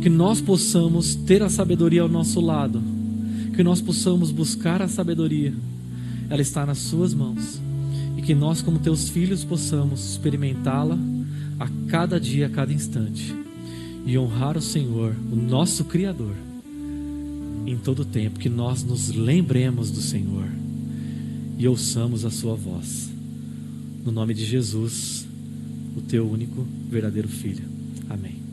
Que 0.02 0.10
nós 0.10 0.40
possamos 0.40 1.16
ter 1.16 1.44
a 1.44 1.50
sabedoria 1.50 2.02
ao 2.02 2.10
nosso 2.10 2.40
lado, 2.40 2.82
que 3.56 3.64
nós 3.64 3.82
possamos 3.82 4.32
buscar 4.32 4.82
a 4.82 4.88
sabedoria, 4.88 5.54
ela 6.30 6.42
está 6.42 6.66
nas 6.66 6.78
Suas 6.78 7.14
mãos, 7.14 7.60
que 8.26 8.34
nós, 8.34 8.60
como 8.60 8.80
Teus 8.80 9.08
filhos, 9.08 9.44
possamos 9.44 10.12
experimentá-la 10.12 10.98
a 11.60 11.70
cada 11.88 12.20
dia, 12.20 12.48
a 12.48 12.50
cada 12.50 12.74
instante, 12.74 13.34
e 14.04 14.18
honrar 14.18 14.58
o 14.58 14.62
Senhor, 14.62 15.16
o 15.32 15.36
nosso 15.36 15.86
Criador, 15.86 16.34
em 17.68 17.78
todo 17.78 18.00
o 18.02 18.06
tempo, 18.06 18.40
que 18.40 18.50
nós 18.50 18.84
nos 18.84 19.10
lembremos 19.10 19.92
do 19.92 20.02
Senhor 20.02 20.48
e 21.58 21.68
ouçamos 21.68 22.26
a 22.26 22.32
Sua 22.32 22.56
voz. 22.56 23.12
No 24.04 24.12
nome 24.12 24.34
de 24.34 24.44
Jesus, 24.44 25.28
o 25.96 26.02
Teu 26.02 26.28
único 26.28 26.66
verdadeiro 26.90 27.28
Filho. 27.28 27.64
Amém. 28.10 28.45